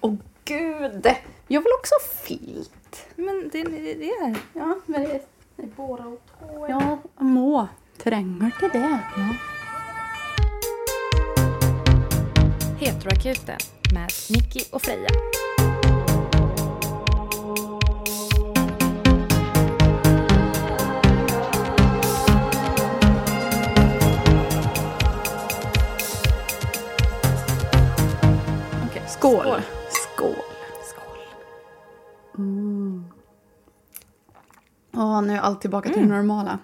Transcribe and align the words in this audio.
Åh 0.00 0.14
gud! 0.44 1.14
Jag 1.48 1.60
vill 1.60 1.72
också 1.78 1.94
ha 1.94 2.14
filt. 2.24 3.06
Men 3.16 3.50
det, 3.52 3.64
det 3.64 4.10
är... 4.10 4.36
Ja, 4.52 4.78
men 4.86 5.02
det 5.02 5.20
Det 5.56 5.62
är 5.62 5.66
båda 5.76 6.04
och 6.04 6.20
två. 6.38 6.66
Ja, 6.68 6.98
må. 7.18 7.68
Tränger 7.98 8.50
till 8.60 8.68
det. 8.72 8.98
Ja. 9.16 9.34
Heteroakuten 12.78 13.58
med 13.94 14.10
Nicky 14.30 14.60
och 14.72 14.82
Freja. 14.82 15.08
Skål. 29.06 29.42
Skål. 29.42 29.79
Åh, 35.00 35.22
nu 35.22 35.32
är 35.32 35.38
allt 35.38 35.60
tillbaka 35.60 35.88
till 35.88 36.02
det 36.02 36.08
normala. 36.08 36.58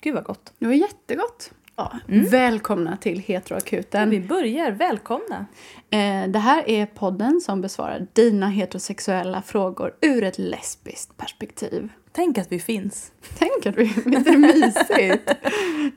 Gud 0.00 0.14
vad 0.14 0.24
gott. 0.24 0.52
Det 0.58 0.66
var 0.66 0.72
jättegott. 0.72 1.50
Ja. 1.76 1.92
Välkomna 2.06 2.96
till 2.96 3.18
Heteroakuten. 3.18 4.10
Vi 4.10 4.20
börjar. 4.20 4.70
Välkomna. 4.70 5.46
Eh, 5.90 6.28
det 6.28 6.38
här 6.38 6.68
är 6.68 6.86
podden 6.86 7.40
som 7.40 7.60
besvarar 7.60 8.06
dina 8.12 8.48
heterosexuella 8.48 9.42
frågor 9.42 9.94
ur 10.00 10.22
ett 10.22 10.38
lesbiskt 10.38 11.16
perspektiv. 11.16 11.88
Tänk 12.12 12.38
att 12.38 12.52
vi 12.52 12.58
finns. 12.58 13.12
Tänk 13.38 13.66
att 13.66 13.76
vi... 13.76 13.84
Visst 13.84 14.26
är 14.26 14.32
det 14.32 14.38
mysigt? 14.38 15.30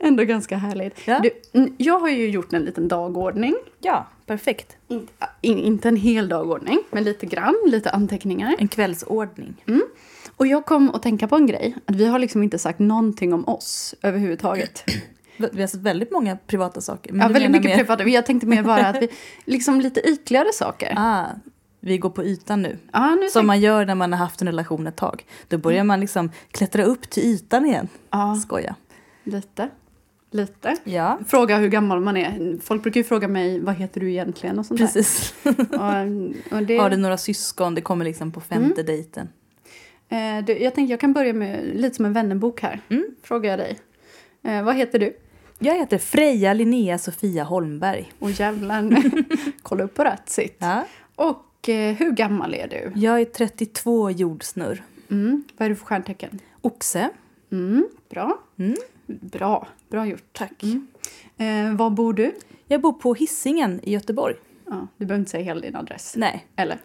Ändå 0.00 0.24
ganska 0.24 0.56
härligt. 0.56 1.06
Ja. 1.06 1.20
Du, 1.20 1.30
mm, 1.52 1.74
jag 1.78 2.00
har 2.00 2.08
ju 2.08 2.30
gjort 2.30 2.52
en 2.52 2.62
liten 2.62 2.88
dagordning. 2.88 3.54
Ja, 3.80 4.06
perfekt. 4.26 4.76
In, 4.88 5.08
in, 5.40 5.58
inte 5.58 5.88
en 5.88 5.96
hel 5.96 6.28
dagordning, 6.28 6.78
men 6.90 7.04
lite 7.04 7.26
grann, 7.26 7.56
lite 7.66 7.90
anteckningar. 7.90 8.56
En 8.58 8.68
kvällsordning. 8.68 9.54
Och 10.36 10.46
jag 10.46 10.66
kom 10.66 10.90
att 10.90 11.02
tänka 11.02 11.28
på 11.28 11.36
en 11.36 11.46
grej. 11.46 11.76
Att 11.86 11.96
vi 11.96 12.06
har 12.06 12.18
liksom 12.18 12.42
inte 12.42 12.58
sagt 12.58 12.78
någonting 12.78 13.32
om 13.32 13.48
oss 13.48 13.94
överhuvudtaget. 14.02 14.84
Vi 15.52 15.60
har 15.60 15.68
sett 15.68 15.80
väldigt 15.80 16.12
många 16.12 16.36
privata 16.36 16.80
saker. 16.80 17.12
men 17.12 17.20
Ja, 17.20 17.28
väldigt 17.32 17.50
mycket 17.50 17.70
mer- 17.70 17.76
privata. 17.76 18.08
Jag 18.08 18.26
tänkte 18.26 18.46
mer 18.46 18.62
bara 18.62 18.86
att 18.86 19.02
vi... 19.02 19.08
Liksom 19.44 19.80
lite 19.80 20.00
ytligare 20.00 20.52
saker. 20.52 20.94
Ah, 20.96 21.24
vi 21.80 21.98
går 21.98 22.10
på 22.10 22.24
ytan 22.24 22.62
nu. 22.62 22.78
Ja, 22.92 23.14
nu 23.14 23.28
Som 23.28 23.46
man 23.46 23.60
gör 23.60 23.86
när 23.86 23.94
man 23.94 24.12
har 24.12 24.18
haft 24.18 24.40
en 24.42 24.48
relation 24.48 24.86
ett 24.86 24.96
tag. 24.96 25.24
Då 25.48 25.58
börjar 25.58 25.84
man 25.84 26.00
liksom 26.00 26.30
klättra 26.50 26.84
upp 26.84 27.10
till 27.10 27.22
ytan 27.22 27.66
igen. 27.66 27.88
Ja, 28.10 28.36
Skoja. 28.44 28.74
lite. 29.24 29.68
Lite. 30.32 30.76
Ja, 30.84 31.18
Fråga 31.26 31.58
hur 31.58 31.68
gammal 31.68 32.00
man 32.00 32.16
är. 32.16 32.58
Folk 32.62 32.82
brukar 32.82 33.00
ju 33.00 33.04
fråga 33.04 33.28
mig 33.28 33.60
vad 33.60 33.74
heter 33.74 34.00
du 34.00 34.10
egentligen 34.10 34.58
och 34.58 34.66
sånt 34.66 34.80
precis. 34.80 35.34
Och, 35.44 36.56
och 36.56 36.62
det, 36.62 36.78
Har 36.80 36.90
du 36.90 36.96
några 36.96 37.16
syskon? 37.16 37.74
Det 37.74 37.80
kommer 37.80 38.04
liksom 38.04 38.32
på 38.32 38.40
femte 38.40 38.82
dejten. 38.82 39.28
Eh, 40.10 40.44
du, 40.44 40.58
jag 40.58 40.74
tänkte 40.74 40.92
jag 40.92 41.00
kan 41.00 41.12
börja 41.12 41.32
med 41.32 41.76
lite 41.76 41.96
som 41.96 42.04
en 42.04 42.12
vännerbok 42.12 42.62
här. 42.62 42.80
Mm. 42.88 43.06
Frågar 43.22 43.50
jag 43.50 43.58
dig. 43.58 43.78
Eh, 44.42 44.62
vad 44.62 44.76
heter 44.76 44.98
du? 44.98 45.16
Jag 45.58 45.74
heter 45.78 45.98
Freja 45.98 46.54
Linnea 46.54 46.98
Sofia 46.98 47.44
Holmberg. 47.44 48.12
Och 48.18 48.30
jävlar, 48.30 49.02
kolla 49.62 49.84
upp 49.84 49.94
på 49.94 50.04
rätt 50.04 50.28
sitt. 50.30 50.56
Ja. 50.58 50.84
Och 51.14 51.68
eh, 51.68 51.94
hur 51.94 52.10
gammal 52.10 52.54
är 52.54 52.68
du? 52.68 52.92
Jag 53.00 53.20
är 53.20 53.24
32 53.24 54.10
jordsnurr. 54.10 54.82
Mm. 55.10 55.44
Vad 55.56 55.66
är 55.66 55.70
du 55.70 55.76
för 55.76 55.84
stjärntecken? 55.86 56.38
Oxe. 56.60 57.10
Mm. 57.52 57.88
Bra. 58.10 58.38
Mm. 58.58 58.76
Bra. 59.06 59.68
Bra 59.88 60.06
gjort. 60.06 60.24
Tack. 60.32 60.62
Mm. 60.62 60.86
Eh, 61.36 61.76
var 61.76 61.90
bor 61.90 62.12
du? 62.12 62.34
Jag 62.66 62.80
bor 62.80 62.92
på 62.92 63.14
Hisingen 63.14 63.80
i 63.82 63.92
Göteborg. 63.92 64.34
Ja, 64.66 64.86
du 64.96 65.06
behöver 65.06 65.20
inte 65.20 65.30
säga 65.30 65.44
hela 65.44 65.60
din 65.60 65.76
adress. 65.76 66.14
Nej. 66.16 66.46
Eller? 66.56 66.78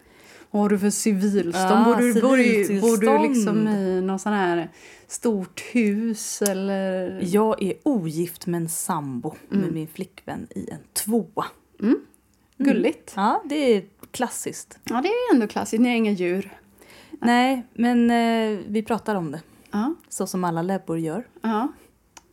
Vad 0.56 0.62
har 0.64 0.68
du 0.68 0.78
för 0.78 0.90
civilstånd? 0.90 1.56
Ah, 1.56 1.84
bor, 1.84 1.96
du, 1.96 2.20
bor, 2.20 2.36
du, 2.36 2.80
bor 2.80 2.96
du 3.22 3.28
liksom 3.28 3.68
i 3.68 4.00
någon 4.00 4.18
sån 4.18 4.32
här 4.32 4.68
stort 5.06 5.60
hus 5.60 6.42
eller? 6.42 7.20
Jag 7.22 7.62
är 7.62 7.74
ogift 7.82 8.46
med 8.46 8.60
en 8.60 8.68
sambo 8.68 9.34
med 9.48 9.72
min 9.72 9.88
flickvän 9.88 10.46
i 10.50 10.70
en 10.70 10.78
tvåa. 10.92 11.46
Gulligt. 12.58 13.12
Ja, 13.16 13.42
det 13.44 13.54
är 13.76 13.84
klassiskt. 14.10 14.78
Ja, 14.84 15.00
det 15.02 15.08
är 15.08 15.34
ändå 15.34 15.46
klassiskt. 15.46 15.80
Ni 15.82 15.88
har 15.88 15.96
inga 15.96 16.10
djur. 16.12 16.58
Nej, 17.20 17.66
men 17.74 18.10
eh, 18.10 18.58
vi 18.68 18.82
pratar 18.82 19.14
om 19.14 19.30
det. 19.30 19.40
Ja, 19.70 19.94
Så 20.08 20.26
som 20.26 20.44
alla 20.44 20.62
lebbor 20.62 20.98
gör. 20.98 21.26
ja. 21.42 21.68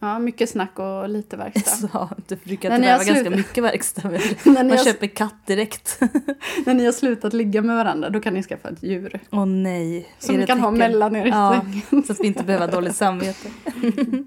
Ja 0.07 0.19
mycket 0.19 0.49
snack 0.49 0.79
och 0.79 1.09
lite 1.09 1.37
verkstad. 1.37 1.71
Så 1.91 2.09
det 2.27 2.43
brukar 2.43 2.69
När 2.69 2.97
vara 2.97 3.03
ganska 3.03 3.29
mycket 3.29 3.63
verkstad. 3.63 4.09
Man 4.45 4.77
köper 4.77 5.07
katt 5.07 5.35
direkt. 5.45 5.99
När 6.65 6.73
ni 6.73 6.85
har 6.85 6.91
slutat 6.91 7.33
ligga 7.33 7.61
med 7.61 7.75
varandra, 7.75 8.09
då 8.09 8.19
kan 8.19 8.33
ni 8.33 8.43
skaffa 8.43 8.69
ett 8.69 8.83
djur. 8.83 9.19
Åh 9.31 9.45
nej. 9.45 10.07
Som 10.19 10.35
ni 10.35 10.45
kan 10.45 10.59
ha 10.59 10.71
mellan 10.71 11.15
er 11.15 11.25
i 11.25 11.29
Ja, 11.29 11.61
sängen. 11.89 12.03
så 12.03 12.11
att 12.11 12.19
vi 12.19 12.27
inte 12.27 12.43
behöver 12.43 12.71
dåligt 12.71 12.95
samvete. 12.95 13.49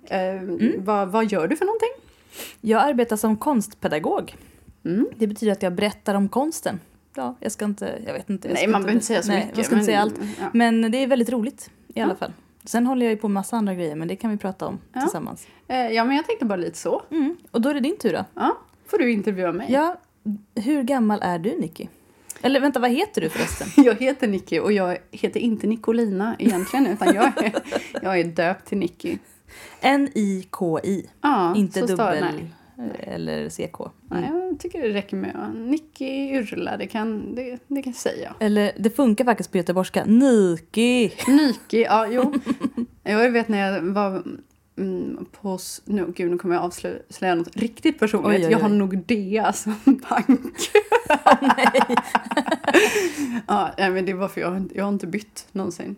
Eh, 0.09 0.21
Mm. 0.21 0.73
vad, 0.85 1.09
vad 1.09 1.33
gör 1.33 1.49
du 1.49 1.57
för 1.57 1.65
någonting? 1.65 1.89
Jag 2.61 2.83
arbetar 2.83 3.17
som 3.17 3.37
konstpedagog. 3.37 4.37
Mm. 4.85 5.09
Det 5.17 5.27
betyder 5.27 5.53
att 5.53 5.63
jag 5.63 5.73
berättar 5.73 6.15
om 6.15 6.29
konsten. 6.29 6.81
Ja, 7.17 7.35
jag 7.41 7.53
ska 7.53 7.65
inte, 7.65 7.99
jag 8.07 8.13
vet 8.13 8.31
inte. 8.31 8.49
jag 8.49 8.55
Nej, 8.55 8.67
man 8.69 8.83
behöver 8.83 8.95
inte 8.95 9.07
säga 9.07 9.23
så 9.23 9.29
nej, 9.29 9.39
mycket. 9.41 9.57
Man 9.57 9.65
ska 9.65 9.75
inte 9.75 9.87
säga 9.87 10.01
allt. 10.01 10.15
Ja. 10.41 10.47
Men 10.53 10.91
det 10.93 10.99
är 11.03 11.07
väldigt 11.07 11.31
roligt 11.31 11.71
i 11.95 12.01
alla 12.01 12.13
Ja. 12.13 12.17
fall. 12.17 12.33
Sen 12.66 12.87
håller 12.87 13.06
jag 13.06 13.10
ju 13.10 13.16
på 13.16 13.28
med 13.28 13.34
massa 13.34 13.56
andra 13.56 13.75
grejer, 13.75 13.97
men 13.97 14.09
det 14.09 14.16
kan 14.16 14.31
vi 14.31 14.37
prata 14.37 14.66
om 14.66 14.78
Ja. 14.93 15.00
tillsammans. 15.00 15.47
Eh, 15.69 15.77
ja, 15.88 16.04
men 16.04 16.16
jag 16.16 16.27
tänkte 16.27 16.44
bara 16.44 16.56
lite 16.56 16.78
så. 16.78 17.03
Mm. 17.10 17.37
Och 17.50 17.60
då 17.60 17.69
är 17.69 17.75
det 17.75 17.81
din 17.81 17.97
tur 17.99 18.12
då. 18.12 18.25
Ja, 18.34 18.59
får 18.87 18.99
du 18.99 19.12
intervjua 19.12 19.53
mig. 19.53 19.66
Ja, 19.72 19.97
hur 20.54 20.82
gammal 20.82 21.19
är 21.22 21.38
du 21.38 21.59
Nicky? 21.60 21.87
Eller 22.43 22.60
vänta, 22.60 22.81
vad 22.81 22.91
heter 22.91 23.21
du 23.21 23.28
förresten? 23.28 23.69
Jag 23.84 23.94
heter 23.94 24.28
Nicky 24.28 24.59
och 24.59 24.72
jag 24.72 24.99
heter 25.10 25.41
inte 25.41 25.66
Nicolina 25.66 26.37
egentligen, 26.38 26.87
utan 26.87 27.15
jag 27.15 27.25
är, 27.44 27.53
jag 28.03 28.21
är 28.21 28.25
döpt 28.25 28.66
till 28.69 28.78
Nicky. 28.78 29.19
N-I-K-I. 29.81 31.06
Ja, 31.21 31.56
inte 31.56 31.78
står 31.78 31.88
dubbel 31.88 32.21
nej. 32.21 32.53
Eller 33.01 33.49
CK. 33.49 33.81
Nej, 34.11 34.31
jag 34.33 34.61
tycker 34.61 34.83
det 34.83 34.89
räcker 34.95 35.17
med 35.17 35.53
Nicky 35.55 36.31
Yrla, 36.31 36.77
det 36.77 36.87
kan, 36.87 37.35
det, 37.35 37.59
det 37.67 37.83
kan 37.83 37.93
jag 37.93 37.95
säga. 37.95 38.35
Eller 38.41 38.73
det 38.79 38.91
funkar 38.91 39.25
faktiskt 39.25 39.51
på 39.53 39.57
göteborgska. 39.59 40.05
Niki. 40.05 41.13
Nicky, 41.29 41.83
ja 41.83 42.07
jo. 42.11 42.35
Jag 43.03 43.31
vet 43.31 43.49
när 43.49 43.73
jag 43.73 43.83
var 43.83 44.23
mm, 44.79 45.27
på, 45.41 45.59
nu, 45.85 46.13
gud 46.17 46.31
nu 46.31 46.39
kommer 46.39 46.55
jag 46.55 46.65
avslöja 46.65 47.35
något 47.35 47.57
riktigt 47.57 47.99
personligt. 47.99 48.39
Oj, 48.41 48.47
oj, 48.47 48.53
Jag 48.53 48.59
har 48.59 48.71
oj. 48.71 48.77
Nordea 48.77 49.53
som 49.53 49.75
bank. 49.85 50.41
ja, 53.47 53.71
nej, 53.79 53.91
men 53.91 54.05
det 54.07 54.13
var 54.13 54.29
för 54.29 54.41
jag, 54.41 54.51
har 54.51 54.57
inte- 54.57 54.77
jag 54.77 54.85
har 54.85 54.93
inte 54.93 55.07
bytt 55.07 55.47
någonsin. 55.53 55.97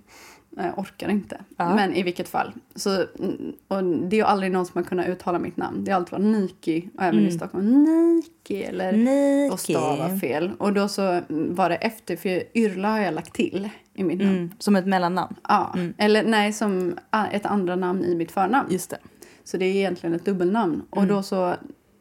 Jag 0.65 0.79
orkar 0.79 1.09
inte. 1.09 1.41
Ja. 1.57 1.75
Men 1.75 1.95
i 1.95 2.03
vilket 2.03 2.29
fall. 2.29 2.53
Så, 2.75 2.91
mm, 3.19 3.53
och 3.69 3.85
det 3.85 4.17
är 4.17 4.19
ju 4.19 4.25
aldrig 4.25 4.53
någon 4.53 4.67
som 4.67 4.79
har 4.83 4.89
kunnat 4.89 5.09
uttala 5.09 5.39
mitt 5.39 5.57
namn. 5.57 5.85
Det 5.85 5.91
har 5.91 5.97
alltid 5.97 6.13
varit 6.13 6.25
Niki. 6.27 6.89
Och 6.97 7.03
även 7.03 7.15
i 7.21 7.23
Mm. 7.23 7.33
Stockholm. 7.39 7.85
Niki 7.85 8.63
eller 8.63 8.93
Niki. 8.93 9.55
och 9.55 9.61
stava 9.61 10.19
fel. 10.19 10.51
Och 10.59 10.73
då 10.73 10.89
så 10.89 11.21
var 11.29 11.69
det 11.69 11.77
efter, 11.77 12.17
för 12.17 12.43
Yrla 12.59 12.91
har 12.91 12.99
jag 13.01 13.15
lagt 13.15 13.35
till 13.35 13.69
i 13.95 14.05
mitt 14.05 14.19
namn. 14.19 14.37
Mm, 14.37 14.51
som 14.59 14.77
ett 14.77 14.87
mellannamn. 14.87 15.35
Ja, 15.49 15.73
Mm. 15.77 15.95
eller 15.99 16.23
nej, 16.25 16.53
som 16.53 16.99
ett 17.33 17.47
andra 17.47 17.77
namn 17.77 18.05
i 18.05 18.15
mitt 18.15 18.31
förnamn. 18.33 18.69
Just 18.71 18.91
det. 18.91 18.99
Så 19.45 19.57
det 19.57 19.65
är 19.65 19.75
egentligen 19.77 20.15
ett 20.17 20.25
dubbelnamn. 20.25 20.83
Och 20.91 21.03
Mm. 21.03 21.15
då 21.15 21.23
så, 21.23 21.55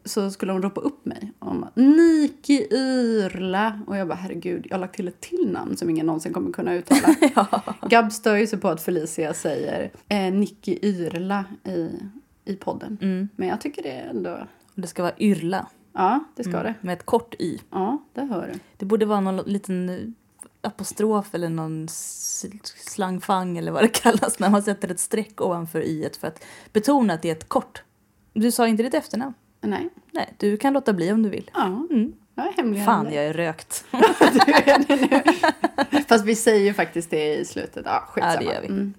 så 0.07 0.31
skulle 0.31 0.51
hon 0.51 0.62
ropa 0.62 0.81
upp 0.81 1.06
mig. 1.06 1.31
Och 1.40 1.47
hon 1.47 1.62
bara, 1.62 1.72
Niki 1.75 2.68
Yrla. 2.72 3.79
Och 3.88 3.97
jag 3.97 4.07
bara, 4.07 4.16
herregud, 4.16 4.68
jag 4.69 4.75
har 4.75 4.79
lagt 4.81 4.95
till 4.95 5.07
ett 5.07 5.22
till 5.22 5.50
namn 5.51 5.78
som 5.78 5.90
ingen 5.90 6.06
någonsin 6.06 6.34
kommer 6.34 6.51
kunna 6.51 6.73
uttala. 6.75 7.16
Gab 7.90 8.12
stör 8.12 8.35
ju 8.35 8.47
sig 8.47 8.59
på 8.59 8.67
att 8.69 8.81
Felicia 8.81 9.34
säger 9.34 9.91
eh, 10.07 10.34
Niki 10.34 10.79
Yrla 10.81 11.46
i, 11.63 11.90
i 12.46 12.56
podden. 12.56 12.97
Mm. 13.01 13.29
Men 13.35 13.47
jag 13.47 13.62
tycker 13.62 13.84
det 13.84 13.91
är 13.91 14.09
ändå, 14.09 14.47
det 14.75 14.88
ska 14.88 15.03
vara 15.03 15.16
Yrla. 15.19 15.67
ja, 15.94 16.23
det 16.35 16.44
ska 16.44 16.51
Mm, 16.53 16.63
det. 16.63 16.73
Med 16.81 16.94
ett 16.94 17.06
kort 17.06 17.35
Y. 17.40 17.59
Ja, 17.72 17.97
det 18.13 18.22
hör 18.22 18.50
du. 18.53 18.59
Det 18.78 18.85
borde 18.85 19.06
vara 19.06 19.19
någon 19.22 19.38
liten 19.38 19.90
eh, 19.90 19.97
apostrof 20.62 21.35
eller 21.35 21.49
någon 21.49 21.87
slangfang 22.87 23.58
eller 23.58 23.72
vad 23.72 23.84
det 23.84 23.87
kallas 23.87 24.40
när 24.40 24.49
man 24.49 24.64
sätter 24.64 24.91
ett 24.91 24.99
streck 24.99 25.41
ovanför 25.41 25.82
y 25.82 26.09
för 26.20 26.28
att 26.28 26.43
betona 26.73 27.14
att 27.14 27.22
det 27.22 27.28
är 27.29 27.35
ett 27.35 27.49
kort. 27.49 27.84
Du 28.34 28.52
sa 28.52 28.67
inte 28.67 28.84
ditt 28.84 28.93
efternamn? 28.93 29.34
Nej, 29.62 29.90
Nej, 30.12 30.34
du 30.38 30.58
kan 30.58 30.74
låta 30.74 30.94
bli 30.94 31.12
om 31.12 31.24
du 31.24 31.30
vill. 31.30 31.52
ja, 31.54 31.66
Mm. 31.92 32.14
hemlig. 32.58 32.86
Fan, 32.86 33.14
jag 33.14 33.26
är 33.26 33.34
rökt. 33.34 33.86
Du 33.92 34.54
är 34.54 34.88
det 34.88 34.96
nu. 35.92 36.02
Fast 36.08 36.26
vi 36.26 36.36
säger 36.36 36.74
faktiskt 36.74 37.09
det 37.09 37.36
i 37.36 37.46
slutet. 37.46 37.86
Ja, 37.86 38.04
skitsamma. 38.09 38.34
Ja, 38.34 38.40
det 38.40 38.46
gör 38.46 38.62
vi. 38.62 38.68
Mm. 38.68 38.94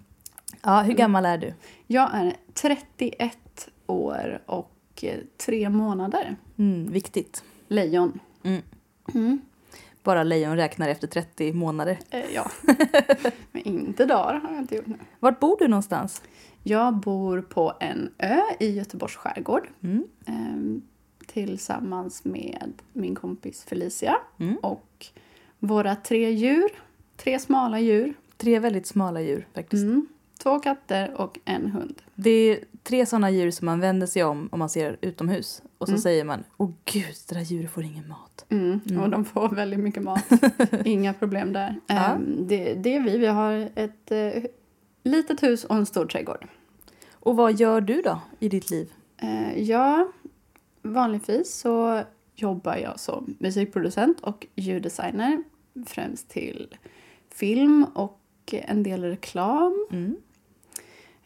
Ja, 0.63 0.81
hur 0.81 0.95
gammal 0.95 1.27
är 1.27 1.39
du? 1.39 1.55
Jag 1.87 2.11
är 2.15 2.37
31 2.55 3.69
år 3.87 4.43
och 4.47 4.71
eh, 5.03 5.19
tre 5.47 5.69
månader. 5.71 6.37
Mm, 6.59 6.93
viktigt. 6.93 7.45
Lejon. 7.69 8.21
Mm. 8.43 8.63
Mm. 9.15 9.41
Bara 10.03 10.23
lejon 10.23 10.57
räknar 10.57 10.89
efter 10.89 11.07
30 11.07 11.53
månader. 11.53 11.99
Eh, 12.11 12.21
ja. 12.35 12.51
Men 13.53 13.63
inte 13.63 14.05
dagar 14.07 14.35
har 14.35 14.51
jag 14.51 14.59
inte 14.59 14.75
gjort 14.77 14.87
nu. 14.87 14.97
Vart 15.21 15.41
bor 15.41 15.57
du 15.59 15.69
någonstans? 15.69 16.23
Jag 16.69 16.95
bor 16.97 17.41
på 17.41 17.73
en 17.81 18.11
ö 18.19 18.41
i 18.61 18.71
Göteborgs 18.71 19.17
skärgård. 19.17 19.69
Mm. 19.83 20.05
ehm, 20.27 20.83
tillsammans 21.27 22.25
med 22.25 22.73
min 22.93 23.15
kompis 23.15 23.65
Felicia 23.65 24.17
Mm. 24.41 24.57
och 24.57 25.07
våra 25.59 25.97
tre 25.97 26.31
djur. 26.31 26.69
Tre 27.17 27.39
smala 27.39 27.81
djur. 27.81 28.15
Tre 28.37 28.59
väldigt 28.59 28.87
smala 28.87 29.21
djur 29.21 29.47
faktiskt. 29.55 29.83
Mm. 29.85 30.07
Två 30.43 30.59
katter 30.59 31.15
och 31.21 31.39
en 31.45 31.67
hund. 31.71 32.03
Det 32.15 32.31
är 32.31 32.59
tre 32.83 33.07
sådana 33.07 33.31
djur 33.31 33.51
som 33.51 33.67
man 33.67 33.81
vänder 33.81 34.07
sig 34.07 34.25
om 34.25 34.49
om 34.53 34.59
man 34.59 34.69
ser 34.69 34.97
utomhus. 35.01 35.63
Och 35.79 35.87
så 35.87 35.93
Mm. 35.93 36.01
säger 36.03 36.25
man, 36.25 36.45
åh 36.57 36.71
gud, 36.85 37.15
det 37.29 37.35
där 37.35 37.43
djuret 37.43 37.71
får 37.71 37.85
ingen 37.85 38.09
mat. 38.09 38.45
Mm. 38.49 38.81
Mm. 38.91 39.03
Och 39.03 39.11
de 39.11 39.25
får 39.25 39.49
väldigt 39.49 39.81
mycket 39.81 40.03
mat. 40.03 40.25
Inga 40.85 41.15
problem 41.15 41.53
där. 41.53 41.81
Ja. 41.87 41.95
Ehm, 42.15 42.47
det, 42.49 42.75
det 42.75 42.95
är 42.97 43.01
vi. 43.01 43.19
Vi 43.19 43.27
har 43.27 43.69
ett 43.75 44.11
eh, 44.11 44.43
litet 45.03 45.43
hus 45.43 45.65
och 45.65 45.77
en 45.77 45.87
stor 45.87 46.07
trädgård. 46.07 46.49
Och 47.21 47.37
vad 47.37 47.61
gör 47.61 47.81
du 47.81 48.03
då 48.03 48.21
i 48.39 48.49
ditt 48.49 48.71
liv? 48.71 48.93
Eh, 49.17 49.63
ja, 49.63 50.09
vanligtvis 50.83 51.55
så 51.55 52.03
jobbar 52.35 52.77
jag 52.77 53.01
som 53.01 53.37
musikproducent 53.39 54.21
och 54.21 54.47
ljuddesigner. 54.55 55.43
Främst 55.87 56.29
till 56.29 56.75
film 57.35 57.85
och 57.95 58.21
en 58.51 58.83
del 58.83 59.05
reklam. 59.05 59.87
Mm. 59.91 60.17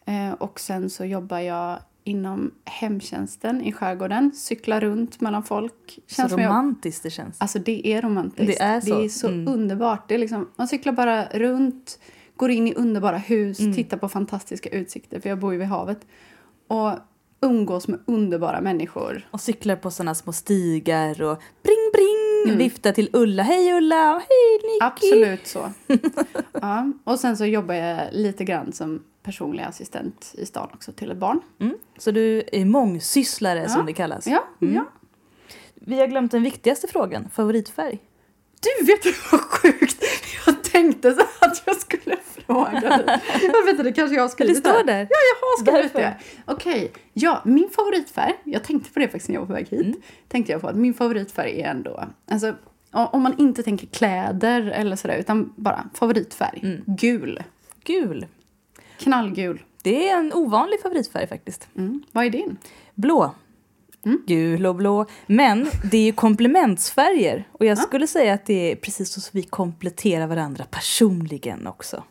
Eh, 0.05 0.33
och 0.33 0.61
sen 0.61 0.91
så 0.91 1.05
jobbar 1.05 1.39
jag 1.39 1.79
inom 2.05 2.51
hemtjänsten 2.65 3.63
i 3.63 3.73
skärgården. 3.73 4.33
Cyklar 4.35 4.81
runt 4.81 5.21
mellan 5.21 5.43
folk. 5.43 5.99
Så 6.07 6.29
som 6.29 6.39
jag- 6.41 6.49
romantiskt 6.49 7.03
det 7.03 7.11
känns. 7.11 7.41
Alltså 7.41 7.59
det 7.59 7.87
är 7.89 8.03
romantiskt. 8.03 8.59
Det 8.59 8.63
är 8.65 8.81
så. 8.81 8.99
Det 8.99 9.05
är 9.05 9.09
så 9.09 9.29
Mm. 9.29 9.55
underbart. 9.55 10.09
Det 10.09 10.15
är 10.15 10.19
liksom, 10.19 10.49
man 10.57 10.69
cyklar 10.69 10.93
bara 10.93 11.27
runt, 11.29 11.99
går 12.37 12.51
in 12.51 12.69
i 12.69 12.75
underbara 12.75 13.17
hus, 13.19 13.61
Mm. 13.61 13.75
tittar 13.75 13.97
på 13.97 14.09
fantastiska 14.09 14.69
utsikter, 14.71 15.21
för 15.21 15.29
jag 15.29 15.39
bor 15.39 15.53
ju 15.53 15.59
vid 15.59 15.69
havet. 15.69 16.07
Och 16.69 16.93
umgås 17.41 17.89
med 17.89 18.01
underbara 18.07 18.61
människor. 18.61 19.29
Och 19.31 19.41
cyklar 19.41 19.77
på 19.77 19.91
sådana 19.91 20.15
små 20.15 20.33
stigar 20.33 21.23
och 21.23 21.43
bring 21.63 21.91
bring, 21.93 22.09
Mm. 22.47 22.59
viftar 22.59 22.93
till 22.93 23.11
Ulla. 23.13 23.43
Hej 23.43 23.73
Ulla! 23.73 24.13
Hej 24.13 24.61
Nicky! 24.65 24.85
Absolut 24.85 25.47
så. 25.47 25.73
ja. 26.53 26.93
Och 27.05 27.19
sen 27.21 27.37
så 27.37 27.45
jobbar 27.47 27.75
jag 27.75 28.09
lite 28.13 28.45
grann 28.45 28.73
som 28.73 29.03
personlig 29.23 29.63
assistent 29.63 30.35
i 30.39 30.47
stan 30.47 30.69
också 30.75 30.93
till 30.93 31.11
ett 31.11 31.17
barn. 31.19 31.41
Mm. 31.61 31.75
Så 31.99 32.11
du 32.11 32.43
är 32.53 32.65
mångsysslare 32.65 33.61
Ja. 33.63 33.69
som 33.69 33.87
det 33.87 33.93
kallas. 33.93 34.27
Ja, 34.27 34.45
Mm. 34.63 34.75
ja. 34.75 34.85
Vi 35.75 36.01
har 36.01 36.07
glömt 36.07 36.33
den 36.33 36.43
viktigaste 36.43 36.87
frågan, 36.89 37.29
favoritfärg. 37.35 37.99
Du, 38.61 38.87
vet 38.87 39.03
du 39.03 39.15
vad 39.33 39.41
sjukt? 39.41 39.82
Tänkte 40.73 41.13
så 41.15 41.21
att 41.41 41.63
jag 41.67 41.77
skulle 41.77 42.17
fråga 42.47 42.81
dig. 42.81 43.21
Jag 43.43 43.65
vet 43.65 43.71
inte, 43.71 43.83
det 43.83 43.93
kanske 43.93 44.15
jag 44.17 44.23
har 44.23 44.29
Det 44.29 44.33
skrivit 44.33 44.57
står 44.59 44.71
här. 44.71 44.85
där. 44.85 45.01
Ja, 45.11 45.17
jag 45.31 45.47
har 45.47 45.65
skrivit 45.65 45.93
Därför. 45.93 45.99
det. 45.99 46.17
Okej, 46.53 46.93
ja, 47.13 47.43
min 47.45 47.71
favoritfärg, 47.71 48.35
jag 48.45 48.65
tänkte 48.65 48.91
på 48.93 48.99
det 49.01 49.07
faktiskt 49.09 49.29
när 49.29 49.35
jag 49.35 49.41
var 49.41 49.47
på 49.47 49.53
väg 49.53 49.69
hit, 49.69 49.81
Mm. 49.87 50.01
tänkte 50.29 50.53
jag 50.53 50.61
på 50.61 50.69
att 50.69 50.77
min 50.77 50.95
favoritfärg 50.95 51.61
är 51.61 51.71
ändå, 51.71 52.05
alltså 52.31 52.55
om 52.91 53.23
man 53.23 53.39
inte 53.39 53.63
tänker 53.63 53.87
kläder 53.87 54.63
eller 54.71 54.97
sådär, 54.97 55.17
utan 55.17 55.53
bara 55.57 55.89
favoritfärg, 55.95 56.61
Mm. 56.63 56.83
gul, 56.87 57.43
Gul. 57.85 58.27
knallgul. 58.99 59.63
Det 59.83 60.09
är 60.09 60.19
en 60.19 60.33
ovanlig 60.33 60.81
favoritfärg 60.83 61.27
faktiskt. 61.27 61.69
Mm. 61.77 62.03
Vad 62.13 62.25
är 62.25 62.31
din? 62.31 62.57
Blå. 62.95 63.35
Mm. 64.05 64.23
Gul 64.27 64.67
och 64.67 64.75
blå. 64.75 65.07
Men 65.27 65.71
det 65.91 65.97
är 65.97 66.05
ju 66.05 66.13
komplementsfärger. 66.13 67.49
Och 67.53 67.65
jag 67.65 67.79
Ja. 67.79 67.83
skulle 67.83 68.07
säga 68.07 68.35
att 68.35 68.47
det 68.47 68.73
är 68.73 68.77
precis 68.77 69.13
så 69.13 69.21
som 69.21 69.31
vi 69.33 69.43
kompletterar 69.43 70.27
varandra 70.27 70.65
personligen 70.71 71.67
också. 71.67 72.05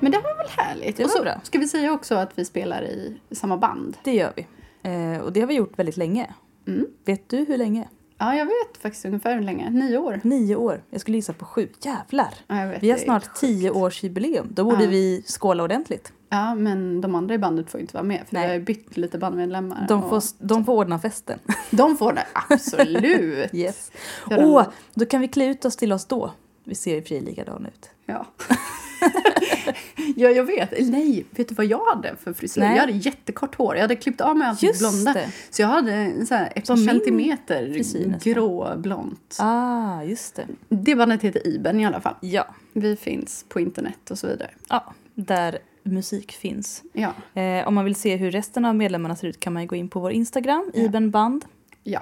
Men 0.00 0.12
det 0.12 0.18
var 0.18 0.36
väl 0.36 0.48
härligt? 0.56 0.96
Det 0.96 1.04
Och 1.04 1.10
var 1.10 1.16
så 1.16 1.22
bra. 1.22 1.40
ska 1.42 1.58
vi 1.58 1.68
säga 1.68 1.92
också 1.92 2.14
att 2.14 2.30
vi 2.38 2.44
spelar 2.44 2.82
i 2.82 3.18
samma 3.30 3.56
band. 3.56 3.96
Det 4.04 4.14
gör 4.14 4.32
vi. 4.36 4.46
Eh, 4.82 5.18
och 5.20 5.32
det 5.32 5.40
har 5.40 5.46
vi 5.46 5.54
gjort 5.54 5.78
väldigt 5.78 5.96
länge. 5.96 6.34
Mm. 6.66 6.86
Vet 7.04 7.28
du 7.30 7.36
hur 7.36 7.56
länge? 7.58 7.88
Ja, 8.18 8.34
jag 8.34 8.44
vet 8.44 8.82
faktiskt 8.82 9.04
ungefär 9.04 9.34
hur 9.34 9.42
länge. 9.42 9.70
Nio 9.70 9.98
år. 9.98 10.20
Nio 10.24 10.56
år. 10.56 10.82
Jag 10.90 11.00
skulle 11.00 11.16
gissa 11.16 11.32
på 11.32 11.44
sju. 11.44 11.68
Jävlar! 11.82 12.34
Ja, 12.46 12.54
vet, 12.66 12.82
Vi 12.82 12.90
har 12.90 12.98
snart 12.98 13.34
tio 13.34 13.70
års 13.70 14.02
jubileum. 14.02 14.46
Då 14.50 14.64
borde 14.64 14.84
Ja. 14.84 14.90
vi 14.90 15.22
skåla 15.26 15.62
ordentligt. 15.62 16.12
Ja, 16.30 16.54
men 16.54 17.00
de 17.00 17.14
andra 17.14 17.34
i 17.34 17.38
bandet 17.38 17.70
får 17.70 17.78
ju 17.80 17.82
inte 17.82 17.94
vara 17.94 18.04
med 18.04 18.22
för 18.28 18.34
Nej. 18.34 18.42
vi 18.42 18.48
har 18.48 18.54
ju 18.58 18.64
bytt 18.64 18.96
lite 18.96 19.18
bandmedlemmar. 19.18 19.84
De 19.88 20.02
och- 20.04 20.08
får, 20.10 20.22
de 20.46 20.64
får 20.64 20.72
ordna 20.72 20.98
festen. 20.98 21.38
de 21.70 21.96
får 21.96 22.12
det, 22.12 22.26
absolut! 22.50 23.50
Yes. 23.54 23.90
Åh, 24.30 24.66
då 24.94 25.06
kan 25.06 25.20
vi 25.20 25.28
klä 25.28 25.44
ut 25.46 25.64
oss 25.64 25.76
till 25.76 25.92
oss 25.92 26.06
då. 26.06 26.32
Vi 26.64 26.74
ser 26.74 26.96
i 26.96 27.00
och 27.00 27.02
för 27.04 27.08
sig 27.08 27.20
likadana 27.20 27.68
ut. 27.68 27.90
Ja. 28.06 28.26
ja, 30.16 30.28
jag 30.30 30.44
vet. 30.44 30.70
Nej, 30.88 31.24
vet 31.30 31.48
du 31.48 31.54
vad 31.54 31.66
jag 31.66 31.84
hade 31.94 32.16
för 32.16 32.32
frisyr? 32.32 32.60
Jag 32.62 32.68
hade 32.76 32.92
jättekort 32.92 33.54
hår. 33.54 33.74
Jag 33.74 33.82
hade 33.82 33.96
klippt 33.96 34.20
av 34.20 34.36
mig 34.36 34.48
allt 34.48 34.62
Just 34.62 34.78
blonda. 34.80 35.12
det. 35.12 35.32
Så 35.50 35.62
jag 35.62 35.68
hade 35.68 36.26
så 36.26 36.34
här, 36.34 36.52
ett 36.56 36.66
Som 36.66 36.76
centimeter 36.76 37.72
frisyr 37.72 38.18
gråblont. 38.22 39.36
Ah, 39.40 40.02
just 40.02 40.34
det. 40.34 40.46
Det 40.68 40.94
bandet 40.94 41.22
heter 41.22 41.46
Iben 41.46 41.80
i 41.80 41.86
alla 41.86 42.00
fall. 42.00 42.14
Ja. 42.20 42.46
Vi 42.72 42.96
finns 42.96 43.44
på 43.48 43.60
internet 43.60 44.10
och 44.10 44.18
så 44.18 44.26
vidare. 44.26 44.50
ja, 44.68 44.94
där 45.14 45.58
musik 45.92 46.32
finns. 46.32 46.82
Ja, 46.92 47.12
Eh, 47.42 47.68
om 47.68 47.74
man 47.74 47.84
vill 47.84 47.94
se 47.94 48.16
hur 48.16 48.30
resten 48.30 48.64
av 48.64 48.74
medlemmarna 48.76 49.16
ser 49.16 49.28
ut 49.28 49.40
kan 49.40 49.52
man 49.52 49.66
gå 49.66 49.76
in 49.76 49.88
på 49.88 50.00
vår 50.00 50.12
Instagram, 50.12 50.70
Ja. 50.74 50.80
ibenband. 50.80 51.44
ja. 51.84 52.00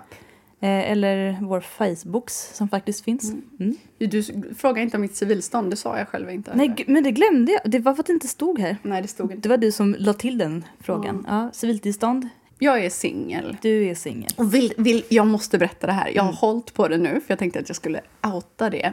Eh, 0.61 0.91
eller 0.91 1.39
vår 1.43 1.61
Facebooks 1.61 2.51
som 2.57 2.69
faktiskt 2.69 3.05
finns. 3.05 3.31
Mm. 3.31 3.43
Mm. 3.61 3.77
Du 3.99 4.23
frågar 4.59 4.83
inte 4.83 4.97
om 4.97 5.01
mitt 5.01 5.17
civilstånd, 5.17 5.71
det 5.71 5.77
sa 5.77 5.99
jag 5.99 6.09
själv 6.09 6.31
inte. 6.31 6.53
Nej, 6.57 6.85
men 6.87 7.03
det 7.05 7.11
glömde 7.11 7.53
jag. 7.53 7.61
Det 7.65 7.79
var 7.79 7.95
för 7.95 8.01
att 8.03 8.07
det 8.07 8.13
inte 8.13 8.29
stod 8.29 8.59
här. 8.59 8.77
Nej, 8.83 9.03
det 9.03 9.09
stod 9.09 9.31
inte. 9.33 9.43
Det 9.43 9.49
var 9.49 9.57
du 9.57 9.73
som 9.73 9.97
la 9.99 10.13
till 10.13 10.39
den 10.39 10.65
frågan. 10.81 11.25
Ja, 11.29 11.51
civiltillstånd, 11.53 12.29
Jag 12.59 12.85
är 12.85 12.91
singel. 12.91 13.57
du 13.63 13.85
är 13.89 13.95
singel. 13.95 14.31
Och 14.37 14.55
vill, 14.55 14.73
vill, 14.77 15.05
jag 15.09 15.27
måste 15.27 15.59
berätta 15.59 15.87
det 15.87 15.93
här. 15.93 16.09
Jag 16.15 16.23
har 16.23 16.29
Mm. 16.29 16.37
hållit 16.37 16.75
på 16.75 16.89
det 16.89 16.99
nu 16.99 17.09
för 17.11 17.25
jag 17.29 17.39
tänkte 17.39 17.59
att 17.61 17.69
jag 17.69 17.77
skulle 17.77 18.01
outa 18.35 18.71
det 18.71 18.93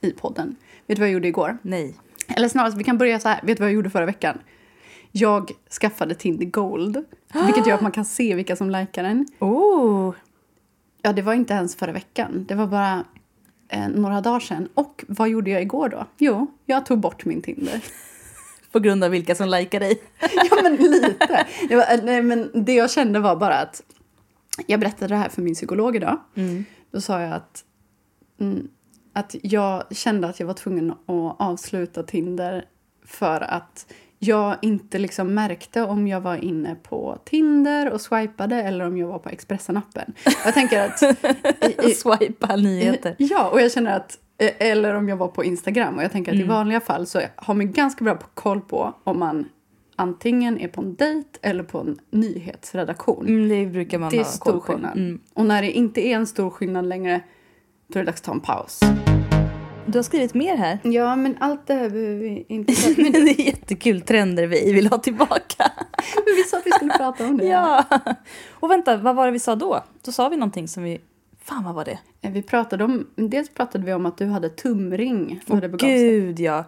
i 0.00 0.10
podden. 0.10 0.56
Vet 0.86 0.96
du 0.96 1.00
vad 1.00 1.08
jag 1.08 1.12
gjorde 1.14 1.28
igår? 1.28 1.58
Nej. 1.62 1.94
Eller 2.36 2.48
snarast, 2.48 2.76
vi 2.76 2.84
kan 2.84 2.98
börja 2.98 3.20
så 3.20 3.28
här. 3.28 3.40
Vet 3.42 3.56
du 3.56 3.60
vad 3.60 3.68
jag 3.68 3.74
gjorde 3.74 3.90
förra 3.90 4.06
veckan? 4.06 4.38
Jag 5.12 5.50
skaffade 5.80 6.14
Tinder 6.14 6.46
Gold, 6.46 7.04
vilket 7.46 7.66
gör 7.66 7.74
att 7.74 7.80
man 7.80 7.92
kan 7.92 8.04
se 8.04 8.34
vilka 8.34 8.56
som 8.56 8.70
likar 8.70 9.02
den. 9.02 9.26
Oh, 9.38 10.14
Ja, 11.02 11.12
det 11.12 11.22
var 11.22 11.34
inte 11.34 11.54
ens 11.54 11.76
förra 11.76 11.92
veckan. 11.92 12.44
Det 12.48 12.54
var 12.54 12.66
bara 12.66 13.04
eh, 13.68 13.88
några 13.88 14.20
dagar 14.20 14.40
sedan. 14.40 14.68
Och 14.74 15.04
vad 15.08 15.28
gjorde 15.28 15.50
jag 15.50 15.62
igår 15.62 15.88
då? 15.88 16.06
Jo, 16.18 16.46
jag 16.66 16.86
tog 16.86 16.98
bort 16.98 17.24
min 17.24 17.42
Tinder. 17.42 17.84
på 18.72 18.78
grund 18.78 19.04
av 19.04 19.10
vilka 19.10 19.34
som 19.34 19.48
likar 19.48 19.80
dig. 19.80 20.02
ja, 20.50 20.58
men 20.62 20.76
lite. 20.76 21.46
Det, 21.68 21.76
var, 21.76 21.82
eh, 21.82 22.00
nej, 22.02 22.22
men 22.22 22.50
det 22.54 22.74
jag 22.74 22.90
kände 22.90 23.18
var 23.18 23.36
bara 23.36 23.58
att... 23.58 23.82
Jag 24.66 24.80
berättade 24.80 25.14
det 25.14 25.18
här 25.18 25.28
för 25.28 25.42
min 25.42 25.54
psykolog 25.54 25.96
idag. 25.96 26.20
Mm. 26.34 26.64
Då 26.90 27.00
sa 27.00 27.20
jag 27.20 27.32
att, 27.32 27.64
mm, 28.40 28.68
att 29.18 29.34
jag 29.42 29.82
kände 29.96 30.28
att 30.28 30.40
jag 30.40 30.46
var 30.46 30.54
tvungen 30.54 30.90
att 30.90 31.36
avsluta 31.38 32.02
Tinder 32.02 32.64
för 33.06 33.40
att 33.40 33.92
jag 34.18 34.56
inte 34.62 34.98
liksom 34.98 35.34
märkte 35.34 35.82
om 35.82 36.08
jag 36.08 36.20
var 36.20 36.36
inne 36.36 36.74
på 36.82 37.18
Tinder 37.24 37.90
och 37.92 38.00
swipade 38.00 38.56
eller 38.62 38.86
om 38.86 38.96
jag 38.98 39.08
var 39.08 39.18
på 39.18 39.28
Expressen-appen. 39.28 40.12
Jag 40.44 40.54
tänker 40.54 40.80
att... 40.86 40.98
Swipa 41.96 42.56
nyheter. 42.56 43.14
Ja, 43.18 43.48
och 43.50 43.60
jag 43.60 43.72
känner 43.72 43.96
att... 43.96 44.18
eh, 44.38 44.50
Eller 44.58 44.94
om 44.94 45.08
jag 45.08 45.16
var 45.16 45.28
på 45.28 45.44
Instagram. 45.44 45.96
Och 45.96 46.02
jag 46.04 46.12
tänker 46.12 46.32
att 46.32 46.36
Mm. 46.36 46.46
i 46.46 46.52
vanliga 46.52 46.80
fall 46.80 47.06
så 47.06 47.20
har 47.36 47.54
man 47.54 47.72
ganska 47.72 48.04
bra 48.04 48.18
koll 48.34 48.60
på 48.60 48.94
om 49.04 49.18
man 49.18 49.48
antingen 49.96 50.58
är 50.58 50.68
på 50.68 50.80
en 50.80 50.94
dejt 50.94 51.28
eller 51.42 51.62
på 51.62 51.78
en 51.78 51.98
nyhetsredaktion. 52.10 53.26
Mm, 53.26 53.48
det 53.48 53.66
brukar 53.72 53.98
man 53.98 54.10
Det 54.10 54.16
är 54.16 54.24
ha 54.24 54.30
stor 54.30 54.44
koll 54.52 54.60
på. 54.60 54.60
skillnad. 54.60 54.96
Mm. 54.96 55.20
Och 55.34 55.46
när 55.46 55.62
det 55.62 55.70
inte 55.72 56.00
är 56.08 56.14
en 56.16 56.26
stor 56.26 56.50
skillnad 56.50 56.86
längre, 56.86 57.20
då 57.88 57.98
är 57.98 58.02
det 58.04 58.06
dags 58.10 58.20
att 58.20 58.24
ta 58.24 58.32
en 58.32 58.40
paus. 58.40 58.80
Du 59.86 59.98
har 59.98 60.02
skrivit 60.02 60.34
mer 60.34 60.56
här. 60.56 60.78
Ja, 60.82 61.16
men 61.16 61.36
allt 61.40 61.66
det 61.66 61.74
här 61.74 61.90
behöver 61.90 62.14
vi 62.18 62.46
inte 62.48 62.74
Men 62.96 63.12
det 63.12 63.40
är 63.40 63.46
jättekul 63.46 64.00
trender 64.00 64.46
vi 64.46 64.72
vill 64.72 64.86
ha 64.86 64.98
tillbaka. 64.98 65.70
Men 66.14 66.24
vi 66.36 66.42
sa 66.42 66.56
att 66.58 66.66
vi 66.66 66.70
skulle 66.70 66.92
prata 66.92 67.26
om 67.26 67.36
det. 67.36 67.44
ja. 67.46 67.84
Och 68.50 68.70
vänta, 68.70 68.96
vad 68.96 69.16
var 69.16 69.26
det 69.26 69.32
vi 69.32 69.38
sa 69.38 69.54
då? 69.56 69.84
Då 70.04 70.12
sa 70.12 70.28
vi 70.28 70.36
någonting 70.36 70.68
som 70.68 70.82
vi... 70.82 71.00
Fan, 71.40 71.64
vad 71.64 71.74
var 71.74 71.84
det? 71.84 71.98
Eh, 72.22 72.30
Vi 72.32 72.42
pratade 72.42 72.84
om, 72.84 73.06
dels 73.16 73.48
pratade 73.54 73.84
vi 73.84 73.92
om 73.92 74.06
att 74.06 74.18
du 74.18 74.26
hade 74.26 74.48
tumring 74.48 75.40
när 75.46 75.54
Åh 75.56 75.60
det 75.60 75.68
begav 75.68 75.88
sig. 75.88 75.98
gud, 76.10 76.40
ja. 76.40 76.64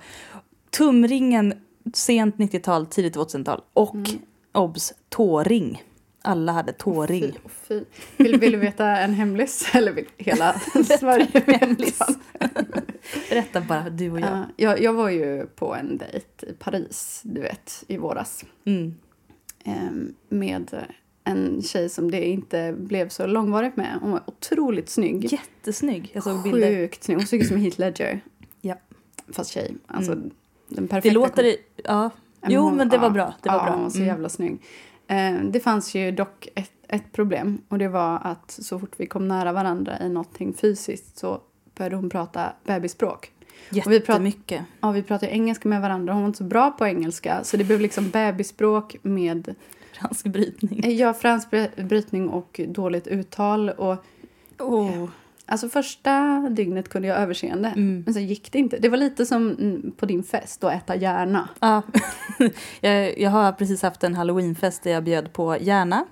Tumringen, 0.70 1.54
sent 1.94 2.36
90-tal, 2.36 2.86
tidigt 2.86 3.16
2000-tal. 3.16 3.60
Och, 3.72 3.94
Mm. 3.94 4.06
obs, 4.52 4.92
tåring. 5.08 5.82
Alla 6.22 6.52
hade 6.52 6.72
tåring. 6.72 7.22
Fy, 7.22 7.32
fy. 7.68 7.84
Vill, 8.16 8.40
vill 8.40 8.52
du 8.52 8.58
veta 8.58 8.86
en 8.86 9.14
hemlis? 9.14 9.70
Eller 9.74 9.92
vill 9.92 10.06
hela 10.16 10.52
Sverige 10.98 11.26
veta? 11.32 11.52
hemlis. 11.52 11.98
Berätta 13.30 13.60
bara, 13.60 13.90
du 13.90 14.10
och 14.10 14.20
jag. 14.20 14.28
Ja, 14.30 14.44
jag, 14.56 14.80
jag 14.82 14.92
var 14.92 15.10
ju 15.10 15.46
på 15.46 15.74
en 15.74 15.98
dejt 15.98 16.46
i 16.46 16.52
Paris, 16.58 17.20
du 17.24 17.40
vet, 17.40 17.84
i 17.88 17.96
våras. 17.96 18.44
Mm. 18.64 18.94
Ehm, 19.64 20.14
med 20.28 20.70
en 21.24 21.62
tjej 21.62 21.88
som 21.88 22.10
det 22.10 22.24
inte 22.28 22.74
blev 22.78 23.08
så 23.08 23.26
långvarigt 23.26 23.76
med. 23.76 23.98
Hon 24.02 24.10
var 24.10 24.22
otroligt 24.26 24.88
snygg. 24.90 25.32
Jättesnygg. 25.32 26.10
Jag 26.14 26.22
såg 26.22 26.42
bilder. 26.42 26.76
Sjukt 26.76 27.04
snygg. 27.04 27.18
Hon 27.18 27.26
såg 27.26 27.40
ut 27.40 27.46
som 27.48 27.56
Heath 27.56 27.80
Ledger. 27.80 28.20
Ja. 28.60 28.74
Fast 29.32 29.50
tjej. 29.50 29.76
Alltså, 29.86 30.12
Mm. 30.12 30.30
den 30.68 30.88
perfekta 30.88 31.08
Det 31.08 31.14
låter... 31.14 31.54
Ja. 31.84 32.10
Jo, 32.48 32.60
hon- 32.62 32.76
men 32.76 32.88
det 32.88 32.98
var 32.98 33.10
bra. 33.10 33.34
Det 33.42 33.48
var 33.48 33.56
ja, 33.56 33.64
bra. 33.64 33.72
hon 33.74 33.82
var 33.82 33.90
så 33.90 33.96
Mm. 33.96 34.08
jävla 34.08 34.28
snygg. 34.28 34.58
Eh, 35.10 35.40
det 35.44 35.60
fanns 35.60 35.94
ju 35.94 36.10
dock 36.12 36.48
ett, 36.54 36.72
ett 36.88 37.12
problem. 37.12 37.58
Och 37.68 37.78
det 37.78 37.88
var 37.88 38.20
att 38.24 38.50
så 38.50 38.78
fort 38.78 38.92
vi 38.96 39.06
kom 39.06 39.28
nära 39.28 39.52
varandra 39.52 39.98
i 40.00 40.08
någonting 40.08 40.54
fysiskt 40.54 41.18
så 41.18 41.40
började 41.74 41.96
hon 41.96 42.10
prata 42.10 42.52
bebisspråk. 42.64 43.32
Och 43.70 43.76
vi 43.92 43.94
Jättemycket. 43.94 44.62
Ja, 44.80 44.90
vi 44.90 45.02
pratade 45.02 45.32
engelska 45.32 45.68
med 45.68 45.80
varandra. 45.82 46.12
Hon 46.12 46.22
var 46.22 46.26
inte 46.28 46.38
så 46.38 46.44
bra 46.44 46.70
på 46.70 46.86
engelska. 46.86 47.44
Så 47.44 47.56
det 47.56 47.64
blev 47.64 47.80
liksom 47.80 48.10
bebisspråk 48.10 48.96
med 49.02 49.54
Fransk 49.92 50.26
brytning. 50.26 50.84
eh, 50.84 50.90
ja, 50.92 51.14
fransk 51.14 51.50
bry- 51.50 51.84
brytning 51.84 52.28
och 52.28 52.60
dåligt 52.68 53.06
uttal. 53.06 53.70
Och, 53.70 54.04
Oh. 54.58 55.08
Alltså 55.50 55.68
första 55.68 56.40
dygnet 56.50 56.88
kunde 56.88 57.08
jag 57.08 57.18
överseende. 57.18 57.68
Mm. 57.68 58.02
Men 58.04 58.14
sen 58.14 58.26
gick 58.26 58.52
det 58.52 58.58
inte. 58.58 58.78
Det 58.78 58.88
var 58.88 58.96
lite 58.96 59.26
som 59.26 59.50
mm, 59.50 59.92
på 59.96 60.06
din 60.06 60.22
fest 60.22 60.64
att 60.64 60.72
äta 60.72 60.96
hjärna. 60.96 61.48
Ja. 61.60 61.82
jag, 62.80 63.18
jag 63.18 63.30
har 63.30 63.52
precis 63.52 63.82
haft 63.82 64.04
en 64.04 64.14
halloweenfest 64.14 64.82
där 64.82 64.90
jag 64.90 65.04
bjöd 65.04 65.32
på 65.32 65.56
hjärna, 65.60 66.06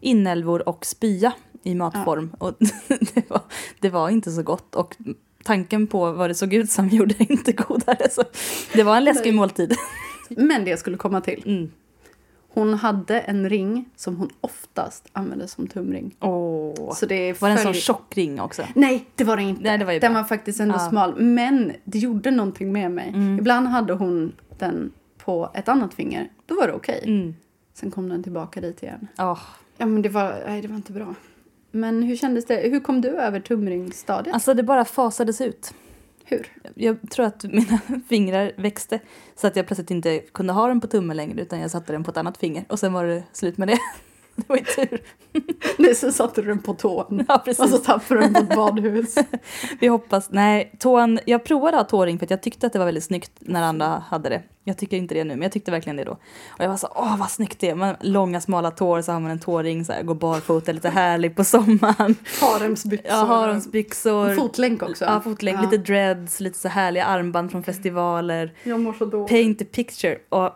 inälvor 0.00 0.68
och 0.68 0.86
spya 0.86 1.32
i 1.62 1.74
matform. 1.74 2.34
Och 2.38 2.54
det, 3.14 3.30
var, 3.30 3.40
det 3.80 3.90
var 3.90 4.08
inte 4.08 4.30
så 4.30 4.42
gott. 4.42 4.74
Och 4.74 4.96
tanken 5.44 5.86
på 5.86 6.12
vad 6.12 6.30
det 6.30 6.34
såg 6.34 6.54
ut 6.54 6.70
som 6.70 6.88
gjorde 6.92 7.14
det 7.14 7.30
inte 7.30 7.52
godare. 7.52 8.10
Så 8.10 8.22
det 8.72 8.82
var 8.82 8.96
en 8.96 9.04
läskig 9.04 9.34
måltid. 9.34 9.74
Men 10.28 10.64
det 10.64 10.70
jag 10.70 10.78
skulle 10.78 10.96
komma 10.96 11.20
till. 11.20 11.42
Mm. 11.46 11.70
Hon 12.54 12.74
hade 12.74 13.20
en 13.20 13.48
ring 13.48 13.88
som 13.96 14.16
hon 14.16 14.30
oftast 14.40 15.08
använde 15.12 15.48
som 15.48 15.66
tumring. 15.66 16.16
Åh. 16.20 16.94
Så 16.94 17.06
det 17.06 17.40
Var 17.40 17.48
det 17.48 17.54
en 17.54 17.58
sån 17.62 17.74
tjock 17.74 18.16
ring 18.16 18.40
också? 18.40 18.62
Nej, 18.74 19.04
det 19.14 19.24
var 19.24 19.36
det 19.36 19.42
inte. 19.42 19.62
Nej, 19.62 19.78
det 19.78 19.84
var 19.84 19.92
ju 19.92 19.98
den 19.98 20.12
bra. 20.12 20.20
var 20.22 20.28
faktiskt 20.28 20.60
ändå 20.60 20.74
Ja. 20.74 20.88
smal. 20.90 21.20
Men 21.20 21.72
det 21.84 21.98
gjorde 21.98 22.30
någonting 22.30 22.72
med 22.72 22.90
mig. 22.90 23.08
Mm. 23.08 23.38
Ibland 23.38 23.66
hade 23.68 23.92
hon 23.92 24.32
den 24.58 24.92
på 25.18 25.50
ett 25.54 25.68
annat 25.68 25.94
finger. 25.94 26.28
Då 26.46 26.54
var 26.54 26.66
det 26.66 26.72
okej. 26.72 27.00
Mm. 27.04 27.34
Sen 27.74 27.90
kom 27.90 28.08
den 28.08 28.22
tillbaka 28.22 28.60
dit 28.60 28.82
igen. 28.82 29.08
Åh. 29.18 29.38
Ja, 29.78 29.86
men 29.86 30.02
det 30.02 30.08
var, 30.08 30.42
nej, 30.46 30.62
det 30.62 30.68
var 30.68 30.76
inte 30.76 30.92
bra. 30.92 31.14
Men 31.70 32.02
hur 32.02 32.16
kändes 32.16 32.44
det? 32.46 32.56
Hur 32.70 32.80
kom 32.80 33.00
du 33.00 33.08
över 33.08 33.40
tumringstadiet? 33.40 34.34
Alltså 34.34 34.54
det 34.54 34.62
bara 34.62 34.84
fasades 34.84 35.40
ut 35.40 35.74
hur? 36.24 36.52
Jag 36.74 37.10
tror 37.10 37.26
att 37.26 37.44
mina 37.44 37.80
fingrar 38.08 38.52
växte 38.56 39.00
så 39.34 39.46
att 39.46 39.56
jag 39.56 39.66
plötsligt 39.66 39.90
inte 39.90 40.18
kunde 40.18 40.52
ha 40.52 40.68
den 40.68 40.80
på 40.80 40.86
tummen 40.86 41.16
längre 41.16 41.42
utan 41.42 41.60
jag 41.60 41.70
satte 41.70 41.92
den 41.92 42.04
på 42.04 42.10
ett 42.10 42.16
annat 42.16 42.36
finger 42.36 42.64
och 42.68 42.78
sen 42.78 42.92
var 42.92 43.04
det 43.04 43.24
slut 43.32 43.58
med 43.58 43.68
det. 43.68 43.78
Det 44.46 44.48
var 44.48 44.56
ju 44.56 44.64
tur. 44.64 45.00
Nej, 45.78 45.94
så 45.94 46.12
satte 46.12 46.42
du 46.42 46.48
den 46.48 46.58
på 46.62 46.74
tån. 46.74 47.24
Ja, 47.28 47.34
Och 47.48 47.54
så 47.56 47.62
precis. 47.62 47.82
tappade 47.82 48.20
du 48.20 48.20
den 48.20 48.34
på 48.34 48.40
ett 48.40 48.56
badhus. 48.56 49.14
Vi 49.80 49.86
hoppas. 49.86 50.28
Nej, 50.30 50.72
tån, 50.78 51.18
jag 51.24 51.44
provade 51.44 51.76
att 51.78 51.90
ha 51.90 51.98
tåring 51.98 52.18
för 52.18 52.26
att 52.26 52.30
jag 52.30 52.42
tyckte 52.42 52.66
att 52.66 52.72
det 52.72 52.78
var 52.78 52.86
väldigt 52.86 53.04
snyggt 53.04 53.30
när 53.38 53.62
andra 53.62 53.86
hade 54.08 54.28
det. 54.28 54.42
Jag 54.66 54.78
tycker 54.78 54.96
inte 54.96 55.14
det 55.14 55.24
nu, 55.24 55.34
men 55.34 55.42
jag 55.42 55.52
tyckte 55.52 55.70
verkligen 55.70 55.96
det 55.96 56.04
då. 56.04 56.12
Och 56.12 56.18
jag 56.64 56.68
var 56.68 56.76
så, 56.76 56.88
åh 56.94 57.18
vad 57.18 57.30
snyggt 57.30 57.60
det 57.60 57.70
är. 57.70 57.74
Man, 57.74 57.94
långa 58.00 58.40
smala 58.40 58.70
tår, 58.70 59.02
så 59.02 59.12
har 59.12 59.20
man 59.20 59.30
en 59.30 59.38
tåring, 59.38 59.84
så 59.84 59.92
här, 59.92 60.02
går 60.02 60.14
barfota, 60.14 60.72
lite 60.72 60.88
härlig 60.88 61.36
på 61.36 61.44
sommaren. 61.44 62.14
Haremsbyxor. 62.40 63.10
Har 63.16 63.26
haremsbyxor. 63.26 64.34
Fotlänk 64.34 64.82
också. 64.82 65.04
Ja, 65.04 65.20
fotlänk, 65.20 65.58
Ja. 65.58 65.62
lite 65.62 65.76
dreads, 65.76 66.40
lite 66.40 66.58
så 66.58 66.68
härliga 66.68 67.04
armband 67.04 67.50
från 67.50 67.62
festivaler. 67.62 68.52
Jag 68.62 68.80
mår 68.80 68.92
så 68.92 69.04
dåligt. 69.04 69.28
Paint 69.30 69.62
a 69.62 69.64
picture. 69.72 70.18
Och, 70.28 70.50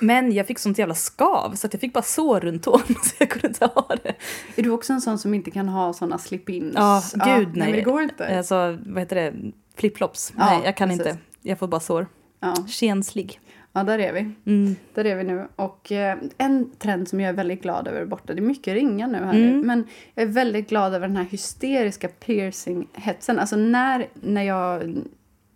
men 0.00 0.32
jag 0.32 0.46
fick 0.46 0.58
sånt 0.58 0.78
jävla 0.78 0.94
skav 0.94 1.54
så 1.54 1.66
att 1.66 1.74
jag 1.74 1.80
fick 1.80 1.92
bara 1.92 2.02
sår 2.02 2.40
runt 2.40 2.62
tån 2.62 2.80
så 3.02 3.14
jag 3.18 3.30
kunde 3.30 3.48
inte 3.48 3.64
ha 3.64 3.88
det. 4.02 4.14
Är 4.56 4.62
du 4.62 4.70
också 4.70 4.92
en 4.92 5.00
sån 5.00 5.18
som 5.18 5.34
inte 5.34 5.50
kan 5.50 5.68
ha 5.68 5.92
såna 5.92 6.16
slip-ins? 6.18 6.72
Ja, 6.74 7.02
gud, 7.12 7.48
nej. 7.48 7.58
nej. 7.58 7.68
men 7.68 7.72
det 7.72 7.82
går 7.82 8.02
inte. 8.02 8.36
Alltså, 8.38 8.78
vad 8.86 8.98
heter 8.98 9.16
det? 9.16 9.34
Flipflops? 9.76 10.32
Ja, 10.36 10.44
nej, 10.44 10.60
jag 10.64 10.76
kan 10.76 10.88
precis. 10.88 11.06
inte. 11.06 11.18
Jag 11.42 11.58
får 11.58 11.68
bara 11.68 11.80
sår. 11.80 12.06
Ja. 12.40 12.54
Känslig. 12.68 13.40
ja, 13.72 13.82
där 13.82 13.98
är 13.98 14.12
vi. 14.12 14.20
Mm. 14.52 14.76
Där 14.94 15.04
är 15.04 15.16
vi 15.16 15.24
nu. 15.24 15.48
Och 15.56 15.92
eh, 15.92 16.18
en 16.38 16.70
trend 16.78 17.08
som 17.08 17.20
jag 17.20 17.28
är 17.28 17.32
väldigt 17.34 17.62
glad 17.62 17.88
över 17.88 18.04
borta, 18.06 18.34
det 18.34 18.40
är 18.40 18.42
mycket 18.42 18.74
ringar 18.74 19.06
nu 19.06 19.18
här 19.18 19.34
Mm. 19.34 19.60
nu, 19.60 19.66
men 19.66 19.86
jag 20.14 20.22
är 20.22 20.28
väldigt 20.28 20.68
glad 20.68 20.94
över 20.94 21.08
den 21.08 21.16
här 21.16 21.24
hysteriska 21.24 22.08
piercing-hetsen. 22.08 23.38
Alltså 23.38 23.56
när, 23.56 24.08
när 24.14 24.42
jag... 24.42 24.94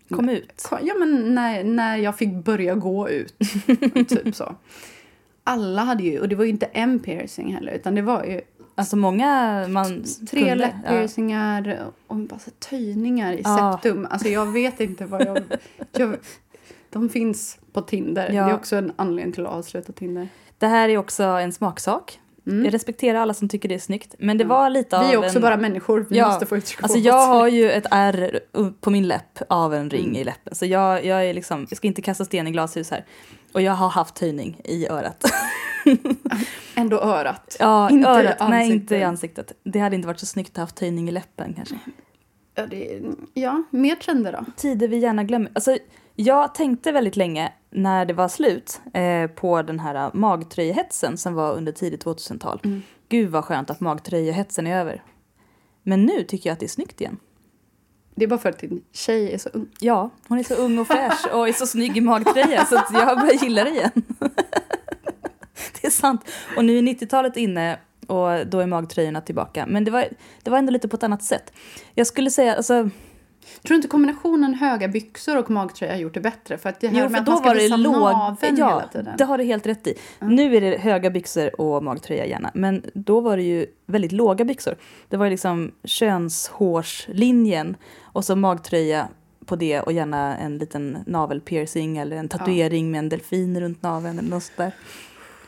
Kom 0.08 0.28
ut. 0.28 0.68
Ja, 0.82 0.94
men 0.99 1.34
när, 1.34 1.64
när 1.64 1.96
jag 1.96 2.16
fick 2.18 2.34
börja 2.34 2.75
gå 2.75 3.08
ut. 3.08 3.38
typ 4.08 4.34
så. 4.34 4.54
Alla 5.44 5.82
hade 5.82 6.02
ju, 6.02 6.20
och 6.20 6.28
det 6.28 6.37
var 6.37 6.44
ju 6.44 6.50
inte 6.50 6.66
en 6.66 6.99
piercing 7.00 7.54
heller, 7.54 7.73
utan 7.73 7.94
det 7.94 8.02
var 8.02 8.25
ju 8.25 8.40
Alltså 8.76 8.96
många 8.96 9.64
man 9.68 10.04
tre 10.30 10.40
kunde, 10.40 10.54
läpppiercingar 10.54 11.90
och 12.06 12.16
bara 12.16 12.38
så 12.38 12.50
töjningar 12.50 13.32
i 13.32 13.40
Ja. 13.44 13.78
septum. 13.82 14.06
Alltså 14.11 14.28
jag 14.28 14.52
vet 14.52 14.80
inte 14.80 15.06
vad 15.06 15.26
jag... 15.26 15.38
jag 15.92 16.16
de 16.90 17.08
finns 17.08 17.58
på 17.73 17.80
Tinder. 17.80 18.30
Ja. 18.32 18.44
Det 18.44 18.50
är 18.50 18.54
också 18.54 18.76
en 18.76 18.92
anledning 18.96 19.32
till 19.32 19.46
att 19.46 19.52
avsluta 19.52 19.92
Tinder. 19.92 20.28
Det 20.58 20.66
här 20.66 20.88
är 20.88 20.99
också 20.99 21.23
en 21.23 21.52
smaksak. 21.52 22.20
Mm. 22.46 22.64
Jag 22.64 22.74
respekterar 22.74 23.18
alla 23.18 23.34
som 23.34 23.48
tycker 23.48 23.68
det 23.68 23.74
är 23.74 23.78
snyggt. 23.78 24.14
Men 24.18 24.38
det 24.38 24.44
Ja. 24.44 24.48
var 24.48 24.70
lite 24.70 24.98
av 24.98 25.06
Vi 25.08 25.12
är 25.14 25.18
också 25.18 25.36
en... 25.36 25.42
bara 25.42 25.56
människor. 25.56 26.06
Vi 26.10 26.18
Ja. 26.18 26.28
måste 26.28 26.46
få 26.46 26.56
uttrycka 26.56 26.82
Alltså 26.82 26.98
jag 26.98 27.26
har 27.26 27.48
ju 27.48 27.70
ett 27.70 27.86
ärr 27.90 28.40
på 28.80 28.90
min 28.90 29.08
läpp 29.08 29.38
av 29.48 29.74
en 29.74 29.90
ring 29.90 30.04
Mm. 30.04 30.16
i 30.16 30.24
läppen. 30.24 30.54
Så 30.54 30.66
jag, 30.66 31.04
jag 31.04 31.24
är 31.26 31.34
liksom, 31.34 31.66
jag 31.70 31.76
ska 31.76 31.86
inte 31.86 32.02
kasta 32.02 32.24
sten 32.24 32.46
i 32.46 32.50
glashus 32.50 32.90
här. 32.90 33.04
Och 33.52 33.62
jag 33.62 33.72
har 33.72 33.88
haft 33.88 34.18
höjning 34.18 34.60
i 34.64 34.88
örat. 34.88 35.24
Ändå 36.74 37.00
örat. 37.00 37.56
Ja, 37.60 37.90
Inte 37.90 38.08
örat. 38.08 38.36
Nej, 38.40 38.60
ansiktet. 38.62 38.80
inte 38.82 38.96
i 38.96 39.02
ansiktet. 39.02 39.52
Det 39.64 39.78
hade 39.78 39.96
inte 39.96 40.08
varit 40.08 40.20
så 40.20 40.26
snyggt 40.26 40.50
att 40.50 40.56
ha 40.56 40.62
haft 40.62 40.80
höjning 40.80 41.08
i 41.08 41.12
läppen 41.12 41.54
kanske. 41.54 41.78
Ja, 42.54 42.66
det, 42.66 43.02
ja 43.34 43.62
mer 43.70 43.94
trender 43.94 44.32
då. 44.32 44.44
Tider 44.56 44.88
vi 44.88 44.96
gärna 44.98 45.24
glömmer. 45.24 45.50
Alltså, 45.54 45.76
jag 46.14 46.54
tänkte 46.54 46.92
väldigt 46.92 47.16
länge 47.16 47.52
när 47.71 48.04
det 48.04 48.14
var 48.14 48.28
slut 48.28 48.80
eh, 48.94 49.26
på 49.26 49.62
den 49.62 49.80
här 49.80 50.11
magtröjehetsen 50.14 51.18
som 51.18 51.35
var 51.35 51.52
under 51.54 51.73
tidigt 51.73 52.04
2000-tal. 52.04 52.61
Mm. 52.64 52.83
Gud 53.09 53.30
vad 53.30 53.44
skönt 53.44 53.71
att 53.71 53.80
magtröjehetsen 53.80 54.66
är 54.66 54.80
över. 54.80 55.02
Men 55.83 56.04
nu 56.04 56.23
tycker 56.23 56.50
jag 56.50 56.52
att 56.52 56.61
det 56.61 56.66
är 56.66 56.68
snyggt 56.68 57.00
igen. 57.00 57.18
Det 58.14 58.25
är 58.25 58.28
bara 58.28 58.38
för 58.38 58.49
att 58.49 58.59
din 58.59 58.85
tjej 58.92 59.33
är 59.33 59.38
så 59.38 59.49
ung. 59.49 59.68
Ja, 59.80 60.11
hon 60.28 60.38
är 60.38 60.42
så 60.42 60.54
ung 60.54 60.78
och 60.78 60.87
fräsch 60.87 61.35
och 61.35 61.49
är 61.49 61.52
så 61.52 61.66
snygg 61.66 61.97
i 61.97 62.00
magtröja 62.00 62.64
så 62.64 62.76
att 62.76 62.90
jag 62.92 63.21
börjar 63.21 63.42
gilla 63.42 63.64
det 63.64 63.71
igen. 63.71 63.90
det 65.80 65.87
är 65.87 65.90
sant. 65.90 66.30
Och 66.56 66.64
nu 66.64 66.78
är 66.78 66.83
90-talet 66.83 67.37
inne 67.37 67.78
och 68.06 68.47
då 68.47 68.59
är 68.59 68.66
magtröjorna 68.66 69.21
tillbaka. 69.21 69.66
Men 69.66 69.85
det 69.85 69.90
var, 69.90 70.04
det 70.42 70.50
var 70.50 70.59
ändå 70.59 70.73
lite 70.73 70.88
på 70.88 70.97
ett 70.97 71.02
annat 71.02 71.23
sätt. 71.23 71.52
Jag 71.94 72.06
skulle 72.06 72.30
säga, 72.30 72.54
alltså, 72.54 72.90
Tror 73.62 73.68
du 73.68 73.74
inte 73.74 73.88
kombinationen 73.88 74.54
höga 74.54 74.88
byxor 74.88 75.36
och 75.38 75.50
magtröja 75.50 75.92
har 75.92 75.98
gjort 75.98 76.14
det 76.14 76.20
bättre? 76.20 76.58
För 76.58 76.68
att 76.68 76.80
det 76.80 76.88
här 76.88 77.02
jo, 77.02 77.08
för 77.08 77.20
då 77.20 77.40
var 77.40 77.54
det 77.54 77.76
låg... 77.76 77.94
Ja, 78.58 79.14
det 79.18 79.24
har 79.24 79.38
du 79.38 79.44
helt 79.44 79.66
rätt 79.66 79.86
i. 79.86 79.94
Nu 80.20 80.56
är 80.56 80.60
det 80.60 80.78
höga 80.78 81.10
byxor 81.10 81.60
och 81.60 81.84
magtröja 81.84 82.26
gärna. 82.26 82.50
Men 82.54 82.82
då 82.94 83.20
var 83.20 83.36
det 83.36 83.42
ju 83.42 83.66
väldigt 83.86 84.12
låga 84.12 84.44
byxor. 84.44 84.76
Det 85.08 85.16
var 85.16 85.24
ju 85.26 85.30
liksom 85.30 85.72
könshårslinjen 85.84 87.76
och 88.02 88.24
så 88.24 88.36
magtröja 88.36 89.08
på 89.46 89.56
det 89.56 89.80
och 89.80 89.92
gärna 89.92 90.36
en 90.36 90.58
liten 90.58 90.98
navelpiercing 91.06 91.98
eller 91.98 92.16
en 92.16 92.28
tatuering 92.28 92.90
med 92.90 92.98
en 92.98 93.08
delfin 93.08 93.60
runt 93.60 93.82
naveln 93.82 94.18
eller 94.18 94.30
något 94.30 94.42
sånt 94.42 94.56
där. 94.56 94.72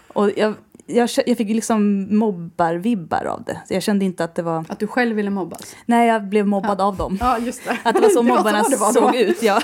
Och 0.08 0.30
jag, 0.36 0.54
jag, 0.86 1.08
jag 1.26 1.36
fick 1.36 1.48
liksom 1.48 2.06
mobbar-vibbar 2.18 3.24
av 3.24 3.44
det. 3.44 3.60
Så 3.68 3.74
jag 3.74 3.82
kände 3.82 4.04
inte 4.04 4.24
att 4.24 4.34
det 4.34 4.42
var... 4.42 4.64
Att 4.68 4.78
du 4.78 4.86
själv 4.86 5.16
ville 5.16 5.30
mobbas. 5.30 5.76
Nej, 5.86 6.08
jag 6.08 6.28
blev 6.28 6.46
mobbad 6.46 6.80
av 6.80 6.96
dem. 6.96 7.18
Ja, 7.20 7.38
just 7.38 7.64
det. 7.64 7.78
Att 7.84 7.94
det 7.94 8.00
var 8.00 8.08
så 8.08 8.22
Det 8.22 8.28
var 8.28 8.36
mobbarna 8.36 8.64
så 8.64 8.70
det 8.70 8.76
var 8.76 8.92
såg 8.92 9.16
ut, 9.16 9.38
ja. 9.42 9.60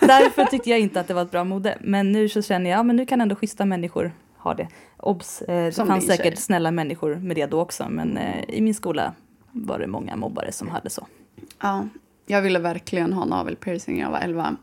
Därför 0.00 0.44
tyckte 0.44 0.70
jag 0.70 0.80
inte 0.80 1.00
att 1.00 1.08
det 1.08 1.14
var 1.14 1.22
ett 1.22 1.30
bra 1.30 1.44
mode. 1.44 1.78
Men 1.80 2.12
nu 2.12 2.28
så 2.28 2.42
känner 2.42 2.70
jag, 2.70 2.78
ja 2.78 2.82
men 2.82 2.96
nu 2.96 3.06
kan 3.06 3.20
ändå 3.20 3.36
schyssta 3.36 3.64
människor 3.64 4.12
ha 4.38 4.54
det. 4.54 4.68
Obs, 4.96 5.42
eh, 5.42 5.64
det 5.64 5.72
fanns 5.72 6.06
säkert 6.06 6.24
tjej. 6.24 6.36
snälla 6.36 6.70
människor 6.70 7.14
med 7.14 7.36
det 7.36 7.46
då 7.46 7.60
också. 7.60 7.86
Men 7.88 8.16
eh, 8.16 8.44
i 8.48 8.60
min 8.60 8.74
skola 8.74 9.12
var 9.52 9.78
det 9.78 9.86
många 9.86 10.16
mobbare 10.16 10.52
som 10.52 10.68
hade 10.68 10.90
så. 10.90 11.06
Ja, 11.62 11.88
jag 12.26 12.42
ville 12.42 12.58
verkligen 12.58 13.12
ha 13.12 13.24
navelpiercing 13.24 13.94
när 13.94 14.02
jag 14.02 14.10
var 14.10 14.18
11. 14.18 14.56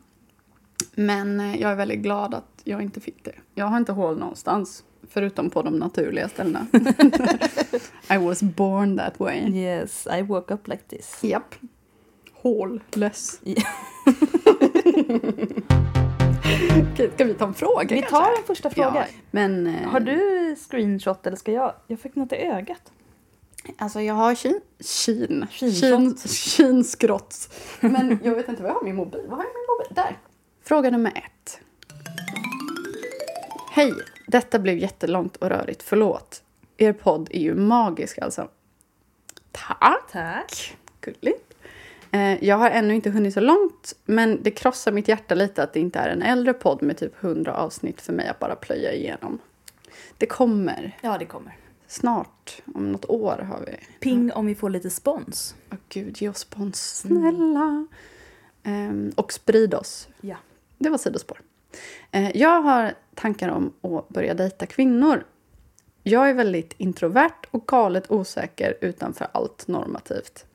Men 0.95 1.39
eh, 1.39 1.61
jag 1.61 1.71
är 1.71 1.75
väldigt 1.75 1.99
glad 1.99 2.33
att 2.33 2.61
jag 2.63 2.81
inte 2.81 2.99
fick 2.99 3.25
det. 3.25 3.35
Jag 3.55 3.65
har 3.65 3.77
inte 3.77 3.91
hål 3.91 4.19
någonstans, 4.19 4.83
förutom 5.11 5.49
på 5.49 5.61
de 5.61 5.73
naturliga 5.79 6.29
ställena. 6.29 6.67
I 8.13 8.17
was 8.17 8.41
born 8.43 8.97
that 8.97 9.19
way. 9.19 9.49
Yes, 9.55 10.07
I 10.19 10.21
woke 10.21 10.53
up 10.53 10.67
like 10.67 10.83
this. 10.87 11.23
Japp. 11.23 11.55
Hållös. 12.33 13.39
Ja. 13.43 13.63
Okej, 16.93 17.11
ska 17.15 17.23
vi 17.25 17.33
ta 17.33 17.45
en 17.47 17.53
fråga 17.53 17.83
Vi 17.95 18.01
kanske? 18.01 18.09
tar 18.09 18.37
en 18.37 18.43
första 18.47 18.69
fråga. 18.69 18.93
Ja, 18.95 19.05
men... 19.31 19.67
eh, 19.67 19.89
Har 19.89 19.99
du 19.99 20.55
screenshot 20.69 21.27
eller 21.27 21.37
ska 21.37 21.51
jag? 21.51 21.73
Jag 21.87 21.99
fick 21.99 22.15
något 22.15 22.33
i 22.33 22.35
ögat. 22.35 22.91
Alltså 23.77 24.01
jag 24.01 24.13
har 24.13 24.35
kin... 24.35 24.61
Kin. 24.79 25.45
Kinshot. 25.51 25.81
Kin- 25.81 26.27
Kinskrots. 26.27 27.49
Men 27.79 28.19
jag 28.23 28.35
vet 28.35 28.49
inte 28.49 28.61
vad 28.61 28.69
jag 28.71 28.75
har 28.75 28.83
min 28.83 28.95
mobil. 28.95 29.21
Vad 29.29 29.37
har 29.37 29.45
jag 29.45 29.53
min 29.53 29.65
mobil? 29.79 29.95
Där. 29.95 30.17
Fråga 30.63 30.89
nummer 30.91 31.11
ett. 31.15 31.59
Hej. 33.71 33.93
Detta 34.31 34.59
blev 34.59 34.77
jättelångt 34.77 35.35
och 35.37 35.49
rörigt. 35.49 35.83
Förlåt. 35.83 36.43
Er 36.77 36.93
podd 36.93 37.29
är 37.31 37.39
ju 37.39 37.55
magisk 37.55 38.17
alltså. 38.19 38.47
Tack. 39.51 40.11
Tack. 40.11 40.77
Gulligt. 41.01 41.53
Eh, 42.11 42.43
Jag 42.43 42.57
har 42.57 42.69
ännu 42.69 42.95
inte 42.95 43.09
hunnit 43.09 43.33
så 43.33 43.39
långt, 43.39 43.93
men 44.05 44.43
det 44.43 44.51
krossar 44.51 44.91
mitt 44.91 45.07
hjärta 45.07 45.35
lite 45.35 45.63
att 45.63 45.73
det 45.73 45.79
inte 45.79 45.99
är 45.99 46.09
en 46.09 46.21
äldre 46.21 46.53
podd 46.53 46.81
med 46.83 46.97
typ 46.97 47.23
100 47.23 47.55
avsnitt 47.55 48.01
för 48.01 48.13
mig 48.13 48.27
att 48.27 48.39
bara 48.39 48.55
plöja 48.55 48.93
igenom. 48.93 49.39
Det 50.17 50.25
kommer. 50.25 50.97
Ja, 51.01 51.17
det 51.17 51.25
kommer. 51.25 51.57
Snart, 51.87 52.61
om 52.75 52.91
något 52.91 53.05
år 53.09 53.37
har 53.49 53.59
vi. 53.65 53.75
Ping 53.99 54.31
om 54.31 54.45
vi 54.45 54.55
får 54.55 54.69
lite 54.69 54.89
spons. 54.89 55.55
Åh 55.71 55.77
gud, 55.89 56.21
ge 56.21 56.29
oss 56.29 56.37
spons. 56.39 56.97
Snälla. 56.97 57.85
Ehm, 58.63 59.11
och 59.15 59.33
sprid 59.33 59.73
oss. 59.73 60.07
Ja. 60.21 60.35
Det 60.77 60.89
var 60.89 60.97
sidospår. 60.97 61.41
Eh, 62.11 62.37
jag 62.37 62.61
har 62.61 62.93
tankar 63.15 63.49
om 63.49 63.73
att 63.81 64.09
börja 64.09 64.33
dejta 64.33 64.65
kvinnor. 64.65 65.23
Jag 66.03 66.29
är 66.29 66.33
väldigt 66.33 66.73
introvert 66.77 67.47
och 67.51 67.67
galet 67.67 68.11
osäker 68.11 68.77
utanför 68.81 69.27
allt 69.31 69.67
normativt. 69.67 70.45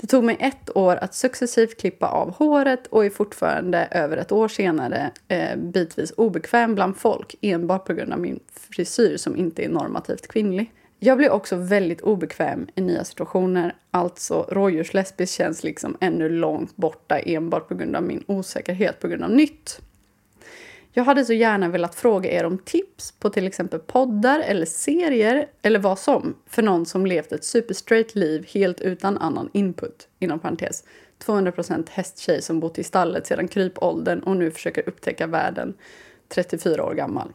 Det 0.00 0.06
tog 0.06 0.24
mig 0.24 0.36
ett 0.40 0.76
år 0.76 0.96
att 0.96 1.14
successivt 1.14 1.80
klippa 1.80 2.08
av 2.08 2.34
håret 2.34 2.86
och 2.86 3.04
är 3.04 3.10
fortfarande 3.10 3.88
över 3.90 4.16
ett 4.16 4.32
år 4.32 4.48
senare 4.48 5.10
eh, 5.28 5.56
bitvis 5.56 6.12
obekväm 6.16 6.74
bland 6.74 6.96
folk 6.96 7.34
enbart 7.40 7.84
på 7.84 7.94
grund 7.94 8.12
av 8.12 8.20
min 8.20 8.40
frisyr 8.70 9.16
som 9.16 9.36
inte 9.36 9.64
är 9.64 9.68
normativt 9.68 10.28
kvinnlig. 10.28 10.72
Jag 10.98 11.18
blir 11.18 11.30
också 11.30 11.56
väldigt 11.56 12.00
obekväm 12.00 12.66
i 12.74 12.80
nya 12.80 13.04
situationer. 13.04 13.74
Alltså 13.90 14.46
rådjurslesbisk 14.48 15.34
känns 15.34 15.64
liksom 15.64 15.96
ännu 16.00 16.28
långt 16.28 16.76
borta 16.76 17.18
enbart 17.18 17.68
på 17.68 17.74
grund 17.74 17.96
av 17.96 18.02
min 18.02 18.24
osäkerhet 18.26 19.00
på 19.00 19.08
grund 19.08 19.24
av 19.24 19.30
nytt. 19.30 19.80
Jag 20.98 21.04
hade 21.04 21.24
så 21.24 21.32
gärna 21.32 21.68
velat 21.68 21.94
fråga 21.94 22.30
er 22.30 22.44
om 22.44 22.58
tips 22.58 23.12
på 23.12 23.30
till 23.30 23.46
exempel 23.46 23.80
poddar 23.80 24.40
eller 24.40 24.66
serier 24.66 25.48
eller 25.62 25.78
vad 25.78 25.98
som 25.98 26.36
för 26.46 26.62
någon 26.62 26.86
som 26.86 27.06
levt 27.06 27.32
ett 27.32 27.44
superstraight 27.44 28.14
liv 28.14 28.46
helt 28.54 28.80
utan 28.80 29.18
annan 29.18 29.50
input. 29.52 30.08
Inom 30.18 30.38
parentes 30.38 30.84
200% 31.24 31.86
hästtjej 31.90 32.42
som 32.42 32.60
bott 32.60 32.78
i 32.78 32.84
stallet 32.84 33.26
sedan 33.26 33.48
krypåldern 33.48 34.20
och 34.20 34.36
nu 34.36 34.50
försöker 34.50 34.88
upptäcka 34.88 35.26
världen 35.26 35.74
34 36.28 36.84
år 36.84 36.94
gammal. 36.94 37.32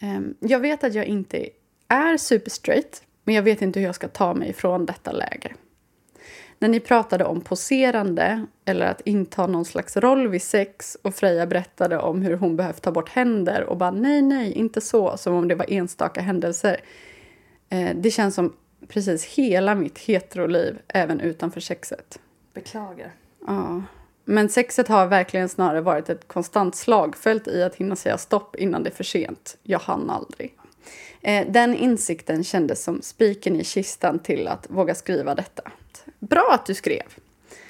Ehm, 0.00 0.34
jag 0.40 0.60
vet 0.60 0.84
att 0.84 0.94
jag 0.94 1.06
inte 1.06 1.48
är 1.88 2.16
superstraight 2.16 3.02
men 3.24 3.34
jag 3.34 3.42
vet 3.42 3.62
inte 3.62 3.80
hur 3.80 3.86
jag 3.86 3.94
ska 3.94 4.08
ta 4.08 4.34
mig 4.34 4.50
ifrån 4.50 4.86
detta 4.86 5.12
läge. 5.12 5.54
När 6.58 6.68
ni 6.68 6.80
pratade 6.80 7.24
om 7.24 7.40
poserande 7.40 8.46
eller 8.64 8.86
att 8.86 9.00
inta 9.00 9.46
någon 9.46 9.64
slags 9.64 9.96
roll 9.96 10.28
vid 10.28 10.42
sex 10.42 10.96
och 11.02 11.14
Freja 11.14 11.46
berättade 11.46 11.98
om 11.98 12.22
hur 12.22 12.36
hon 12.36 12.56
behövt 12.56 12.82
ta 12.82 12.92
bort 12.92 13.08
händer 13.08 13.64
och 13.64 13.76
bara 13.76 13.90
nej, 13.90 14.22
nej, 14.22 14.52
inte 14.52 14.80
så, 14.80 15.16
som 15.16 15.34
om 15.34 15.48
det 15.48 15.54
var 15.54 15.66
enstaka 15.68 16.20
händelser. 16.20 16.80
Eh, 17.68 17.96
det 17.96 18.10
känns 18.10 18.34
som 18.34 18.52
precis 18.88 19.24
hela 19.24 19.74
mitt 19.74 19.98
heteroliv, 19.98 20.78
även 20.88 21.20
utanför 21.20 21.60
sexet. 21.60 22.18
Beklagar. 22.54 23.12
Ja. 23.46 23.82
Men 24.24 24.48
sexet 24.48 24.88
har 24.88 25.06
verkligen 25.06 25.48
snarare 25.48 25.80
varit 25.80 26.08
ett 26.08 26.28
konstant 26.28 26.76
slagfält 26.76 27.48
i 27.48 27.62
att 27.62 27.74
hinna 27.74 27.96
säga 27.96 28.18
stopp 28.18 28.56
innan 28.56 28.82
det 28.82 28.90
är 28.90 28.94
för 28.94 29.04
sent. 29.04 29.56
Jag 29.62 29.78
hann 29.78 30.10
aldrig. 30.10 30.54
Eh, 31.22 31.46
Den 31.50 31.74
insikten 31.74 32.44
kändes 32.44 32.84
som 32.84 33.02
spiken 33.02 33.60
i 33.60 33.64
kistan 33.64 34.18
till 34.18 34.48
att 34.48 34.70
våga 34.70 34.94
skriva 34.94 35.34
detta. 35.34 35.62
Bra 36.18 36.50
att 36.52 36.66
du 36.66 36.74
skrev! 36.74 37.02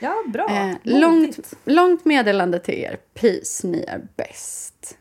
Ja, 0.00 0.14
bra. 0.26 0.46
Eh, 0.50 0.76
långt, 0.82 1.54
långt 1.64 2.04
meddelande 2.04 2.58
till 2.58 2.74
er. 2.74 2.98
Peace, 3.14 3.66
ni 3.68 3.84
är 3.88 4.06
bäst. 4.16 4.98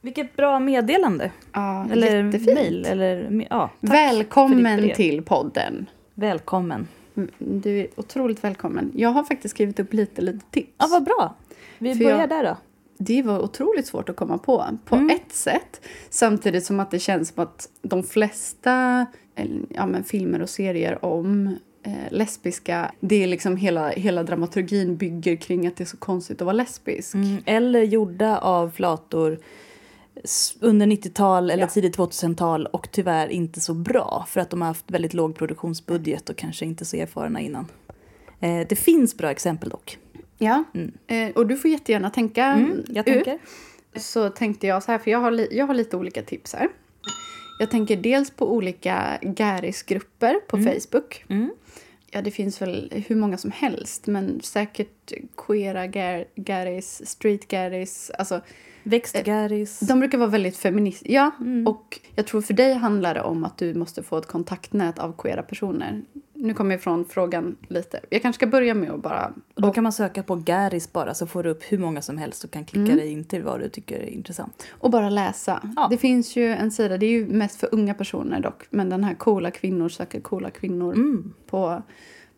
Vilket 0.00 0.36
bra 0.36 0.58
meddelande. 0.60 1.30
Ja, 1.52 1.86
Eller 1.92 2.24
jättefint. 2.24 2.54
mejl. 2.54 2.86
Eller, 2.86 3.46
ja, 3.50 3.70
Välkommen 3.80 4.90
till 4.94 5.22
podden. 5.22 5.86
Välkommen. 6.14 6.88
Mm, 7.16 7.30
Du 7.38 7.78
är 7.80 7.86
otroligt 7.96 8.44
välkommen. 8.44 8.92
Jag 8.94 9.08
har 9.08 9.24
faktiskt 9.24 9.54
skrivit 9.54 9.80
upp 9.80 9.92
lite, 9.92 10.22
lite 10.22 10.44
tips. 10.50 10.72
Ja, 10.78 10.86
vad 10.90 11.04
bra. 11.04 11.34
Vi 11.78 11.94
För 11.94 12.04
börjar 12.04 12.18
jag- 12.20 12.28
där 12.28 12.44
då. 12.44 12.56
Det 12.98 13.22
var 13.22 13.40
otroligt 13.42 13.86
svårt 13.86 14.08
att 14.08 14.16
komma 14.16 14.38
på, 14.38 14.64
på 14.84 14.96
Mm. 14.96 15.10
ett 15.16 15.32
sätt. 15.32 15.80
Samtidigt 16.10 16.64
som 16.64 16.80
att 16.80 16.90
det 16.90 16.98
känns 16.98 17.28
som 17.34 17.42
att 17.42 17.68
de 17.82 18.02
flesta 18.02 19.06
ja, 19.68 19.86
men 19.86 20.04
filmer 20.04 20.42
och 20.42 20.48
serier 20.50 21.04
om 21.04 21.56
eh, 21.82 21.92
lesbiska, 22.10 22.92
det 23.00 23.22
är 23.22 23.26
liksom 23.26 23.56
hela, 23.56 23.88
hela 23.88 24.22
dramaturgin 24.22 24.96
bygger 24.96 25.36
kring 25.36 25.66
att 25.66 25.76
det 25.76 25.84
är 25.84 25.86
så 25.86 25.96
konstigt 25.96 26.40
att 26.40 26.44
vara 26.46 26.52
lesbisk. 26.56 27.14
Mm, 27.14 27.36
eller 27.46 27.82
gjorda 27.82 28.38
av 28.38 28.70
flator 28.70 29.38
under 30.60 30.86
90-tal 30.86 31.50
eller 31.50 31.62
Ja. 31.62 31.68
tidigt 31.68 31.96
2000-tal 31.96 32.66
och 32.66 32.88
tyvärr 32.90 33.28
inte 33.28 33.60
så 33.60 33.74
bra 33.74 34.26
för 34.28 34.40
att 34.40 34.50
de 34.50 34.60
har 34.60 34.68
haft 34.68 34.90
väldigt 34.90 35.14
låg 35.14 35.34
produktionsbudget 35.36 36.28
och 36.28 36.36
kanske 36.36 36.64
inte 36.64 36.84
så 36.84 36.96
erfarna 36.96 37.40
innan. 37.40 37.66
Eh, 38.40 38.66
det 38.68 38.76
finns 38.76 39.16
bra 39.16 39.30
exempel 39.30 39.68
dock. 39.68 39.98
Ja, 40.38 40.64
Mm. 40.74 40.92
eh, 41.06 41.36
och 41.36 41.46
du 41.46 41.56
får 41.56 41.70
jättegärna 41.70 42.10
tänka 42.10 42.44
Mm, 42.44 42.84
jag 42.88 43.06
tänker. 43.06 43.38
Så 43.96 44.28
tänkte 44.30 44.66
jag 44.66 44.82
så 44.82 44.92
här, 44.92 44.98
för 44.98 45.10
jag 45.10 45.18
har, 45.18 45.46
jag 45.54 45.66
har 45.66 45.74
lite 45.74 45.96
olika 45.96 46.22
tips 46.22 46.52
här. 46.54 46.68
Jag 47.58 47.70
tänker 47.70 47.96
dels 47.96 48.30
på 48.30 48.52
olika 48.54 49.18
Garis-grupper 49.22 50.34
på 50.48 50.56
Facebook. 50.58 51.24
Mm. 51.28 51.50
Ja, 52.10 52.22
det 52.22 52.30
finns 52.30 52.62
väl 52.62 52.92
hur 53.08 53.16
många 53.16 53.38
som 53.38 53.50
helst, 53.50 54.06
men 54.06 54.40
säkert 54.40 55.12
queera 55.36 55.86
gar- 55.86 56.24
Garis, 56.34 57.02
street 57.08 57.48
Garis. 57.48 58.10
Alltså, 58.18 58.40
Växtgaris. 58.82 59.80
de 59.80 59.98
brukar 60.00 60.18
vara 60.18 60.28
väldigt 60.30 60.56
feministiska. 60.56 61.12
Ja, 61.12 61.30
Mm. 61.40 61.66
och 61.66 62.00
jag 62.14 62.26
tror 62.26 62.40
för 62.40 62.54
dig 62.54 62.74
handlar 62.74 63.14
det 63.14 63.22
om 63.22 63.44
att 63.44 63.58
du 63.58 63.74
måste 63.74 64.02
få 64.02 64.18
ett 64.18 64.26
kontaktnät 64.26 64.98
av 64.98 65.12
queera 65.18 65.42
personer. 65.42 66.02
Nu 66.34 66.54
kommer 66.54 66.70
jag 66.70 66.78
ifrån 66.80 67.04
frågan 67.04 67.56
lite. 67.68 68.00
Jag 68.10 68.22
kanske 68.22 68.38
ska 68.38 68.46
börja 68.46 68.74
med 68.74 68.90
att 68.90 69.02
bara... 69.02 69.32
Och 69.54 69.62
då 69.62 69.72
kan 69.72 69.82
man 69.82 69.92
söka 69.92 70.22
på 70.22 70.34
Garis 70.36 70.92
bara 70.92 71.14
så 71.14 71.26
får 71.26 71.42
du 71.42 71.50
upp 71.50 71.62
hur 71.68 71.78
många 71.78 72.02
som 72.02 72.18
helst 72.18 72.44
och 72.44 72.50
kan 72.50 72.64
klicka 72.64 72.84
Mm. 72.92 72.96
dig 72.96 73.08
in 73.12 73.24
till 73.24 73.42
vad 73.42 73.60
du 73.60 73.68
tycker 73.68 73.98
är 73.98 74.06
intressant. 74.06 74.66
Och 74.70 74.90
bara 74.90 75.10
läsa. 75.10 75.68
Ja. 75.76 75.86
Det 75.90 75.96
finns 75.98 76.36
ju 76.36 76.46
en 76.48 76.70
sida, 76.70 76.98
det 76.98 77.06
är 77.06 77.10
ju 77.10 77.26
mest 77.26 77.60
för 77.60 77.68
unga 77.74 77.94
personer 77.94 78.40
dock, 78.40 78.62
men 78.70 78.88
den 78.88 79.04
här 79.04 79.14
coola 79.14 79.50
kvinnor 79.50 79.88
söker 79.88 80.20
coola 80.20 80.50
kvinnor 80.50 80.94
Mm. 80.94 81.32
på, 81.46 81.82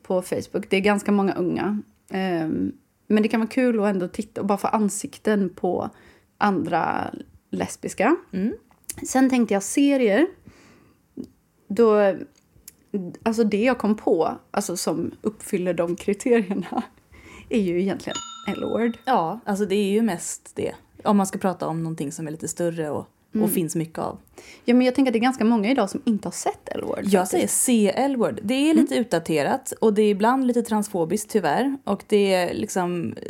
på 0.02 0.22
Facebook. 0.22 0.70
Det 0.70 0.76
är 0.76 0.81
ganska 0.81 1.12
många 1.12 1.35
unga. 1.35 1.78
Ehm, 2.11 2.72
men 3.07 3.22
det 3.22 3.28
kan 3.28 3.40
vara 3.40 3.50
kul 3.50 3.81
att 3.81 3.87
ändå 3.87 4.09
titta 4.09 4.40
och 4.40 4.46
bara 4.46 4.59
få 4.59 4.66
ansikten 4.66 5.48
på 5.48 5.90
andra 6.42 7.14
lesbiska. 7.50 8.16
Mm. 8.33 8.55
Sen 9.07 9.31
tänkte 9.31 9.55
jag 9.55 9.62
serier. 9.62 10.26
Då, 11.68 12.16
alltså 13.22 13.44
det 13.44 13.62
jag 13.62 13.78
kom 13.78 13.96
på, 13.96 14.38
alltså 14.50 14.76
som 14.76 15.11
uppfyller 15.20 15.74
de 15.74 15.96
kriterierna, 15.96 16.83
är 17.48 17.61
ju 17.61 17.81
egentligen 17.81 18.16
L-word. 18.48 18.98
Ja, 19.05 19.40
alltså 19.44 19.66
det 19.66 19.74
är 19.74 19.90
ju 19.90 20.02
mest 20.02 20.52
det. 20.55 20.74
Om 21.05 21.16
man 21.16 21.26
ska 21.26 21.38
prata 21.38 21.66
om 21.66 21.83
någonting 21.83 22.12
som 22.12 22.26
är 22.26 22.31
lite 22.31 22.48
större 22.48 22.90
och, 22.90 23.07
Mm. 23.35 23.45
och 23.45 23.51
finns 23.51 23.77
mycket 23.77 23.99
av. 23.99 24.18
Ja, 24.64 24.75
men 24.75 24.87
jag 24.87 24.95
tänker 24.95 25.11
att 25.11 25.12
det 25.12 25.18
är 25.18 25.21
ganska 25.21 25.45
många 25.45 25.71
idag 25.71 25.90
som 25.90 26.03
inte 26.05 26.29
har 26.29 26.33
sett 26.33 26.68
L-word. 26.68 27.01
Jag 27.03 27.29
säger 27.29 27.47
C-L-word. 27.47 28.40
Det 28.42 28.71
är 28.71 28.75
lite 28.75 28.95
utdaterat 28.95 29.73
och 29.81 29.95
det 29.95 30.03
är 30.03 30.11
ibland 30.11 30.47
lite 30.47 30.62
transfobiskt 30.62 31.31
tyvärr. 31.31 31.77
Och 31.85 32.05
det 32.07 32.35
är 32.35 32.55
liksom 32.55 33.14
eh, 33.16 33.23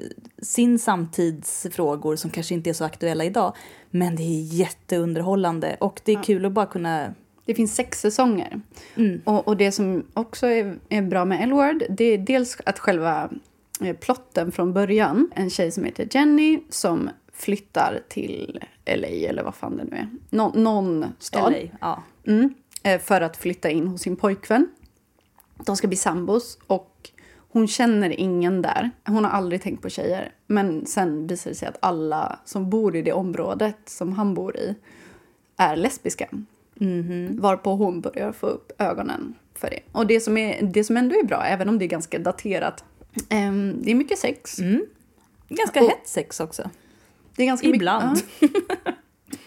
sin 0.43 0.79
samtidsfrågor 0.79 2.17
som 2.17 2.31
kanske 2.31 2.55
inte 2.55 2.71
är 2.71 2.75
så 2.75 2.85
aktuella 2.85 3.25
idag. 3.25 3.57
Men 3.91 4.17
det 4.17 4.23
är 4.23 4.55
jätteunderhållande 4.55 5.77
och 5.81 6.01
det 6.05 6.13
är 6.13 6.23
kul 6.23 6.47
att 6.47 6.53
bara 6.53 6.67
kunna... 6.67 7.15
Det 7.45 7.55
finns 7.55 7.75
sex 7.75 8.01
säsonger. 8.01 8.61
Mm. 8.95 9.21
Och, 9.25 9.49
och 9.49 9.57
det 9.57 9.73
som 9.73 10.07
också 10.15 10.47
är, 10.47 10.79
är 10.89 11.03
bra 11.03 11.25
med 11.25 11.43
L-word, 11.43 11.83
det 11.89 12.05
är 12.05 12.19
dels 12.19 12.59
att 12.67 12.79
själva 12.79 13.31
eh, 13.81 13.97
plotten 13.97 14.53
från 14.53 14.73
början, 14.73 15.31
en 15.35 15.51
tjej 15.51 15.71
som 15.71 15.85
heter 15.85 16.09
Jenny 16.11 16.61
som 16.71 17.11
flyttar 17.33 18.01
till 18.09 18.65
LA 18.85 19.07
eller 19.09 19.43
vad 19.43 19.55
fan 19.55 19.77
det 19.77 19.85
nu 19.85 19.97
är. 19.97 20.09
Nå, 20.31 20.53
någon 20.55 21.05
stad. 21.19 21.53
LA, 21.53 21.59
ja. 21.81 22.03
Mm, 22.27 22.55
eh, 22.83 23.01
för 23.01 23.21
att 23.21 23.37
flytta 23.37 23.71
in 23.71 23.87
hos 23.89 24.01
sin 24.01 24.17
pojkvän. 24.17 24.69
De 25.65 25.77
ska 25.77 25.89
bli 25.89 25.97
sambos 25.97 26.59
och 26.67 27.11
hon 27.53 27.69
känner 27.69 28.21
ingen 28.21 28.63
där. 28.63 28.91
Hon 29.07 29.25
har 29.25 29.31
aldrig 29.31 29.63
tänkt 29.63 29.83
på 29.83 29.89
tjejer. 29.89 30.33
Men 30.47 30.87
sen 30.87 31.27
visar 31.27 31.51
det 31.51 31.57
sig 31.57 31.69
att 31.69 31.79
alla 31.81 32.39
som 32.45 32.71
bor 32.71 32.97
i 32.97 33.03
det 33.03 33.13
området 33.13 33.77
som 33.87 34.13
han 34.13 34.35
bor 34.35 34.57
i 34.57 34.75
är 35.57 35.77
lesbiska. 35.77 36.29
Mhm. 36.75 37.41
Varpå 37.41 37.75
hon 37.75 38.01
börjar 38.01 38.33
få 38.33 38.47
upp 38.47 38.73
ögonen 38.79 39.35
för 39.55 39.71
det. 39.71 39.81
Och 39.93 40.07
det 40.07 40.21
som, 40.21 40.37
är, 40.37 40.63
det 40.63 40.85
som 40.85 40.97
ändå 40.97 41.15
är 41.17 41.25
bra, 41.25 41.45
även 41.45 41.69
om 41.69 41.79
det 41.79 41.85
är 41.85 41.89
ganska 41.89 42.19
daterat, 42.19 42.85
ehm, 43.29 43.83
det 43.83 43.91
är 43.91 43.95
mycket 43.95 44.19
sex. 44.19 44.59
Mm. 44.59 44.87
Ganska 45.49 45.81
Och- 45.83 45.89
hett 45.91 46.09
sex 46.09 46.41
också. 46.41 46.71
Det 47.37 47.43
är 47.43 47.47
ganska 47.47 47.67
Ibland. 47.69 48.21
Mycket, 48.41 48.61
ja. 48.85 48.93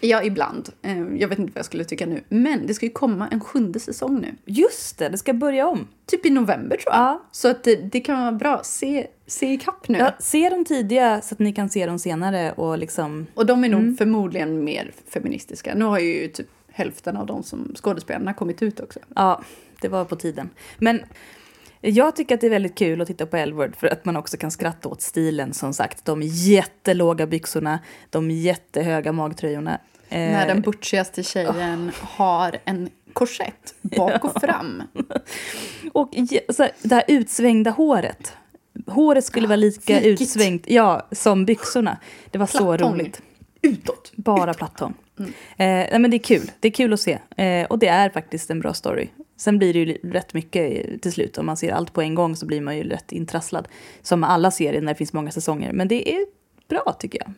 ja, 0.00 0.22
ibland. 0.22 0.68
Ehm, 0.82 1.16
jag 1.16 1.28
vet 1.28 1.38
inte 1.38 1.52
vad 1.52 1.58
jag 1.58 1.64
skulle 1.66 1.84
tycka 1.84 2.06
nu. 2.06 2.22
Men 2.28 2.66
det 2.66 2.74
ska 2.74 2.86
ju 2.86 2.92
komma 2.92 3.28
en 3.28 3.40
sjunde 3.40 3.80
säsong 3.80 4.20
nu. 4.20 4.34
Just 4.44 4.98
det, 4.98 5.08
det 5.08 5.18
ska 5.18 5.32
börja 5.32 5.66
om. 5.68 5.88
Typ 6.06 6.26
i 6.26 6.30
november 6.30 6.76
tror 6.76 6.94
jag. 6.94 7.02
Ja. 7.02 7.22
Så 7.32 7.48
att 7.48 7.64
det, 7.64 7.76
det 7.76 8.00
kan 8.00 8.20
vara 8.20 8.32
bra. 8.32 8.60
Se, 8.64 9.06
se 9.26 9.52
ikapp 9.52 9.88
nu. 9.88 9.98
Ja, 9.98 10.12
se 10.18 10.48
dem 10.48 10.64
tidiga 10.64 11.20
så 11.20 11.34
att 11.34 11.38
ni 11.38 11.52
kan 11.52 11.68
se 11.68 11.86
dem 11.86 11.98
senare 11.98 12.52
och 12.52 12.78
liksom... 12.78 13.26
Och 13.34 13.46
de 13.46 13.64
är 13.64 13.68
nog 13.68 13.80
Mm. 13.80 13.96
förmodligen 13.96 14.64
mer 14.64 14.92
feministiska. 15.08 15.74
Nu 15.74 15.84
har 15.84 15.98
ju 15.98 16.28
typ 16.28 16.46
hälften 16.72 17.16
av 17.16 17.26
de 17.26 17.42
som 17.42 17.72
skådespelarna 17.76 18.34
kommit 18.34 18.62
ut 18.62 18.80
också. 18.80 19.00
Ja, 19.14 19.42
det 19.80 19.88
var 19.88 20.04
på 20.04 20.16
tiden. 20.16 20.50
Men 20.78 21.00
jag 21.88 22.16
tycker 22.16 22.34
att 22.34 22.40
det 22.40 22.46
är 22.46 22.50
väldigt 22.50 22.74
kul 22.78 23.00
att 23.00 23.08
titta 23.08 23.26
på 23.26 23.36
Elward 23.36 23.76
för 23.76 23.86
att 23.86 24.04
man 24.04 24.16
också 24.16 24.36
kan 24.36 24.50
skratta 24.50 24.88
åt 24.88 25.00
stilen 25.00 25.52
som 25.54 25.74
sagt. 25.74 26.04
De 26.04 26.22
jättelåga 26.22 27.26
byxorna, 27.26 27.78
de 28.10 28.30
jättehöga 28.30 29.12
magtröjorna. 29.12 29.80
Eh, 30.08 30.18
När 30.18 30.46
den 30.46 30.60
butchigaste 30.60 31.22
tjejen 31.22 31.92
har 32.00 32.56
en 32.64 32.88
korsett 33.12 33.74
bak 33.80 34.24
och 34.24 34.40
fram. 34.40 34.82
Och 35.92 36.14
så 36.50 36.68
det 36.82 36.94
här 36.94 37.04
utsvängda 37.08 37.70
håret. 37.70 38.32
håret 38.86 39.24
skulle 39.24 39.46
vara 39.48 39.56
lika 39.56 39.98
Flikigt. 40.00 40.20
utsvängt 40.20 40.64
ja, 40.66 41.06
som 41.12 41.44
byxorna. 41.44 41.98
Det 42.30 42.38
var 42.38 42.46
så 42.46 42.58
Plattång. 42.58 42.92
roligt. 42.94 43.22
Utåt. 43.62 44.12
Bara 44.16 44.54
plattång. 44.54 44.94
Eh, 45.18 45.26
nej, 45.56 45.98
men 45.98 46.10
det 46.10 46.16
är 46.16 46.18
kul. 46.18 46.50
Det 46.60 46.68
är 46.68 46.72
kul 46.72 46.92
att 46.92 47.00
se. 47.00 47.18
Eh, 47.36 47.66
och 47.66 47.78
det 47.78 47.86
är 47.88 48.10
faktiskt 48.10 48.50
en 48.50 48.60
bra 48.60 48.74
story. 48.74 49.08
Sen 49.36 49.58
blir 49.58 49.72
det 49.72 49.78
ju 49.78 49.92
rätt 50.12 50.34
mycket 50.34 51.02
till 51.02 51.12
slut. 51.12 51.38
Om 51.38 51.46
man 51.46 51.56
ser 51.56 51.72
allt 51.72 51.92
på 51.92 52.02
en 52.02 52.14
gång 52.14 52.36
så 52.36 52.46
blir 52.46 52.60
man 52.60 52.76
ju 52.76 52.82
rätt 52.82 53.12
intrasslad. 53.12 53.68
Som 54.02 54.24
alla 54.24 54.50
serier 54.50 54.80
när 54.80 54.92
det 54.92 54.98
finns 54.98 55.12
många 55.12 55.30
säsonger. 55.30 55.72
Men 55.72 55.88
det 55.88 56.12
är 56.14 56.26
bra 56.68 56.96
tycker 56.98 57.18
jag. 57.24 57.32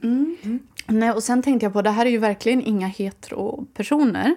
Nej, 0.87 1.11
och 1.11 1.23
sen 1.23 1.43
tänkte 1.43 1.67
jag 1.67 1.73
på, 1.73 1.83
det 1.83 1.91
här 1.91 2.07
är 2.07 2.11
ju 2.11 2.19
verkligen 2.19 2.63
inga 2.63 2.87
hetero-personer. 2.87 4.35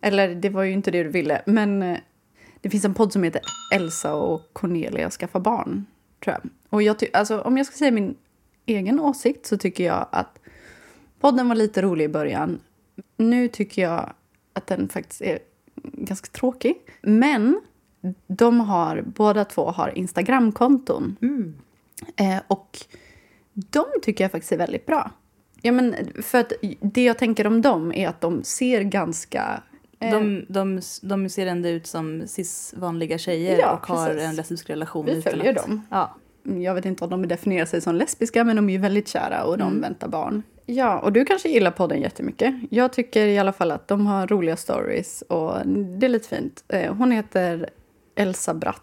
Eller 0.00 0.34
det 0.34 0.48
var 0.50 0.62
ju 0.62 0.72
inte 0.72 0.90
det 0.90 1.02
du 1.02 1.08
ville, 1.08 1.42
men 1.46 1.82
eh, 1.82 1.98
det 2.60 2.70
finns 2.70 2.84
en 2.84 2.94
podd 2.94 3.12
som 3.12 3.22
heter 3.22 3.40
Elsa 3.74 4.14
och 4.14 4.42
Cornelia 4.52 5.10
skaffar 5.10 5.40
barn, 5.40 5.86
tror 6.24 6.36
jag. 6.42 6.50
Och 6.70 6.82
jag 6.82 6.98
ty- 6.98 7.08
alltså, 7.12 7.40
om 7.40 7.56
jag 7.56 7.66
ska 7.66 7.76
säga 7.76 7.90
min 7.90 8.14
egen 8.66 9.00
åsikt 9.00 9.46
så 9.46 9.56
tycker 9.58 9.84
jag 9.84 10.06
att 10.12 10.38
podden 11.20 11.48
var 11.48 11.56
lite 11.56 11.82
rolig 11.82 12.04
i 12.04 12.08
början. 12.08 12.60
Nu 13.16 13.48
tycker 13.48 13.82
jag 13.82 14.12
att 14.52 14.66
den 14.66 14.88
faktiskt 14.88 15.22
är 15.22 15.38
ganska 15.92 16.26
tråkig. 16.32 16.76
Men 17.02 17.60
de 18.26 18.60
har, 18.60 19.02
båda 19.06 19.44
två 19.44 19.70
har 19.70 19.98
Instagramkonton. 19.98 21.16
Eh, 22.16 22.38
och 22.48 22.78
de 23.54 23.84
tycker 24.02 24.24
jag 24.24 24.30
faktiskt 24.30 24.52
är 24.52 24.58
väldigt 24.58 24.86
bra. 24.86 25.10
Ja, 25.62 25.72
men 25.72 25.94
för 26.22 26.38
att 26.38 26.52
det 26.80 27.04
jag 27.04 27.18
tänker 27.18 27.46
om 27.46 27.62
dem 27.62 27.92
är 27.92 28.08
att 28.08 28.20
de 28.20 28.42
ser 28.44 28.82
ganska... 28.82 29.62
eh, 30.00 30.10
De, 30.10 30.44
de, 30.48 30.80
de 31.02 31.28
ser 31.28 31.46
ändå 31.46 31.68
ut 31.68 31.86
som 31.86 32.22
cis-vanliga 32.26 33.18
tjejer 33.18 33.58
Ja, 33.58 33.72
och 33.72 33.86
har 33.86 34.06
precis. 34.06 34.22
en 34.22 34.36
lesbisk 34.36 34.70
relation. 34.70 35.06
Vi 35.06 35.22
följer 35.22 35.50
att- 35.50 35.66
dem. 35.66 35.82
Ja. 35.90 36.16
Jag 36.42 36.74
vet 36.74 36.84
inte 36.84 37.04
om 37.04 37.10
de 37.10 37.28
definierar 37.28 37.66
sig 37.66 37.80
som 37.80 37.94
lesbiska, 37.94 38.44
men 38.44 38.56
de 38.56 38.68
är 38.68 38.72
ju 38.72 38.78
väldigt 38.80 39.08
kära 39.08 39.44
och 39.44 39.54
Mm. 39.54 39.68
de 39.68 39.80
väntar 39.80 40.08
barn. 40.08 40.42
Ja, 40.66 40.98
och 40.98 41.12
du 41.12 41.24
kanske 41.24 41.48
gillar 41.48 41.70
podden 41.70 42.00
jättemycket. 42.00 42.54
Jag 42.70 42.92
tycker 42.92 43.26
i 43.26 43.38
alla 43.38 43.52
fall 43.52 43.70
att 43.70 43.88
de 43.88 44.06
har 44.06 44.26
roliga 44.26 44.56
stories 44.56 45.22
och 45.22 45.66
det 45.66 46.06
är 46.06 46.08
lite 46.08 46.28
fint. 46.28 46.64
Eh, 46.68 46.94
Hon 46.94 47.10
heter 47.10 47.70
Elsa 48.14 48.54
Bratt 48.54 48.82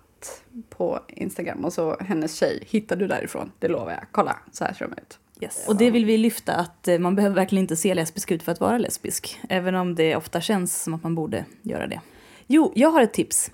på 0.70 1.00
Instagram 1.08 1.66
och 1.66 1.74
så 1.74 1.98
hennes 2.00 2.36
tjej 2.36 2.64
hittar 2.68 2.96
du 2.96 3.08
därifrån. 3.08 3.52
Det 3.60 3.68
lovar 3.68 3.92
jag. 3.92 4.04
Kolla, 4.12 4.40
så 4.52 4.64
här 4.66 4.74
ser 4.74 4.86
de 4.88 4.92
ut. 5.02 5.20
Yes. 5.42 5.66
Och 5.68 5.76
det 5.76 5.92
vill 5.92 6.06
vi 6.06 6.18
lyfta, 6.18 6.54
att 6.54 6.88
eh, 6.88 7.00
man 7.00 7.16
behöver 7.16 7.36
verkligen 7.36 7.62
inte 7.64 7.76
se 7.76 7.94
lesbisk 7.94 8.32
ut 8.32 8.44
för 8.44 8.52
att 8.52 8.60
vara 8.60 8.78
lesbisk. 8.78 9.40
Även 9.50 9.76
om 9.76 9.96
det 9.96 10.16
ofta 10.16 10.42
känns 10.42 10.84
som 10.84 10.94
att 10.94 11.04
man 11.04 11.16
borde 11.16 11.46
göra 11.62 11.88
det. 11.88 12.02
Jo, 12.48 12.72
jag 12.76 12.90
har 12.90 13.02
ett 13.02 13.14
tips. 13.14 13.52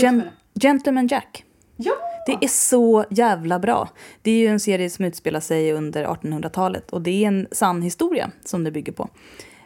Gen- 0.00 0.22
Gentleman 0.62 1.06
Jack. 1.06 1.44
Ja! 1.76 1.92
Det 2.26 2.32
är 2.44 2.48
så 2.48 3.04
jävla 3.10 3.58
bra. 3.58 3.88
Det 4.22 4.30
är 4.30 4.38
ju 4.38 4.46
en 4.46 4.60
serie 4.60 4.90
som 4.90 5.04
utspelar 5.04 5.40
sig 5.40 5.72
under 5.72 6.04
1800-talet 6.06 6.90
och 6.90 7.02
det 7.02 7.24
är 7.24 7.28
en 7.28 7.48
sann 7.52 7.82
historia 7.82 8.30
som 8.44 8.64
det 8.64 8.70
bygger 8.70 8.92
på. 8.92 9.08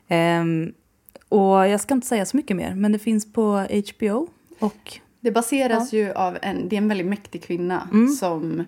Ehm, 0.09 0.73
och 1.29 1.69
jag 1.69 1.81
ska 1.81 1.95
inte 1.95 2.07
säga 2.07 2.27
så 2.27 2.37
mycket 2.37 2.57
mer, 2.57 2.75
men 2.75 2.93
det 2.93 2.99
finns 2.99 3.33
på 3.33 3.67
HBO 3.93 4.29
och 4.59 4.99
Det 5.21 5.31
baseras 5.31 5.93
ju 5.93 6.13
av 6.13 6.39
en, 6.43 6.69
det 6.69 6.77
är 6.77 6.79
en 6.79 6.89
väldigt 6.89 7.07
mäktig 7.07 7.43
kvinna 7.43 7.89
Mm. 7.93 8.09
som 8.09 8.65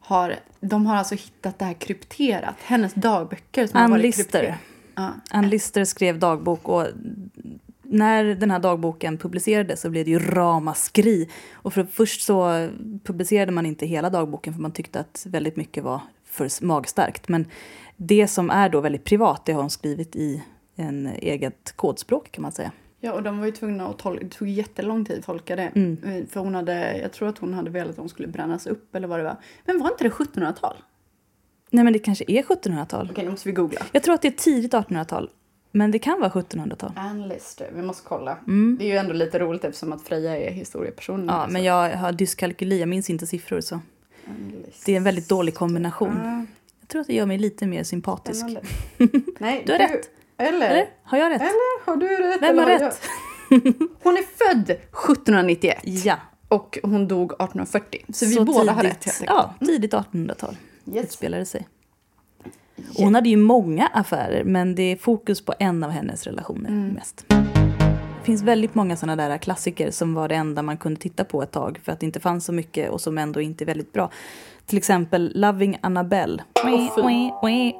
har, 0.00 0.34
de 0.60 0.86
har 0.86 0.96
alltså 0.96 1.14
hittat 1.14 1.58
det 1.58 1.64
här 1.64 1.74
krypterat. 1.74 2.54
Hennes 2.62 2.94
dagböcker 2.94 3.66
som 3.66 3.76
har 3.76 3.84
Ann 3.84 3.90
varit 3.90 4.02
Lister. 4.02 4.22
krypterade. 4.22 4.58
Ja. 4.94 5.10
Ann 5.30 5.48
Lister 5.48 5.84
skrev 5.84 6.18
dagbok 6.18 6.68
och 6.68 6.86
när 7.90 8.24
den 8.24 8.50
här 8.50 8.58
dagboken 8.58 9.18
publicerades 9.18 9.80
så 9.80 9.90
blev 9.90 10.04
det 10.04 10.10
ju 10.10 10.18
ramaskri. 10.18 11.28
Och 11.52 11.72
för 11.72 11.84
först 11.84 12.22
så 12.22 12.68
publicerade 13.04 13.52
man 13.52 13.66
inte 13.66 13.86
hela 13.86 14.10
dagboken 14.10 14.54
för 14.54 14.60
man 14.60 14.72
tyckte 14.72 15.00
att 15.00 15.26
väldigt 15.28 15.56
mycket 15.56 15.84
var 15.84 16.00
för 16.24 16.64
magstarkt. 16.64 17.28
Men 17.28 17.46
det 17.96 18.28
som 18.28 18.50
är 18.50 18.68
då 18.68 18.80
väldigt 18.80 19.04
privat 19.04 19.46
det 19.46 19.52
har 19.52 19.60
hon 19.60 19.70
skrivit 19.70 20.16
i 20.16 20.42
en 20.76 21.06
eget 21.06 21.72
kodspråk 21.76 22.30
kan 22.30 22.42
man 22.42 22.52
säga. 22.52 22.72
ja, 23.00 23.12
och 23.12 23.22
de 23.22 23.38
var 23.38 23.46
ju 23.46 23.52
tvungna 23.52 23.88
att 23.88 23.98
tolka, 23.98 24.24
det 24.24 24.30
tog 24.30 24.48
jättelång 24.48 25.04
tid 25.04 25.18
att 25.18 25.24
tolka 25.24 25.56
det. 25.56 25.72
Mm. 25.74 26.26
För 26.26 26.40
hon 26.40 26.54
hade, 26.54 26.98
jag 26.98 27.12
tror 27.12 27.28
att 27.28 27.38
hon 27.38 27.54
hade 27.54 27.70
velat 27.70 27.90
att 27.90 27.96
de 27.96 28.08
skulle 28.08 28.28
brännas 28.28 28.66
upp 28.66 28.94
eller 28.94 29.08
vad 29.08 29.18
det 29.18 29.24
var. 29.24 29.36
Men 29.64 29.78
var 29.78 29.90
inte 29.90 30.04
det 30.04 30.10
1700-tal? 30.10 30.76
Nej 31.70 31.84
men 31.84 31.92
det 31.92 31.98
kanske 31.98 32.24
är 32.28 32.42
1700-tal. 32.42 33.08
Okej, 33.10 33.24
nu 33.24 33.30
måste 33.30 33.48
vi 33.48 33.52
googla. 33.52 33.80
Jag 33.92 34.02
tror 34.02 34.14
att 34.14 34.22
det 34.22 34.28
är 34.28 34.32
tidigt 34.32 34.72
1800-tal. 34.72 35.30
Men 35.78 35.90
det 35.90 35.98
kan 35.98 36.20
vara 36.20 36.30
1700-tal. 36.30 36.92
Ann 36.96 37.28
Lister, 37.28 37.70
vi 37.74 37.82
måste 37.82 38.02
kolla. 38.08 38.38
Mm. 38.46 38.76
Det 38.78 38.84
är 38.84 38.88
ju 38.88 38.96
ändå 38.96 39.12
lite 39.12 39.38
roligt 39.38 39.64
eftersom 39.64 39.92
att 39.92 40.02
Freja 40.02 40.36
är 40.36 40.50
historiepersonen. 40.50 41.26
Ja, 41.26 41.46
men 41.50 41.64
jag 41.64 41.96
har 41.96 42.12
dyskalkyli, 42.12 42.80
jag 42.80 42.88
minns 42.88 43.10
inte 43.10 43.26
siffror 43.26 43.60
så. 43.60 43.80
Det 44.86 44.92
är 44.92 44.96
en 44.96 45.04
väldigt 45.04 45.28
dålig 45.28 45.54
kombination. 45.54 46.20
Ja, 46.24 46.44
Jag 46.80 46.88
tror 46.88 47.00
att 47.00 47.06
det 47.06 47.14
gör 47.14 47.26
mig 47.26 47.38
lite 47.38 47.66
mer 47.66 47.82
sympatisk. 47.84 48.44
Nej, 49.38 49.62
Du 49.66 49.72
har 49.72 49.78
rätt. 49.78 50.10
Eller? 50.38 50.70
Eller? 50.70 50.86
Har 51.02 51.18
jag 51.18 51.30
rätt? 51.32 51.40
Eller 51.40 51.84
har 51.86 51.96
du 51.96 52.06
rätt? 52.08 52.42
Vem 52.42 52.58
har 52.58 52.70
jag- 52.70 52.80
rätt? 52.82 53.00
Hon 54.02 54.16
är 54.16 54.22
född 54.52 54.70
1791 54.70 55.78
Ja. 55.84 56.16
och 56.48 56.78
hon 56.82 57.08
dog 57.08 57.32
1840. 57.32 58.04
Så, 58.12 58.26
vi 58.26 58.40
båda 58.44 58.72
har 58.72 58.82
rätt. 58.82 59.22
Ja, 59.26 59.54
tidigt 59.60 59.92
1800-tal 59.94 60.56
Yes. 60.92 61.04
utspelade 61.04 61.46
sig. 61.46 61.68
Hon 62.96 63.14
hade 63.14 63.28
ju 63.28 63.36
många 63.36 63.86
affärer 63.86 64.44
men 64.44 64.74
det 64.74 64.82
är 64.82 64.96
fokus 64.96 65.40
på 65.40 65.54
en 65.58 65.84
av 65.84 65.90
hennes 65.90 66.26
relationer 66.26 66.68
Mm. 66.68 66.88
mest. 66.88 67.24
Det 67.28 68.24
finns 68.32 68.42
väldigt 68.42 68.74
många 68.74 68.96
sådana 68.96 69.28
där 69.28 69.38
klassiker 69.38 69.90
som 69.90 70.14
var 70.14 70.28
det 70.28 70.34
enda 70.34 70.62
man 70.62 70.76
kunde 70.76 71.00
titta 71.00 71.24
på 71.24 71.42
ett 71.42 71.50
tag 71.50 71.80
för 71.84 71.92
att 71.92 72.00
det 72.00 72.06
inte 72.06 72.20
fanns 72.20 72.44
så 72.44 72.52
mycket 72.52 72.90
och 72.90 73.00
som 73.00 73.18
ändå 73.18 73.40
inte 73.40 73.64
är 73.64 73.66
väldigt 73.66 73.92
bra. 73.92 74.10
Till 74.66 74.78
exempel 74.78 75.32
Loving 75.34 75.78
Annabelle. 75.80 76.42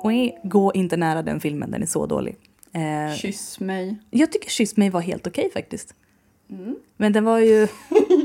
Wee. 0.04 0.32
Gå 0.44 0.72
inte 0.74 0.96
nära 0.96 1.22
den 1.22 1.40
filmen, 1.40 1.70
den 1.70 1.82
är 1.82 1.86
så 1.86 2.06
dålig. 2.06 2.36
Eh, 2.72 3.14
Kyss 3.16 3.60
mig. 3.60 3.96
jag 4.10 4.32
tycker 4.32 4.50
Kyss 4.50 4.76
mig 4.76 4.90
var 4.90 5.00
helt 5.00 5.26
okej 5.26 5.50
faktiskt. 5.54 5.94
Mm. 6.50 6.76
Men 6.96 7.12
den 7.12 7.24
var 7.24 7.38
ju... 7.38 7.68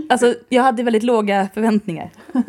Alltså, 0.09 0.35
jag 0.49 0.63
hade 0.63 0.83
väldigt 0.83 1.03
låga 1.03 1.49
förväntningar. 1.53 2.09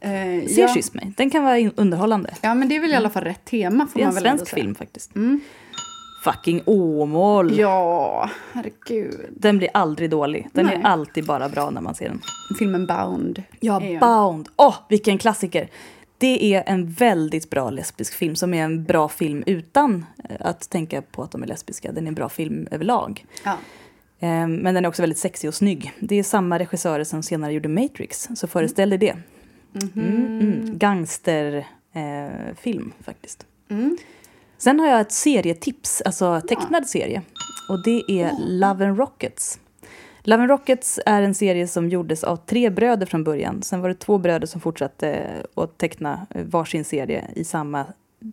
Eh, 0.00 0.10
Se 0.48 0.60
ja. 0.60 0.68
Kyss 0.74 0.94
mig, 0.94 1.12
den 1.16 1.30
kan 1.30 1.44
vara 1.44 1.70
underhållande. 1.76 2.34
ja, 2.42 2.54
men 2.54 2.68
det 2.68 2.76
är 2.76 2.80
väl 2.80 2.90
i 2.90 2.94
alla 2.94 3.10
fall 3.10 3.24
rätt 3.24 3.44
tema 3.44 3.86
får 3.86 3.98
Det 3.98 4.02
är 4.02 4.06
man 4.06 4.16
en 4.16 4.22
väl 4.22 4.26
ändå 4.26 4.38
svensk 4.44 4.54
film 4.54 4.74
faktiskt. 4.74 5.14
Mm. 5.16 5.40
Fucking 6.24 6.62
Åmål! 6.66 7.58
Ja, 7.58 8.30
herregud. 8.52 9.20
Den 9.30 9.58
blir 9.58 9.68
aldrig 9.74 10.10
dålig. 10.10 10.48
Den 10.52 10.66
Nej. 10.66 10.74
är 10.76 10.82
alltid 10.82 11.26
bara 11.26 11.48
bra 11.48 11.70
när 11.70 11.80
man 11.80 11.94
ser 11.94 12.08
den. 12.08 12.20
Filmen 12.58 12.86
Bound. 12.86 13.42
Ja, 13.60 13.82
Bound! 14.00 14.48
Åh, 14.56 14.74
vilken 14.88 15.18
klassiker! 15.18 15.68
Det 16.18 16.54
är 16.54 16.62
en 16.66 16.90
väldigt 16.90 17.50
bra 17.50 17.70
lesbisk 17.70 18.14
film 18.14 18.36
som 18.36 18.54
är 18.54 18.64
en 18.64 18.84
bra 18.84 19.08
film 19.08 19.42
utan 19.46 20.06
eh, 20.28 20.36
att 20.40 20.70
tänka 20.70 21.02
på 21.02 21.22
att 21.22 21.30
de 21.30 21.42
är 21.42 21.46
lesbiska. 21.46 21.92
Den 21.92 22.04
är 22.04 22.08
en 22.08 22.14
bra 22.14 22.28
film 22.28 22.68
överlag. 22.70 23.24
Ja. 23.44 23.50
Eh, 24.20 24.28
Men 24.48 24.74
den 24.74 24.84
är 24.84 24.88
också 24.88 25.02
väldigt 25.02 25.18
sexig 25.18 25.48
och 25.48 25.54
snygg. 25.54 25.92
Det 26.00 26.16
är 26.18 26.22
samma 26.22 26.58
regissörer 26.58 27.04
som 27.04 27.22
senare 27.22 27.52
gjorde 27.52 27.68
Matrix, 27.68 28.28
så 28.36 28.46
föreställ 28.46 28.90
dig 28.90 28.98
det. 28.98 29.16
Mm, 29.82 30.40
mm. 30.40 30.78
Gangsterfilm 30.78 32.92
eh, 32.98 33.04
faktiskt. 33.04 33.46
Mm. 33.68 33.96
Sen 34.58 34.80
har 34.80 34.86
jag 34.86 35.00
ett 35.00 35.12
serietips, 35.12 36.02
alltså 36.04 36.40
tecknad 36.40 36.88
serie. 36.88 37.22
Och 37.68 37.82
det 37.84 38.02
är 38.08 38.32
Love 38.38 38.86
and 38.86 38.98
Rockets. 38.98 39.60
Love 40.22 40.42
and 40.42 40.50
Rockets 40.50 41.00
är 41.06 41.22
en 41.22 41.34
serie 41.34 41.66
som 41.66 41.88
gjordes 41.88 42.24
av 42.24 42.36
tre 42.36 42.70
bröder 42.70 43.06
från 43.06 43.24
början. 43.24 43.62
Sen 43.62 43.80
var 43.80 43.88
det 43.88 43.94
två 43.94 44.18
bröder 44.18 44.46
som 44.46 44.60
fortsatte 44.60 45.26
att 45.54 45.78
teckna 45.78 46.26
eh, 46.30 46.44
varsin 46.44 46.84
serie 46.84 47.24
i 47.34 47.44
samma 47.44 47.86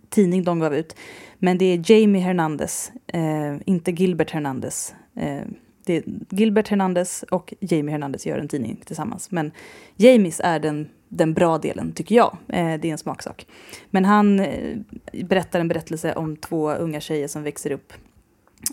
tidning 0.09 0.43
de 0.43 0.59
gav 0.59 0.75
ut. 0.75 0.95
Men 1.39 1.57
det 1.57 1.65
är 1.65 1.91
Jamie 1.91 2.21
Hernandez, 2.21 2.91
eh, 3.07 3.55
inte 3.65 3.91
Gilbert 3.91 4.31
Hernandez. 4.31 4.95
Eh, 5.15 5.41
det 5.85 5.97
är 5.97 6.03
Gilbert 6.29 6.67
Hernandez 6.67 7.23
och 7.23 7.53
Jamie 7.59 7.91
Hernandez 7.91 8.25
gör 8.25 8.37
en 8.37 8.47
tidning 8.47 8.81
tillsammans. 8.85 9.31
Men 9.31 9.51
Jamies 9.95 10.41
är 10.43 10.59
den, 10.59 10.89
den 11.17 11.33
bra 11.33 11.57
delen, 11.57 11.91
tycker 11.91 12.15
jag. 12.15 12.37
Eh, 12.47 12.79
det 12.79 12.87
är 12.87 12.91
en 12.91 12.97
smaksak. 12.97 13.47
Men 13.89 14.05
han 14.05 14.39
eh, 14.39 14.77
berättar 15.25 15.59
en 15.59 15.67
berättelse 15.67 16.13
om 16.13 16.37
två 16.37 16.71
unga 16.73 16.99
tjejer 16.99 17.27
som 17.27 17.43
växer 17.43 17.71
upp 17.71 17.93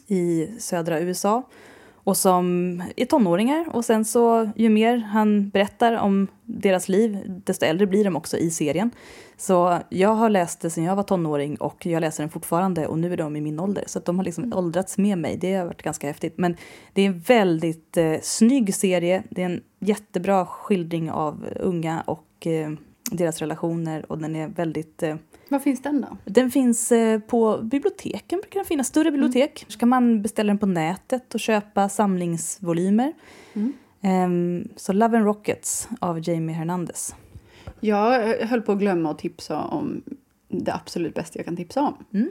i 0.07 0.49
södra 0.59 1.01
USA 1.01 1.43
och 2.05 2.17
som 2.17 2.83
är 2.97 3.05
tonåringar. 3.05 3.67
Och 3.73 3.85
sen 3.85 4.05
så, 4.05 4.51
ju 4.57 4.69
mer 4.69 4.97
han 4.97 5.49
berättar 5.49 5.93
om 5.93 6.27
deras 6.45 6.89
liv, 6.89 7.19
desto 7.27 7.65
äldre 7.65 7.87
blir 7.87 8.05
de 8.05 8.17
också 8.17 8.37
i 8.37 8.51
serien. 8.51 8.91
Så 9.37 9.79
jag 9.89 10.15
har 10.15 10.31
läst 10.31 10.61
det 10.61 10.71
sedan 10.71 10.85
jag 10.85 10.97
var 10.97 11.03
tonåring 11.03 11.57
och 11.57 11.87
jag 11.87 12.01
läser 12.01 12.23
den 12.23 12.31
fortfarande 12.31 12.87
och 12.87 12.99
nu 12.99 13.13
är 13.13 13.17
de 13.17 13.37
i 13.37 13.41
min 13.41 13.61
ålder. 13.61 13.85
Så 13.87 13.99
de 13.99 14.19
har 14.19 14.25
liksom 14.25 14.53
åldrats 14.53 14.99
med 14.99 15.19
mig. 15.19 15.37
Det 15.37 15.55
har 15.55 15.65
varit 15.65 15.83
ganska 15.83 16.07
häftigt. 16.07 16.39
Men 16.39 16.57
det 16.93 17.03
är 17.03 17.07
en 17.07 17.19
väldigt 17.19 17.97
eh, 17.97 18.17
snygg 18.23 18.75
serie. 18.75 19.23
Det 19.31 19.43
är 19.43 19.47
en 19.47 19.61
jättebra 19.79 20.47
skildring 20.47 21.11
av 21.11 21.47
unga 21.61 22.03
och 22.07 22.47
eh, 22.47 22.71
deras 23.11 23.39
relationer 23.39 24.13
och 24.13 24.19
den 24.19 24.37
är 24.37 24.49
väldigt 24.49 25.03
eh, 25.03 25.17
Var 25.51 25.59
finns 25.59 25.83
den 25.83 26.01
då? 26.01 26.17
den 26.25 26.51
finns 26.51 26.93
eh, 26.93 27.21
på 27.21 27.59
biblioteken, 27.63 28.41
brukar 28.41 28.61
den 28.61 28.67
finnas, 28.67 28.87
större 28.87 29.11
bibliotek. 29.11 29.65
Så 29.69 29.79
kan 29.79 29.89
man 29.89 30.23
beställa 30.23 30.47
den 30.49 30.59
på 30.59 30.67
nätet 30.67 31.35
och 31.35 31.41
köpa 31.41 31.89
samlingsvolymer. 31.89 33.13
Mm. 33.53 33.73
Ehm, 34.03 34.69
så 34.77 34.93
Love 34.93 35.17
and 35.17 35.27
Rockets 35.27 35.89
av 36.01 36.29
Jamie 36.29 36.57
Hernandez. 36.57 37.15
Jag 37.81 38.37
höll 38.47 38.63
på 38.63 38.73
att 38.73 38.79
glömma 38.79 39.11
att 39.11 39.19
tipsa 39.19 39.59
om 39.65 40.03
det 40.49 40.75
absolut 40.75 41.15
bästa 41.15 41.39
jag 41.39 41.47
kan 41.47 41.57
tipsa 41.57 41.81
om. 41.83 42.05
Mm. 42.15 42.29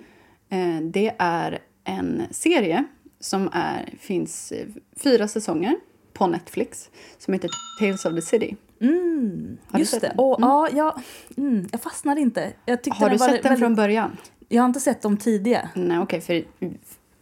Eh, 0.50 0.90
Det 0.92 1.16
är 1.20 1.60
en 1.84 2.22
serie 2.32 2.84
som 3.20 3.50
är, 3.54 3.94
finns 4.00 4.52
eh, 4.52 4.68
fyra 5.04 5.28
säsonger 5.28 5.76
på 6.14 6.28
Netflix 6.28 6.90
som 7.18 7.34
heter 7.34 7.50
Tales 7.80 8.06
of 8.06 8.16
the 8.16 8.22
City. 8.22 8.56
Mm, 8.82 9.58
Har 9.68 9.74
du 9.74 9.80
just 9.80 9.92
sett 9.92 10.02
det. 10.02 10.08
den? 10.08 10.18
Och, 10.20 10.38
ja, 10.42 10.68
ja, 10.74 10.96
mm, 11.38 11.68
jag 11.72 11.82
fastnade 11.82 12.22
inte. 12.22 12.54
Jag 12.66 12.78
Har 12.92 13.10
du 13.10 13.18
var 13.18 13.28
sett 13.28 13.36
den 13.36 13.44
väldigt- 13.44 13.60
från 13.60 13.76
början? 13.76 14.18
Jag 14.50 14.62
har 14.62 14.68
inte 14.68 14.80
sett 14.80 15.02
dem 15.02 15.18
tidigare. 15.18 15.70
Nej, 15.76 16.00
okej. 16.00 16.22
för 16.22 16.44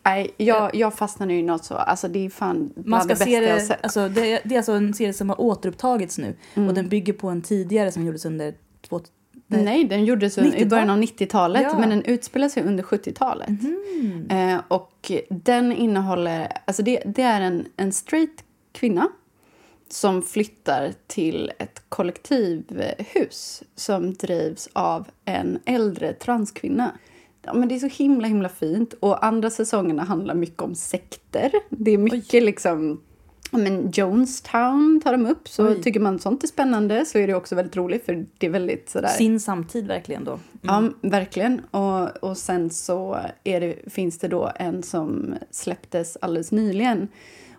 nej, 0.06 0.34
jag, 0.38 0.76
jag 0.76 0.94
fastnade 0.94 1.34
ju 1.34 1.40
i 1.40 1.44
något 1.44 1.66
så... 1.66 1.74
Alltså 1.76 2.08
det 2.08 2.26
är 2.26 2.30
fan 2.30 2.74
Man 2.86 3.00
ska 3.00 3.08
det 3.08 3.14
bästa 3.14 3.26
se 3.26 3.32
jag 3.32 3.44
det, 3.44 3.60
sett. 3.62 3.84
alltså, 3.84 4.10
det, 4.10 4.42
det 4.44 4.56
är 4.56 4.58
alltså 4.60 4.72
en 4.72 4.94
serie 4.94 5.14
som 5.14 5.30
har 5.30 5.42
återupptagits 5.42 6.18
nu 6.18 6.36
Mm. 6.56 6.70
och 6.70 6.76
den 6.76 6.90
bygger 6.90 7.14
på 7.14 7.30
en 7.30 7.42
tidigare 7.42 7.92
som 7.92 8.06
gjordes 8.06 8.26
under 8.26 8.54
två, 8.90 9.00
nej. 9.48 9.64
Nej, 9.64 9.84
den 9.84 10.06
gjordes 10.06 10.38
i 10.38 10.42
90-tal? 10.42 10.68
början 10.70 10.90
av 10.90 10.98
90-talet, 11.02 11.62
Ja. 11.64 11.80
men 11.80 11.90
den 11.90 12.04
utspelar 12.04 12.50
sig 12.50 12.64
under 12.64 12.84
70-talet. 12.84 13.50
Mhm. 13.50 14.28
Eh, 14.30 14.62
och 14.68 15.12
den 15.30 15.72
innehåller... 15.72 16.52
Alltså 16.66 16.84
det, 16.84 17.04
det 17.06 17.22
är 17.22 17.42
en, 17.42 17.66
en 17.78 17.92
straight 17.92 18.44
kvinna 18.72 19.08
som 19.90 20.22
flyttar 20.22 20.94
till 21.08 21.52
ett 21.60 21.82
kollektivhus 21.90 23.64
som 23.76 24.14
drivs 24.14 24.70
av 24.74 25.08
en 25.26 25.60
äldre 25.66 26.14
transkvinna. 26.14 26.92
Ja, 27.42 27.54
men 27.54 27.70
det 27.70 27.76
är 27.76 27.80
så 27.80 28.04
himla 28.04 28.28
himla 28.28 28.50
fint. 28.50 28.94
Och 29.00 29.26
andra 29.26 29.50
säsongerna 29.50 30.04
handlar 30.04 30.36
mycket 30.36 30.62
om 30.62 30.76
sekter. 30.76 31.52
Det 31.70 31.92
är 31.92 31.98
mycket 31.98 32.44
liksom... 32.44 33.02
Ja, 33.52 33.58
men 33.58 33.92
Jonestown 33.92 35.02
tar 35.04 35.12
de 35.12 35.26
upp. 35.26 35.48
Så 35.48 35.68
Oj. 35.68 35.84
tycker 35.84 36.00
man 36.00 36.20
sånt 36.20 36.44
är 36.44 36.48
spännande 36.48 37.06
så 37.06 37.18
är 37.18 37.28
det 37.28 37.34
också 37.34 37.56
väldigt 37.56 37.78
roligt 37.78 38.06
för 38.06 38.26
det 38.38 38.46
är 38.46 38.52
väldigt 38.52 38.90
sådär... 38.90 39.08
Sin 39.08 39.40
samtid 39.40 39.88
verkligen 39.88 40.24
då. 40.24 40.40
Ja, 40.62 40.90
verkligen. 41.02 41.60
Och, 41.60 42.24
och 42.24 42.38
sen 42.38 42.70
så 42.70 43.20
det, 43.44 43.94
finns 43.94 44.20
det 44.20 44.28
då 44.28 44.52
en 44.56 44.84
som 44.84 45.36
släpptes 45.52 46.18
alldeles 46.22 46.52
nyligen. 46.52 47.08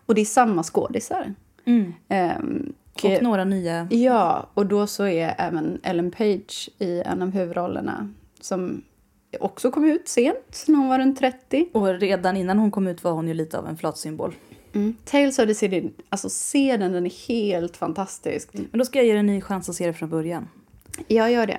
Och 0.06 0.14
det 0.14 0.20
är 0.20 0.24
samma 0.24 0.62
skådisar. 0.62 1.34
Mm. 1.68 1.92
Ehm, 2.08 2.72
Och 3.04 3.22
några 3.22 3.44
nya. 3.44 3.88
Ja, 3.90 4.46
och 4.54 4.66
då 4.66 4.86
så 4.86 5.06
är 5.06 5.34
även 5.38 5.80
Ellen 5.82 6.10
Page 6.10 6.70
i 6.78 7.02
en 7.06 7.22
av 7.22 7.30
huvudrollerna 7.30 8.08
som 8.40 8.82
också 9.40 9.70
kom 9.70 9.84
ut 9.84 10.08
sent, 10.08 10.64
när 10.68 10.76
hon 10.78 10.88
var 10.88 10.98
runt 10.98 11.18
30. 11.18 11.68
Och 11.72 11.86
redan 11.86 12.36
innan 12.36 12.58
hon 12.58 12.70
kom 12.70 12.86
ut 12.86 13.04
var 13.04 13.12
hon 13.12 13.28
ju 13.28 13.34
lite 13.34 13.58
av 13.58 13.66
en 13.68 13.76
flatsymbol. 13.76 14.34
Mm. 14.72 14.94
Tales 15.04 15.38
of 15.38 15.46
the 15.46 15.54
City, 15.54 15.90
alltså 16.08 16.28
se 16.30 16.76
den, 16.76 16.92
den 16.92 17.06
är 17.06 17.28
helt 17.28 17.76
fantastisk. 17.76 18.48
Men 18.52 18.78
då 18.78 18.84
ska 18.84 18.98
jag 18.98 19.06
ge 19.06 19.12
dig 19.12 19.20
en 19.20 19.26
ny 19.26 19.40
chans 19.40 19.68
att 19.68 19.74
se 19.74 19.86
det 19.86 19.92
från 19.92 20.08
början. 20.08 20.48
Jag 21.08 21.32
gör 21.32 21.46
det. 21.46 21.58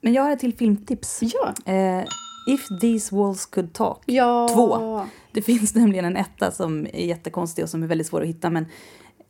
Men 0.00 0.12
jag 0.12 0.22
har 0.22 0.30
ett 0.32 0.38
till 0.40 0.54
filmtips. 0.54 1.20
Ja. 1.22 1.72
Eh, 1.72 2.04
If 2.48 2.68
these 2.80 3.14
walls 3.16 3.46
could 3.46 3.72
talk. 3.72 4.02
ja. 4.06 4.48
Två. 4.54 5.06
Det 5.32 5.42
finns 5.42 5.74
nämligen 5.74 6.04
en 6.04 6.16
etta 6.16 6.50
som 6.50 6.86
är 6.92 7.06
jättekonstig 7.06 7.64
och 7.64 7.70
som 7.70 7.82
är 7.82 7.86
väldigt 7.86 8.06
svår 8.06 8.20
att 8.22 8.28
hitta. 8.28 8.50
Men 8.50 8.66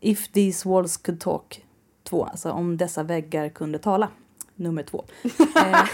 If 0.04 0.28
these 0.28 0.68
walls 0.68 0.96
could 0.96 1.20
talk. 1.20 1.64
Två. 2.08 2.24
Alltså 2.24 2.50
om 2.50 2.76
dessa 2.76 3.02
väggar 3.02 3.48
kunde 3.48 3.78
tala. 3.78 4.08
Nummer 4.56 4.82
två. 4.82 5.04
Eh, 5.56 5.84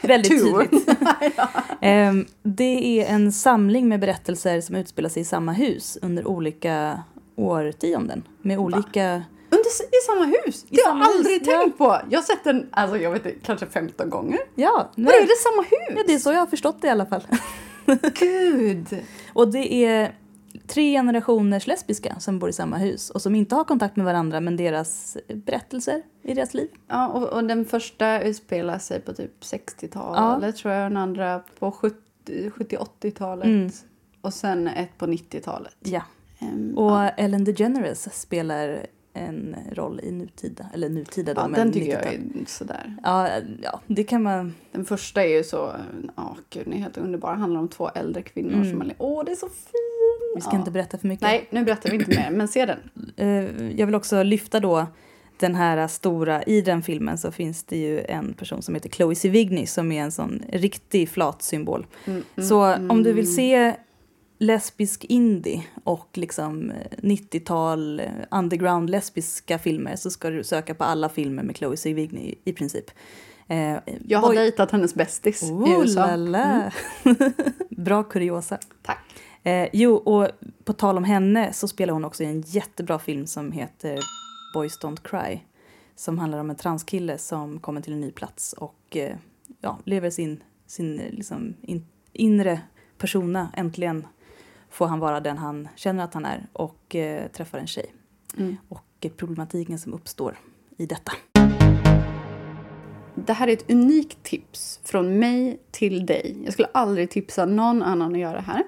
väldigt 0.08 0.30
tydligt. 0.30 0.88
Eh, 1.80 2.12
det 2.42 3.00
är 3.00 3.14
en 3.14 3.32
samling 3.32 3.88
med 3.88 4.00
berättelser 4.00 4.60
som 4.60 4.76
utspelar 4.76 5.08
sig 5.08 5.22
i 5.22 5.24
samma 5.24 5.52
hus 5.52 5.98
under 6.02 6.26
olika 6.28 7.02
årtionden. 7.36 8.22
Med 8.42 8.58
olika... 8.58 9.22
Under, 9.50 9.68
I 9.68 10.00
samma 10.06 10.24
hus? 10.24 10.64
det 10.68 10.80
har 10.86 10.98
jag 10.98 11.08
aldrig 11.08 11.38
hus, 11.40 11.48
tänkt 11.48 11.78
på. 11.78 12.00
Jag 12.10 12.18
har 12.18 12.24
sett 12.24 12.44
den, 12.44 12.68
alltså 12.72 12.96
jag 12.96 13.10
vet 13.10 13.26
inte, 13.26 13.38
kanske 13.46 13.66
15 13.66 14.10
gånger. 14.10 14.38
Ja, 14.54 14.90
Vadå, 14.96 15.10
är 15.16 15.22
det 15.22 15.36
samma 15.36 15.62
hus? 15.62 15.96
ja, 15.96 16.02
det 16.06 16.14
är 16.14 16.18
så 16.18 16.32
jag 16.32 16.38
har 16.38 16.46
förstått 16.46 16.76
det 16.80 16.86
i 16.86 16.90
alla 16.90 17.06
fall. 17.06 17.22
Gud! 18.14 18.86
Och 19.32 19.48
det 19.48 19.74
är 19.74 20.14
tre 20.72 20.92
generationers 20.92 21.66
lesbiska 21.66 22.20
som 22.20 22.38
bor 22.38 22.48
i 22.48 22.52
samma 22.52 22.76
hus 22.76 23.10
och 23.10 23.22
som 23.22 23.34
inte 23.34 23.54
har 23.54 23.64
kontakt 23.64 23.96
med 23.96 24.06
varandra 24.06 24.40
men 24.40 24.56
deras 24.56 25.16
berättelser 25.34 26.02
i 26.22 26.34
deras 26.34 26.54
liv. 26.54 26.68
Ja, 26.88 27.08
och, 27.08 27.28
och 27.28 27.44
den 27.44 27.64
första 27.64 28.22
utspelar 28.22 28.78
sig 28.78 29.00
på 29.00 29.12
typ 29.12 29.42
60-talet 29.42 30.56
tror 30.56 30.74
jag. 30.74 30.90
Den 30.90 30.96
andra 30.96 31.42
på 31.58 31.72
70 31.72 31.96
70-80-talet. 32.26 33.44
Mm. 33.44 33.70
Och 34.20 34.34
sen 34.34 34.68
ett 34.68 34.98
på 34.98 35.06
90-talet. 35.06 35.76
Ja. 35.80 36.02
Ehm, 36.38 36.78
Och 36.78 36.90
ja. 36.90 37.08
Ellen 37.08 37.44
DeGeneres 37.44 38.20
spelar 38.20 38.86
en 39.14 39.56
roll 39.72 40.00
i 40.02 40.10
nutida, 40.10 40.66
eller 40.74 40.88
nutida 40.88 41.34
då, 41.34 41.40
ja, 41.40 41.48
men 41.48 41.60
den 41.60 41.72
tycker 41.72 41.92
jag 41.92 42.02
90-tal. 42.02 42.42
är 42.42 42.46
sådär. 42.46 42.96
Ja, 43.02 43.28
ja, 43.62 43.80
det 43.86 44.04
kan 44.04 44.22
man... 44.22 44.54
Den 44.72 44.84
första 44.84 45.22
är 45.24 45.36
ju 45.36 45.44
så, 45.44 45.72
ja 46.16 46.36
gud 46.50 46.64
den 46.64 46.72
är 46.74 46.78
helt 46.78 46.98
underbar. 46.98 47.34
handlar 47.34 47.60
om 47.60 47.68
två 47.68 47.88
äldre 47.88 48.22
kvinnor 48.22 48.52
Mm. 48.52 48.70
som 48.70 48.80
är, 48.82 48.94
åh 48.98 49.24
det 49.24 49.32
är 49.32 49.36
så 49.36 49.48
fin! 49.48 50.34
Vi 50.34 50.40
ska 50.40 50.50
ja. 50.52 50.58
inte 50.58 50.70
berätta 50.70 50.98
för 50.98 51.08
mycket. 51.08 51.22
Nej, 51.22 51.46
nu 51.50 51.64
berättar 51.64 51.90
vi 51.90 51.96
inte 51.96 52.10
mer, 52.10 52.30
men 52.30 52.48
se 52.48 52.66
den. 52.66 52.78
Eh, 53.16 53.70
jag 53.78 53.86
vill 53.86 53.94
också 53.94 54.22
lyfta 54.22 54.60
då 54.60 54.86
den 55.38 55.54
här 55.54 55.88
stora, 55.88 56.42
i 56.42 56.60
den 56.60 56.82
filmen 56.82 57.18
så 57.18 57.30
finns 57.32 57.64
det 57.64 57.76
ju 57.76 58.00
en 58.04 58.32
person 58.34 58.62
som 58.62 58.74
heter 58.74 58.88
Chloe 58.90 59.14
Sevigny 59.14 59.66
som 59.66 59.92
är 59.92 60.02
en 60.02 60.12
sån 60.12 60.42
riktig 60.52 61.08
flatsymbol. 61.08 61.86
Mm, 62.04 62.22
mm, 62.36 62.48
Så 62.48 62.62
mm. 62.64 62.90
om 62.90 63.02
du 63.02 63.12
vill 63.12 63.34
se 63.34 63.74
lesbisk 64.42 65.04
indie 65.04 65.62
och 65.84 66.08
liksom 66.18 66.70
eh, 66.70 66.76
90-tal 67.02 68.00
eh, 68.00 68.06
underground 68.30 68.90
lesbiska 68.90 69.58
filmer 69.58 69.96
så 69.96 70.10
ska 70.10 70.30
du 70.30 70.44
söka 70.44 70.74
på 70.74 70.84
alla 70.84 71.08
filmer 71.08 71.42
med 71.42 71.56
Chloe 71.56 71.76
Sevigny 71.76 72.20
i, 72.20 72.38
i 72.44 72.52
princip. 72.52 72.90
Eh, 73.48 73.76
Jag 74.06 74.18
har 74.18 74.28
Boy- 74.28 74.36
dejtat 74.36 74.70
hennes 74.70 74.94
bästis 74.94 75.42
i 75.42 75.46
Oh, 75.46 75.80
USA. 75.80 76.16
la, 76.16 76.16
la. 76.16 76.70
Bra 77.70 78.02
kuriosa. 78.02 78.58
Tack. 78.82 78.98
Eh, 79.42 79.68
jo, 79.72 79.94
och 79.94 80.28
på 80.64 80.72
tal 80.72 80.96
om 80.96 81.04
henne 81.04 81.52
så 81.52 81.68
spelar 81.68 81.92
hon 81.94 82.04
också 82.04 82.22
i 82.22 82.26
en 82.26 82.40
jättebra 82.40 82.98
film 82.98 83.26
som 83.26 83.52
heter 83.52 83.98
Boys 84.54 84.78
Don't 84.80 85.00
Cry. 85.02 85.40
Som 85.96 86.18
handlar 86.18 86.38
om 86.38 86.50
en 86.50 86.56
transkille 86.56 87.18
som 87.18 87.60
kommer 87.60 87.80
till 87.80 87.92
en 87.92 88.00
ny 88.00 88.10
plats 88.10 88.52
och 88.52 88.96
eh, 88.96 89.16
ja, 89.60 89.78
lever 89.84 90.10
sin, 90.10 90.42
sin 90.66 91.00
eh, 91.00 91.10
liksom, 91.10 91.54
in, 91.62 91.86
inre 92.12 92.60
persona. 92.98 93.48
Äntligen 93.56 94.06
får 94.72 94.86
han 94.86 94.98
vara 94.98 95.20
den 95.20 95.38
han 95.38 95.68
känner 95.76 96.04
att 96.04 96.14
han 96.14 96.24
är 96.24 96.46
och 96.52 96.94
eh, 96.94 97.28
träffar 97.28 97.58
en 97.58 97.66
tjej. 97.66 97.94
Mm. 98.38 98.56
Och 98.68 98.84
eh, 99.00 99.10
problematiken 99.10 99.78
som 99.78 99.94
uppstår 99.94 100.38
i 100.76 100.86
detta. 100.86 101.12
Det 103.14 103.32
här 103.32 103.48
är 103.48 103.52
ett 103.52 103.70
unikt 103.70 104.22
tips 104.22 104.80
från 104.84 105.18
mig 105.18 105.60
till 105.70 106.06
dig. 106.06 106.36
Jag 106.44 106.52
skulle 106.52 106.68
aldrig 106.74 107.10
tipsa 107.10 107.46
någon 107.46 107.82
annan 107.82 108.12
att 108.12 108.18
göra 108.18 108.34
det 108.34 108.40
här. 108.40 108.62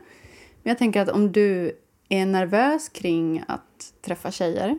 Men 0.63 0.71
jag 0.71 0.79
tänker 0.79 1.01
att 1.01 1.09
om 1.09 1.33
du 1.33 1.79
är 2.09 2.27
nervös 2.27 2.89
kring 2.89 3.45
att 3.49 3.95
träffa 4.03 4.31
tjejer 4.31 4.79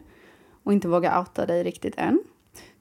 och 0.63 0.73
inte 0.73 0.87
vågar 0.87 1.19
outa 1.19 1.45
dig 1.45 1.63
riktigt 1.63 1.93
än, 1.97 2.23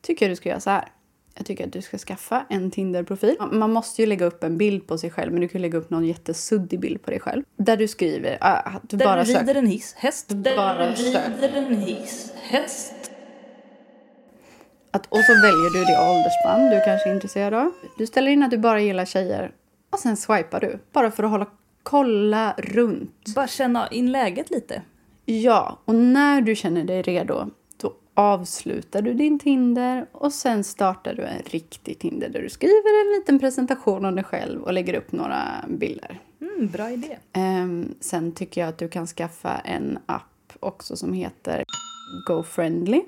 tycker 0.00 0.26
jag 0.26 0.32
du 0.32 0.36
ska 0.36 0.48
göra 0.48 0.60
så 0.60 0.70
här. 0.70 0.88
Jag 1.36 1.46
tycker 1.46 1.66
att 1.66 1.72
du 1.72 1.82
ska 1.82 1.98
skaffa 1.98 2.46
en 2.48 2.70
Tinder-profil. 2.70 3.36
Man 3.52 3.72
måste 3.72 4.02
ju 4.02 4.06
lägga 4.06 4.26
upp 4.26 4.44
en 4.44 4.58
bild 4.58 4.86
på 4.86 4.98
sig 4.98 5.10
själv, 5.10 5.32
men 5.32 5.40
du 5.40 5.48
kan 5.48 5.62
lägga 5.62 5.78
upp 5.78 5.90
någon 5.90 6.04
jättesuddig 6.04 6.80
bild 6.80 7.02
på 7.02 7.10
dig 7.10 7.20
själv. 7.20 7.42
Där 7.56 7.76
du 7.76 7.88
skriver 7.88 8.38
ah, 8.40 8.54
att 8.54 8.88
du 8.88 8.96
Där 8.96 9.04
bara 9.04 9.22
rider 9.24 9.40
söker... 9.40 9.54
en 9.54 9.66
hiss, 9.66 9.94
häst. 9.94 10.28
Bara 10.28 10.96
sök. 10.96 11.26
rider 11.40 11.56
en 11.56 11.76
hiss, 11.76 12.32
häst. 12.42 13.10
Att, 14.90 15.06
och 15.06 15.18
så 15.18 15.32
väljer 15.32 15.70
du 15.72 15.84
det 15.84 15.98
åldersspann 16.10 16.70
du 16.70 16.80
kanske 16.84 17.08
är 17.08 17.14
intresserad 17.14 17.54
av. 17.54 17.72
Du 17.98 18.06
ställer 18.06 18.30
in 18.30 18.42
att 18.42 18.50
du 18.50 18.58
bara 18.58 18.80
gillar 18.80 19.04
tjejer 19.04 19.52
och 19.90 19.98
sen 19.98 20.16
swipar 20.16 20.60
du. 20.60 20.78
Bara 20.92 21.10
för 21.10 21.22
att 21.22 21.30
hålla, 21.30 21.46
kolla 21.82 22.54
runt. 22.58 23.34
Bara 23.34 23.46
känna 23.46 23.88
in 23.88 24.12
läget 24.12 24.50
lite. 24.50 24.82
Ja, 25.24 25.78
och 25.84 25.94
när 25.94 26.40
du 26.40 26.54
känner 26.54 26.84
dig 26.84 27.02
redo 27.02 27.50
avslutar 28.14 29.02
du 29.02 29.14
din 29.14 29.38
Tinder 29.38 30.06
och 30.12 30.32
sen 30.32 30.64
startar 30.64 31.14
du 31.14 31.22
en 31.22 31.42
riktig 31.46 31.98
Tinder 31.98 32.28
där 32.28 32.42
du 32.42 32.48
skriver 32.48 33.06
en 33.06 33.20
liten 33.20 33.38
presentation 33.38 34.04
om 34.04 34.14
dig 34.14 34.24
själv 34.24 34.62
och 34.62 34.72
lägger 34.72 34.94
upp 34.94 35.12
några 35.12 35.64
bilder. 35.68 36.20
Mm, 36.40 36.68
bra 36.68 36.90
idé. 36.90 37.16
Ehm, 37.32 37.94
sen 38.00 38.32
tycker 38.32 38.60
jag 38.60 38.68
att 38.68 38.78
du 38.78 38.88
kan 38.88 39.06
skaffa 39.06 39.58
en 39.58 39.98
app 40.06 40.52
också 40.60 40.96
som 40.96 41.12
heter 41.12 41.64
GoFriendly. 42.26 43.02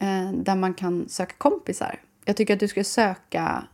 Eh, 0.00 0.32
där 0.32 0.56
man 0.56 0.74
kan 0.74 1.08
söka 1.08 1.34
kompisar. 1.38 2.00
Jag 2.24 2.36
tycker 2.36 2.54
att 2.54 2.60
du 2.60 2.68
ska 2.68 2.84
söka 2.84 3.64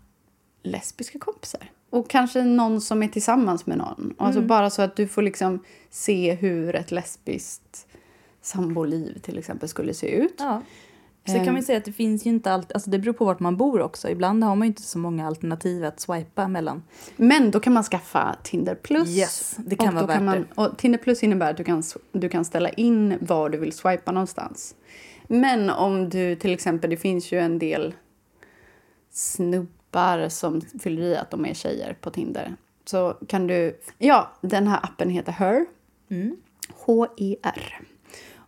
lesbiska 0.63 1.19
kompisar. 1.19 1.71
Och 1.91 2.11
kanske 2.11 2.45
någon 2.45 2.81
som 2.81 3.03
är 3.03 3.09
tillsammans 3.09 3.67
med 3.67 3.79
någon. 3.79 4.15
Alltså 4.19 4.41
bara 4.41 4.71
så 4.71 4.83
att 4.83 4.97
du 4.97 5.09
får 5.09 5.23
liksom 5.23 5.65
se 5.91 6.35
hur 6.35 6.75
ett 6.75 6.91
lesbiskt 6.91 7.87
samboliv 8.45 9.19
till 9.19 9.39
exempel 9.39 9.69
skulle 9.69 9.95
se 9.95 10.09
ut. 10.09 10.35
Ja. 10.39 10.63
Så 11.27 11.33
kan 11.33 11.47
man 11.47 11.57
ju 11.57 11.63
säga 11.63 11.79
att 11.79 11.85
det 11.85 11.93
finns 11.93 12.27
ju 12.27 12.31
inte 12.31 12.53
alltid, 12.53 12.73
alltså 12.77 12.91
det 12.91 12.99
beror 12.99 13.13
på 13.13 13.25
vart 13.25 13.41
man 13.41 13.57
bor 13.57 13.81
också. 13.81 14.09
Ibland 14.09 14.45
har 14.45 14.57
man 14.57 14.67
ju 14.67 14.69
inte 14.69 14.83
så 14.83 14.99
många 14.99 15.27
alternativ 15.27 15.85
att 15.85 16.01
swipa 16.01 16.49
mellan. 16.49 16.83
Men 17.17 17.51
då 17.51 17.61
kan 17.61 17.73
man 17.73 17.83
skaffa 17.83 18.37
Tinder 18.43 18.75
plus. 18.75 19.09
Yes, 19.09 19.57
det 19.59 19.77
kan 19.77 19.89
och 19.89 19.95
vara 19.95 20.07
då 20.07 20.13
kan 20.13 20.27
värt 20.27 20.57
man, 20.57 20.67
och 20.67 20.79
Tinder 20.79 20.99
plus 20.99 21.23
innebär 21.23 21.51
att 21.51 21.57
du 21.57 21.65
kan, 21.65 21.83
du 22.13 22.29
kan 22.29 22.45
ställa 22.45 22.69
in 22.69 23.19
var 23.21 23.49
du 23.49 23.59
vill 23.59 23.73
swipa 23.73 24.13
någonstans. 24.13 24.75
Men 25.29 25.71
om 25.71 26.09
du 26.09 26.37
till 26.37 26.53
exempel, 26.53 26.91
det 26.91 26.97
finns 26.97 27.33
ju 27.33 27.39
en 27.39 27.59
del 27.59 27.95
snubbar 29.11 30.29
som 30.29 30.61
fyller 30.61 31.03
i 31.03 31.17
att 31.17 31.31
de 31.31 31.47
är 31.47 31.55
tjejer 31.55 31.97
på 32.01 32.11
Tinder. 32.11 32.57
Så 32.85 33.17
kan 33.29 33.47
du, 33.47 33.81
ja, 33.99 34.33
den 34.41 34.67
här 34.67 34.81
appen 34.83 35.11
heter 35.11 35.33
Her. 35.33 35.67
Mm. 36.11 36.37
H-E-R. 36.69 37.81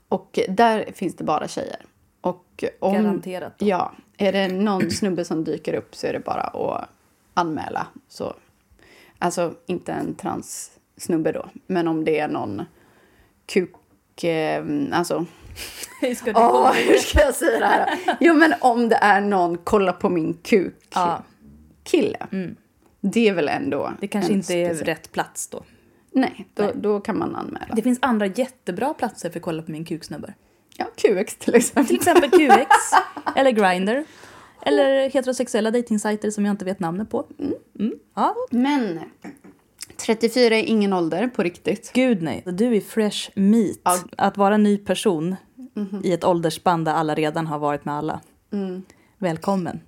Och 0.09 0.39
där 0.49 0.93
finns 0.93 1.17
det 1.17 1.25
bara 1.25 1.49
tjejer. 1.49 1.81
Och 2.21 2.65
om, 2.81 2.95
Garanterat. 2.95 3.55
Ja, 3.59 3.93
är 4.17 4.33
det 4.33 4.49
någon 4.49 4.91
snubbe 4.91 5.25
som 5.25 5.45
dyker 5.45 5.75
upp 5.75 5.97
så 5.97 6.07
är 6.07 6.13
det 6.13 6.21
bara 6.21 6.43
att 6.43 6.89
anmäla. 7.35 7.87
Så, 8.09 8.35
alltså 9.19 9.55
inte 9.67 9.93
en 9.93 10.15
transsnubbe 10.15 11.33
då, 11.33 11.49
men 11.67 11.89
om 11.89 12.05
det 12.05 12.19
är 12.19 12.29
någon 12.29 12.63
kuk... 13.47 14.25
Eh, 14.25 14.65
alltså, 14.93 15.27
Hur 16.01 16.15
ska 16.15 16.27
du 16.27 16.33
komma 16.33 16.73
hur 16.73 16.99
ska 16.99 17.21
jag 17.21 17.35
säga 17.35 17.59
det 17.59 17.67
här? 17.67 18.17
Jo, 18.21 18.35
men 18.35 18.55
om 18.61 18.89
det 18.89 18.97
är 18.97 19.21
någon 19.21 19.59
kolla 19.59 19.93
på 19.93 20.09
min 20.09 20.35
kuk 20.35 20.75
Ja. 20.95 21.23
kille. 21.83 22.27
Mm. 22.33 22.57
Det 23.01 23.29
är 23.29 23.35
väl 23.35 23.49
ändå 23.49 23.93
Det 24.01 24.09
kanske 24.09 24.33
inte 24.33 24.55
är 24.55 24.75
rätt 24.75 25.13
plats 25.13 25.49
då. 25.49 25.63
Nej, 26.17 26.49
då, 26.55 26.63
Nej. 26.63 26.73
då 26.77 27.01
kan 27.01 27.19
man 27.19 27.37
anmäla. 27.37 27.75
Det 27.75 27.83
finns 27.83 27.99
andra 28.03 28.27
jättebra 28.27 28.95
platser 28.95 29.31
för 29.31 29.39
att 29.39 29.45
kolla 29.45 29.63
på 29.63 29.71
min 29.71 29.85
kuksnubbar. 29.85 30.35
Ja, 30.77 30.87
QX 30.97 31.37
till 31.37 31.55
exempel. 31.55 31.87
Till 31.87 31.97
exempel 31.97 32.31
QX 32.31 32.71
eller 33.37 33.51
Grindr. 33.51 34.05
Eller 34.63 35.11
heterosexuella 35.11 35.71
dejtingsajter 35.71 36.31
som 36.31 36.45
jag 36.47 36.53
inte 36.53 36.65
vet 36.65 36.81
namnet 36.81 37.11
på. 37.11 37.27
Mm. 37.79 37.93
Ja. 38.15 38.35
Men 38.51 39.01
34 39.97 40.57
är 40.57 40.63
ingen 40.63 40.93
ålder 40.93 41.29
på 41.29 41.43
riktigt. 41.43 41.91
Gud 41.95 42.23
nej. 42.23 42.43
Du 42.47 42.77
är 42.77 42.81
fresh 42.81 43.31
meat. 43.35 43.79
Ja. 43.83 43.99
Att 44.17 44.37
vara 44.37 44.57
ny 44.57 44.79
person 44.79 45.37
i 46.05 46.13
ett 46.13 46.25
åldersspann 46.25 46.85
där 46.85 46.93
alla 46.93 47.15
redan 47.15 47.47
har 47.47 47.59
varit 47.59 47.85
med 47.85 47.95
alla. 47.95 48.21
Mm. 48.53 48.83
Välkommen. 49.19 49.81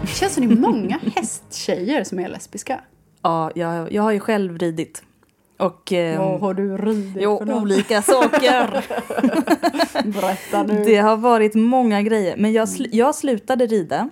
Det 0.00 0.08
känns 0.08 0.34
som 0.34 0.48
det 0.48 0.54
är 0.54 0.60
många 0.60 1.00
hästtjejer 1.16 2.04
som 2.04 2.18
är 2.18 2.28
lesbiska. 2.28 2.80
Ja, 3.22 3.50
jag, 3.54 3.92
jag 3.92 4.02
har 4.02 4.12
ju 4.12 4.20
själv 4.20 4.58
ridit. 4.58 5.02
Och 5.62 5.92
ehm, 5.92 6.18
Vad 6.20 6.40
har 6.40 6.54
du 6.54 6.76
ridit 6.76 7.16
jo, 7.22 7.38
för 7.38 7.46
något? 7.46 7.62
olika 7.62 8.02
saker. 8.02 8.84
Berätta 10.12 10.62
nu. 10.62 10.84
Det 10.84 10.96
har 10.96 11.16
varit 11.16 11.54
många 11.54 12.02
grejer. 12.02 12.36
Men 12.36 12.52
jag, 12.52 12.66
sl- 12.66 12.88
jag 12.92 13.14
slutade 13.14 13.66
rida 13.66 14.08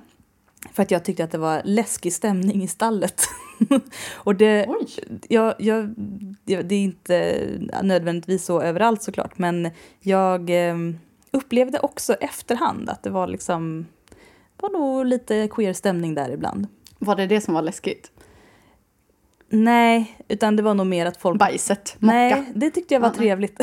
för 0.73 0.83
att 0.83 0.91
jag 0.91 1.05
tyckte 1.05 1.25
att 1.25 1.31
det 1.31 1.39
var 1.39 1.63
läskig 1.65 2.13
stämning 2.13 2.63
i 2.63 2.69
stallet. 2.69 3.23
och 4.15 4.35
det, 4.35 4.67
jag, 5.29 5.55
jag, 5.59 5.95
det 6.45 6.55
är 6.55 6.73
inte 6.73 7.47
nödvändigtvis 7.83 8.45
så 8.45 8.61
överallt 8.63 9.03
såklart, 9.03 9.39
men 9.39 9.71
jag 10.01 10.69
eh, 10.69 10.77
upplevde 11.31 11.79
också 11.79 12.15
efterhand 12.15 12.91
att 12.91 13.03
det 13.03 13.11
var 13.11 13.27
liksom 13.27 13.87
var 14.61 14.71
nog 14.71 15.07
lite 15.07 15.49
queer 15.49 15.73
stämning 15.73 16.15
där 16.15 16.31
ibland. 16.31 16.67
Var 16.99 17.17
det 17.17 17.27
det 17.27 17.41
som 17.41 17.55
var 17.55 17.63
läskigt? 17.63 18.11
Nej, 19.53 20.17
utan 20.29 20.57
det 20.57 20.63
var 20.63 20.75
nog 20.75 20.87
mer 20.87 21.07
att 21.07 21.17
folk... 21.17 21.39
Bajset? 21.39 21.97
Mocka? 21.99 22.13
Nej, 22.15 22.45
det 22.55 22.71
tyckte 22.71 22.95
jag 22.95 23.01
var 23.01 23.09
Ja, 23.09 23.15
trevligt. 23.15 23.61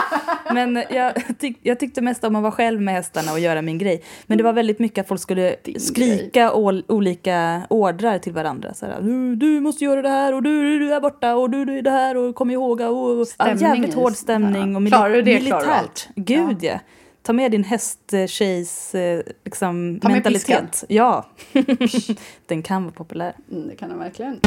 Men 0.54 0.84
jag, 0.90 1.12
tyck, 1.38 1.58
jag 1.62 1.80
tyckte 1.80 2.00
mest 2.00 2.24
om 2.24 2.36
att 2.36 2.42
vara 2.42 2.52
själv 2.52 2.80
med 2.80 2.94
hästarna 2.94 3.32
och 3.32 3.40
göra 3.40 3.62
min 3.62 3.78
grej. 3.78 4.02
Men 4.26 4.38
det 4.38 4.44
var 4.44 4.52
väldigt 4.52 4.78
mycket 4.78 5.02
att 5.02 5.08
folk 5.08 5.20
skulle 5.20 5.56
Din 5.62 5.80
skrika 5.80 6.54
ol, 6.54 6.84
olika 6.88 7.62
ordrar 7.70 8.18
till 8.18 8.32
varandra. 8.32 8.74
Så 8.74 8.86
här, 8.86 9.00
du, 9.00 9.36
du 9.36 9.60
måste 9.60 9.84
göra 9.84 10.02
det 10.02 10.08
här 10.08 10.34
och 10.34 10.42
du, 10.42 10.78
du 10.78 10.94
är 10.94 11.00
borta 11.00 11.34
och 11.36 11.50
du, 11.50 11.64
du 11.64 11.78
är 11.78 11.82
det 11.82 11.90
här 11.90 12.16
och 12.16 12.34
kom 12.34 12.50
ihåg. 12.50 12.80
Och, 12.80 13.20
och, 13.20 13.26
ja, 13.38 13.54
jävligt 13.54 13.94
hård 13.94 14.12
stämning 14.12 14.76
och 14.76 14.82
mili- 14.82 14.88
Klarar 14.88 15.10
du 15.14 15.22
det, 15.22 15.40
klarar 15.40 15.60
du 15.60 15.66
militärt. 15.66 16.08
Gud 16.14 16.62
ja. 16.64 16.78
Ta 17.22 17.32
med 17.32 17.50
din 17.50 17.64
hästtjejs 17.64 18.94
eh, 18.94 19.22
liksom, 19.44 19.98
Ta 20.02 20.08
med 20.08 20.14
mentalitet. 20.16 20.84
Ja, 20.88 21.26
den 22.46 22.62
kan 22.62 22.82
vara 22.82 22.92
populär. 22.92 23.32
Mm, 23.52 23.68
det 23.68 23.76
kan 23.76 23.88
det 23.88 23.94
verkligen. 23.96 24.40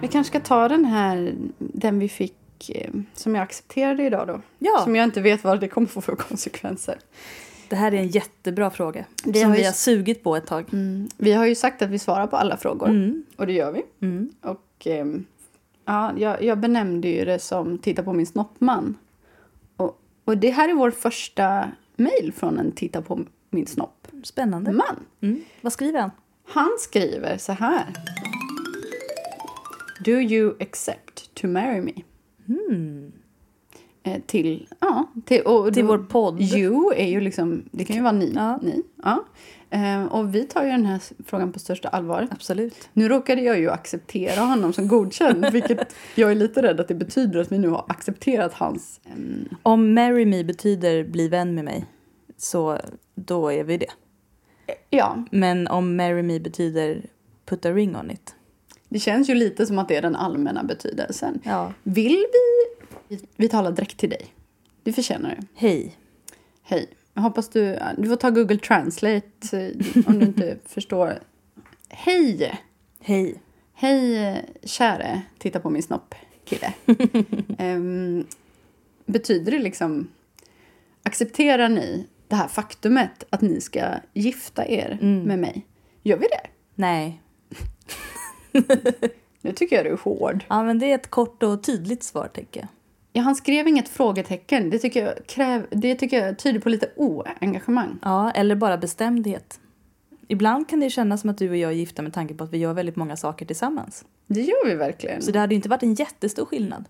Vi 0.00 0.08
kanske 0.08 0.30
ska 0.30 0.40
ta 0.40 0.68
den 0.68 0.84
här, 0.84 1.34
den 1.58 1.98
vi 1.98 2.08
fick, 2.08 2.70
eh, 2.70 2.90
som 3.14 3.34
jag 3.34 3.42
accepterade 3.42 4.02
idag 4.02 4.26
då. 4.26 4.40
Ja, 4.58 4.80
Som 4.84 4.96
jag 4.96 5.04
inte 5.04 5.20
vet 5.20 5.44
vad 5.44 5.60
det 5.60 5.68
kommer 5.68 5.86
få 5.86 6.00
för 6.00 6.16
konsekvenser. 6.16 6.98
det 7.68 7.76
här 7.76 7.94
är 7.94 7.96
en 7.98 8.08
jättebra 8.08 8.70
fråga. 8.70 9.04
Vi 9.24 9.40
som 9.40 9.52
vi 9.52 9.64
har 9.64 9.72
sugit 9.72 10.22
på 10.22 10.36
ett 10.36 10.46
tag. 10.46 10.64
Mm. 10.72 11.08
Vi 11.16 11.32
har 11.32 11.46
ju 11.46 11.54
sagt 11.54 11.82
att 11.82 11.90
vi 11.90 11.98
svarar 11.98 12.26
på 12.26 12.36
alla 12.36 12.56
frågor. 12.56 12.88
Mm. 12.88 13.24
Och 13.36 13.46
det 13.46 13.52
gör 13.52 13.72
vi. 13.72 13.82
Mm. 14.06 14.30
Och 14.42 14.86
ehm, 14.86 15.24
ja, 15.84 16.12
jag, 16.16 16.42
jag 16.42 16.58
benämnde 16.58 17.08
ju 17.08 17.24
det 17.24 17.38
som 17.38 17.78
Titta 17.78 18.02
på 18.02 18.12
min 18.12 18.26
snoppman. 18.26 18.96
Och, 19.76 20.00
och 20.24 20.38
det 20.38 20.50
här 20.50 20.68
är 20.68 20.74
vår 20.74 20.90
första 20.90 21.70
mejl 21.96 22.32
från 22.36 22.58
en 22.58 22.72
Titta 22.72 23.02
på 23.02 23.20
min 23.50 23.66
snoppman. 23.66 24.24
Spännande. 24.24 24.82
Mm. 25.20 25.44
Vad 25.60 25.72
skriver 25.72 26.00
han? 26.00 26.10
Han 26.48 26.70
skriver 26.78 27.38
så 27.38 27.52
här. 27.52 27.86
Do 30.04 30.10
you 30.10 30.54
accept 30.60 31.34
to 31.34 31.46
marry 31.46 31.80
me? 31.80 31.92
Mm. 32.48 33.12
Eh, 34.02 34.20
till, 34.26 34.68
ja, 34.80 35.06
till, 35.26 35.42
och 35.42 35.74
Till 35.74 35.82
då- 35.86 35.88
vår 35.96 35.98
podd. 36.04 36.40
You 36.42 36.92
är 36.96 37.06
ju 37.06 37.20
liksom, 37.20 37.62
det 37.70 37.84
kan 37.84 37.96
ju 37.96 38.02
vara 38.02 38.12
ni. 38.12 38.32
Ja. 38.36 38.58
ni 38.62 38.82
ja. 39.02 39.24
Eh, 39.70 40.04
och 40.04 40.34
vi 40.34 40.44
tar 40.44 40.64
ju 40.64 40.70
den 40.70 40.86
här 40.86 41.02
frågan 41.26 41.52
på 41.52 41.58
största 41.58 41.88
allvar. 41.88 42.28
Absolut. 42.30 42.88
Nu 42.92 43.08
råkade 43.08 43.42
jag 43.42 43.58
ju 43.58 43.70
acceptera 43.70 44.40
honom 44.40 44.72
som 44.72 44.88
godkänd, 44.88 45.46
vilket 45.52 45.96
jag 46.14 46.30
är 46.30 46.34
lite 46.34 46.62
rädd 46.62 46.80
att 46.80 46.88
det 46.88 46.94
betyder 46.94 47.40
att 47.40 47.52
vi 47.52 47.58
nu 47.58 47.68
har 47.68 47.84
accepterat 47.88 48.52
hans... 48.54 49.00
ehm, 49.12 49.48
Om 49.62 49.94
marry 49.94 50.24
me 50.26 50.44
betyder 50.44 51.04
bli 51.04 51.28
vän 51.28 51.54
med 51.54 51.64
mig, 51.64 51.84
så 52.36 52.78
då 53.14 53.52
är 53.52 53.64
vi 53.64 53.76
det. 53.76 53.90
ja, 54.90 55.24
Men 55.30 55.66
om 55.68 55.96
marry 55.96 56.22
me 56.22 56.40
betyder 56.40 57.02
put 57.46 57.66
a 57.66 57.70
ring 57.72 57.96
on 57.96 58.10
it. 58.10 58.34
Det 58.90 58.98
känns 58.98 59.30
ju 59.30 59.34
lite 59.34 59.66
som 59.66 59.78
att 59.78 59.88
det 59.88 59.96
är 59.96 60.02
den 60.02 60.16
allmänna 60.16 60.62
betydelsen. 60.64 61.40
Ja. 61.44 61.72
Vill 61.82 62.24
vi... 63.08 63.18
Vi 63.36 63.48
talar 63.48 63.72
direkt 63.72 63.96
till 63.96 64.10
dig. 64.10 64.26
Du 64.82 64.92
förtjänar 64.92 65.30
det. 65.40 65.46
Hej. 65.54 65.96
Hej. 66.62 66.88
Jag 67.14 67.22
hoppas 67.22 67.48
du... 67.48 67.78
Du 67.98 68.08
får 68.08 68.16
ta 68.16 68.30
Google 68.30 68.58
Translate 68.58 69.26
eh, 69.52 70.06
om 70.06 70.18
du 70.18 70.26
inte 70.26 70.56
förstår. 70.64 71.18
Hej! 71.88 72.60
Hej. 73.00 73.42
Hej, 73.74 74.44
käre 74.64 75.22
titta 75.38 75.60
på 75.60 75.70
min 75.70 75.82
snopp, 75.82 76.14
kille. 76.44 76.72
Ehm, 77.58 78.26
betyder 79.06 79.52
det 79.52 79.58
liksom... 79.58 80.08
Accepterar 81.02 81.68
ni 81.68 82.06
det 82.28 82.36
här 82.36 82.48
faktumet 82.48 83.24
att 83.30 83.40
ni 83.40 83.60
ska 83.60 83.84
gifta 84.14 84.66
er 84.68 84.98
Mm. 85.02 85.22
med 85.22 85.38
mig? 85.38 85.66
Gör 86.02 86.16
vi 86.18 86.26
det? 86.26 86.46
Nej. 86.74 87.22
Nu 89.42 89.52
tycker 89.52 89.76
jag 89.76 89.84
du 89.84 89.90
är 89.90 89.96
hård. 89.96 90.44
Ja, 90.48 90.62
men 90.62 90.78
det 90.78 90.90
är 90.90 90.94
ett 90.94 91.10
kort 91.10 91.42
och 91.42 91.62
tydligt 91.62 92.02
svar, 92.02 92.28
tänker 92.34 92.60
jag. 92.60 92.68
Ja, 93.12 93.22
han 93.22 93.34
skrev 93.34 93.68
inget 93.68 93.88
frågetecken. 93.88 94.70
Det 94.70 94.78
tycker 94.78 95.06
jag, 95.06 95.26
kräv, 95.26 95.66
det 95.70 95.94
tycker 95.94 96.26
jag 96.26 96.38
tyder 96.38 96.60
på 96.60 96.68
lite 96.68 96.90
oengagemang. 96.96 97.98
Ja, 98.02 98.30
eller 98.30 98.54
bara 98.54 98.76
bestämdhet. 98.76 99.60
Ibland 100.28 100.68
kan 100.68 100.80
det 100.80 100.90
kännas 100.90 101.20
som 101.20 101.30
att 101.30 101.38
du 101.38 101.50
och 101.50 101.56
jag 101.56 101.70
är 101.70 101.74
gifta 101.74 102.02
med 102.02 102.14
tanke 102.14 102.34
på 102.34 102.44
att 102.44 102.52
vi 102.52 102.58
gör 102.58 102.72
väldigt 102.72 102.96
många 102.96 103.16
saker 103.16 103.46
tillsammans. 103.46 104.04
Det 104.26 104.40
gör 104.40 104.66
vi 104.66 104.74
verkligen. 104.74 105.22
Så 105.22 105.30
det 105.30 105.38
hade 105.38 105.54
ju 105.54 105.56
inte 105.56 105.68
varit 105.68 105.82
en 105.82 105.94
jättestor 105.94 106.44
skillnad 106.44 106.84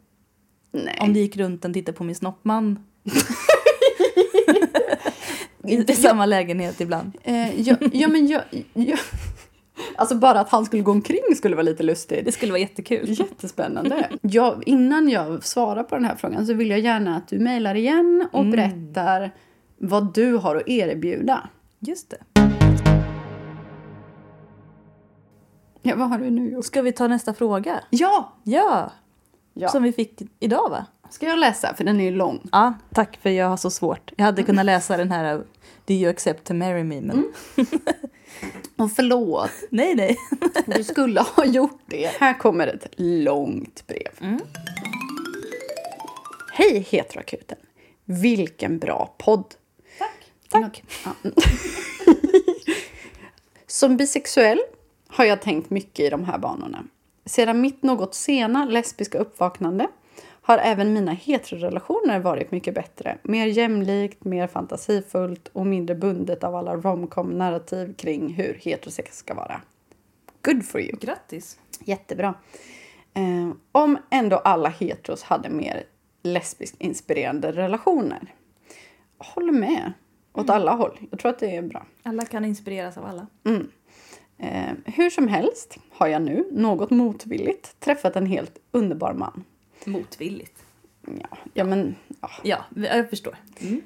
Nej. 0.73 0.99
om 1.01 1.13
det 1.13 1.21
gick 1.21 1.37
runt 1.37 1.65
en 1.65 1.75
titta 1.75 1.93
på 1.93 2.05
min 2.05 2.15
snoppman. 2.15 2.85
I 5.89 5.95
samma 5.95 6.27
lägenhet 6.27 6.81
ibland. 6.81 7.13
Eh, 7.23 7.61
ja, 7.61 7.77
ja, 7.93 8.09
men 8.09 8.27
jag, 8.27 8.43
jag, 8.75 8.99
Alltså 9.97 10.15
bara 10.15 10.41
att 10.41 10.49
han 10.49 10.65
skulle 10.65 10.83
gå 10.83 10.91
omkring 10.91 11.21
skulle 11.37 11.57
vara 11.57 11.63
lite 11.63 11.83
lustigt. 11.83 12.25
Det 12.25 12.33
skulle 12.33 12.53
vara 12.53 12.61
jättekul. 12.61 13.11
Jättespännande. 13.11 14.09
Jag, 14.23 14.63
innan 14.67 15.09
jag 15.09 15.45
svarar 15.45 15.83
på 15.83 15.95
den 15.95 16.05
här 16.05 16.15
frågan 16.17 16.47
så 16.47 16.55
vill 16.55 16.71
jag 16.71 16.81
gärna 16.81 17.17
att 17.17 17.29
du 17.29 17.39
mejlar 17.39 17.75
igen 17.75 18.29
och 18.33 18.41
Mm. 18.41 18.51
berättar 18.51 19.31
vad 19.79 20.15
du 20.15 20.35
har 20.37 20.57
att 20.57 20.69
erbjuda. 20.69 21.49
Just 21.79 22.11
det. 22.11 22.17
Ja, 25.83 25.97
vad 25.97 26.09
har 26.09 26.19
du 26.19 26.31
nu 26.31 26.51
gjort? 26.51 26.65
Ska 26.65 26.83
vi 26.83 26.93
ta 26.93 27.07
nästa 27.09 27.35
fråga? 27.35 27.81
Ja! 27.91 28.33
Ja, 28.45 28.93
ja. 29.55 29.69
som 29.69 29.83
vi 29.83 29.93
fick 29.93 30.23
idag 30.41 30.71
va? 30.71 30.87
Ska 31.11 31.27
jag 31.27 31.39
läsa? 31.39 31.75
För 31.75 31.85
den 31.85 32.01
är 32.01 32.05
ju 32.05 32.11
lång. 32.11 32.49
Ja, 32.53 32.75
tack 32.95 33.19
för 33.23 33.31
jag 33.31 33.49
har 33.49 33.57
så 33.57 33.71
svårt. 33.71 34.13
Jag 34.17 34.25
hade 34.25 34.43
kunnat 34.43 34.65
läsa 34.67 34.97
den 34.97 35.11
här 35.11 35.37
Do 35.85 35.95
you 35.95 36.11
accept 36.11 36.45
to 36.47 36.55
marry 36.55 36.85
me? 36.85 37.01
Men 37.01 37.25
Och 38.77 38.93
förlåt, 38.93 39.51
nej, 39.71 39.95
nej. 39.95 40.17
du 40.67 40.85
skulle 40.85 41.21
ha 41.21 41.45
gjort 41.45 41.81
det. 41.87 42.07
Här 42.07 42.39
kommer 42.39 42.67
ett 42.67 42.87
långt 42.97 43.87
brev. 43.87 44.13
Mm. 44.21 44.41
Hej 46.53 46.87
Heteroakuten! 46.91 47.59
Vilken 48.05 48.79
bra 48.79 49.15
podd! 49.19 49.55
Tack. 49.99 50.33
Tack. 50.49 50.83
Som 53.67 53.97
bisexuell 53.97 54.61
har 55.09 55.25
jag 55.25 55.43
tänkt 55.43 55.71
mycket 55.71 56.07
i 56.07 56.11
de 56.11 56.25
här 56.25 56.39
banorna. 56.39 56.85
Sedan 57.25 57.61
mitt 57.61 57.83
något 57.83 58.15
sena 58.15 58.65
lesbiska 58.65 59.19
uppvaknande 59.19 59.89
har 60.51 60.59
även 60.59 60.93
mina 60.93 61.13
heterorelationer 61.13 62.21
varit 62.21 62.51
mycket 62.53 62.75
bättre. 62.75 63.19
Mer 63.23 63.47
jämlikt, 63.47 64.25
mer 64.25 64.47
fantasifullt 64.47 65.49
och 65.53 65.67
mindre 65.67 65.95
bundet 65.97 66.45
av 66.45 66.55
alla 66.55 66.77
romcom-narrativ 66.77 67.95
kring 67.95 68.29
hur 68.33 68.55
heterosex 68.63 69.17
ska 69.17 69.35
vara. 69.35 69.61
Good 70.43 70.65
for 70.67 70.81
you! 70.81 70.97
Grattis! 71.01 71.59
Jättebra. 71.81 72.35
Eh, 73.15 73.51
om 73.73 73.99
ändå 74.11 74.37
alla 74.37 74.69
heteros 74.69 75.23
hade 75.23 75.49
mer 75.49 75.83
lesbiskt 76.23 76.81
inspirerande 76.81 77.53
relationer. 77.53 78.35
Håller 79.19 79.53
med. 79.53 79.93
Åt 80.33 80.45
Mm. 80.45 80.57
alla 80.57 80.73
håll. 80.75 80.99
Jag 81.11 81.19
tror 81.21 81.31
att 81.31 81.39
det 81.39 81.57
är 81.57 81.63
bra. 81.63 81.87
Alla 82.03 82.25
kan 82.25 82.45
inspireras 82.45 82.99
av 82.99 83.05
alla. 83.05 83.27
Eh, 84.39 84.73
hur 84.85 85.11
som 85.11 85.29
helst 85.29 85.79
har 85.93 86.07
jag 86.07 86.23
nu, 86.23 86.49
något 86.53 86.91
motvilligt, 86.91 87.81
träffat 87.81 88.17
en 88.17 88.27
helt 88.27 88.59
underbar 88.73 89.13
man. 89.15 89.45
Motvilligt. 89.87 90.65
Ja, 91.07 91.39
ja 91.55 91.65
men... 91.65 91.97
Ja. 92.21 92.31
Ja, 92.43 92.65
jag 92.75 93.11
förstår. 93.11 93.37
Mm. 93.61 93.83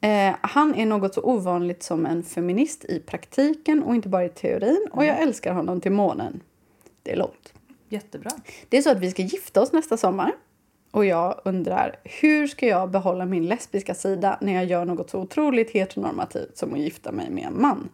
Eh, 0.00 0.36
han 0.40 0.74
är 0.74 0.86
något 0.86 1.14
så 1.14 1.22
ovanligt 1.22 1.82
som 1.82 2.06
en 2.06 2.22
feminist 2.22 2.84
i 2.84 3.00
praktiken 3.00 3.82
och 3.82 3.94
inte 3.94 4.08
bara 4.08 4.24
i 4.24 4.28
teorin. 4.28 4.86
Och 4.90 5.04
jag 5.04 5.22
älskar 5.22 5.54
honom 5.54 5.80
till 5.80 5.92
månen. 5.92 6.40
Det 7.02 7.12
är 7.12 7.16
långt. 7.16 7.52
Jättebra. 7.88 8.30
Det 8.68 8.76
är 8.76 8.82
så 8.82 8.90
att 8.90 9.00
vi 9.00 9.10
ska 9.10 9.22
gifta 9.22 9.62
oss 9.62 9.72
nästa 9.72 9.96
sommar. 9.96 10.32
Och 10.90 11.04
jag 11.04 11.40
undrar, 11.44 11.96
hur 12.04 12.46
ska 12.46 12.66
jag 12.66 12.90
behålla 12.90 13.26
min 13.26 13.46
lesbiska 13.46 13.94
sida 13.94 14.38
när 14.40 14.52
jag 14.52 14.64
gör 14.64 14.84
något 14.84 15.10
så 15.10 15.18
otroligt 15.18 15.70
heteronormativt 15.70 16.56
som 16.56 16.74
att 16.74 16.80
gifta 16.80 17.12
mig 17.12 17.30
med 17.30 17.44
en 17.44 17.60
man? 17.60 17.88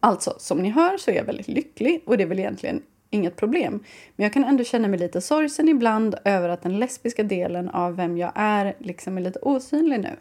Alltså, 0.00 0.34
som 0.38 0.58
ni 0.58 0.68
hör 0.68 0.96
så 0.96 1.10
är 1.10 1.14
jag 1.14 1.24
väldigt 1.24 1.48
lycklig 1.48 2.02
och 2.06 2.16
det 2.16 2.22
är 2.22 2.28
väl 2.28 2.38
egentligen 2.38 2.82
inget 3.10 3.36
problem. 3.36 3.84
Men 4.16 4.24
jag 4.24 4.32
kan 4.32 4.44
ändå 4.44 4.64
känna 4.64 4.88
mig 4.88 4.98
lite 4.98 5.20
sorgsen 5.20 5.68
ibland 5.68 6.14
över 6.24 6.48
att 6.48 6.62
den 6.62 6.78
lesbiska 6.78 7.22
delen 7.22 7.68
av 7.68 7.96
vem 7.96 8.18
jag 8.18 8.32
är 8.34 8.74
liksom 8.78 9.18
är 9.18 9.22
lite 9.22 9.38
osynlig 9.38 10.00
nu. 10.00 10.16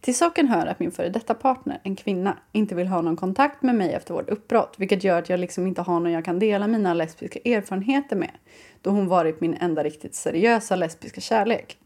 Till 0.00 0.16
saken 0.16 0.48
hör 0.48 0.66
att 0.66 0.78
min 0.78 0.92
före 0.92 1.08
detta 1.08 1.34
partner, 1.34 1.80
en 1.82 1.96
kvinna, 1.96 2.38
inte 2.52 2.74
vill 2.74 2.86
ha 2.86 3.02
någon 3.02 3.16
kontakt 3.16 3.62
med 3.62 3.74
mig 3.74 3.92
efter 3.92 4.14
vårt 4.14 4.30
uppbrott 4.30 4.74
vilket 4.78 5.04
gör 5.04 5.18
att 5.18 5.28
jag 5.28 5.40
liksom 5.40 5.66
inte 5.66 5.82
har 5.82 6.00
någon 6.00 6.12
jag 6.12 6.24
kan 6.24 6.38
dela 6.38 6.66
mina 6.66 6.94
lesbiska 6.94 7.38
erfarenheter 7.44 8.16
med 8.16 8.30
då 8.82 8.90
hon 8.90 9.08
varit 9.08 9.40
min 9.40 9.54
enda 9.54 9.82
riktigt 9.82 10.14
seriösa 10.14 10.76
lesbiska 10.76 11.20
kärlek. 11.20 11.78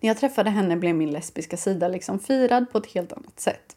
När 0.00 0.08
jag 0.08 0.16
träffade 0.16 0.50
henne 0.50 0.76
blev 0.76 0.94
min 0.94 1.10
lesbiska 1.10 1.56
sida 1.56 1.88
liksom 1.88 2.18
firad 2.18 2.72
på 2.72 2.78
ett 2.78 2.92
helt 2.92 3.12
annat 3.12 3.40
sätt. 3.40 3.76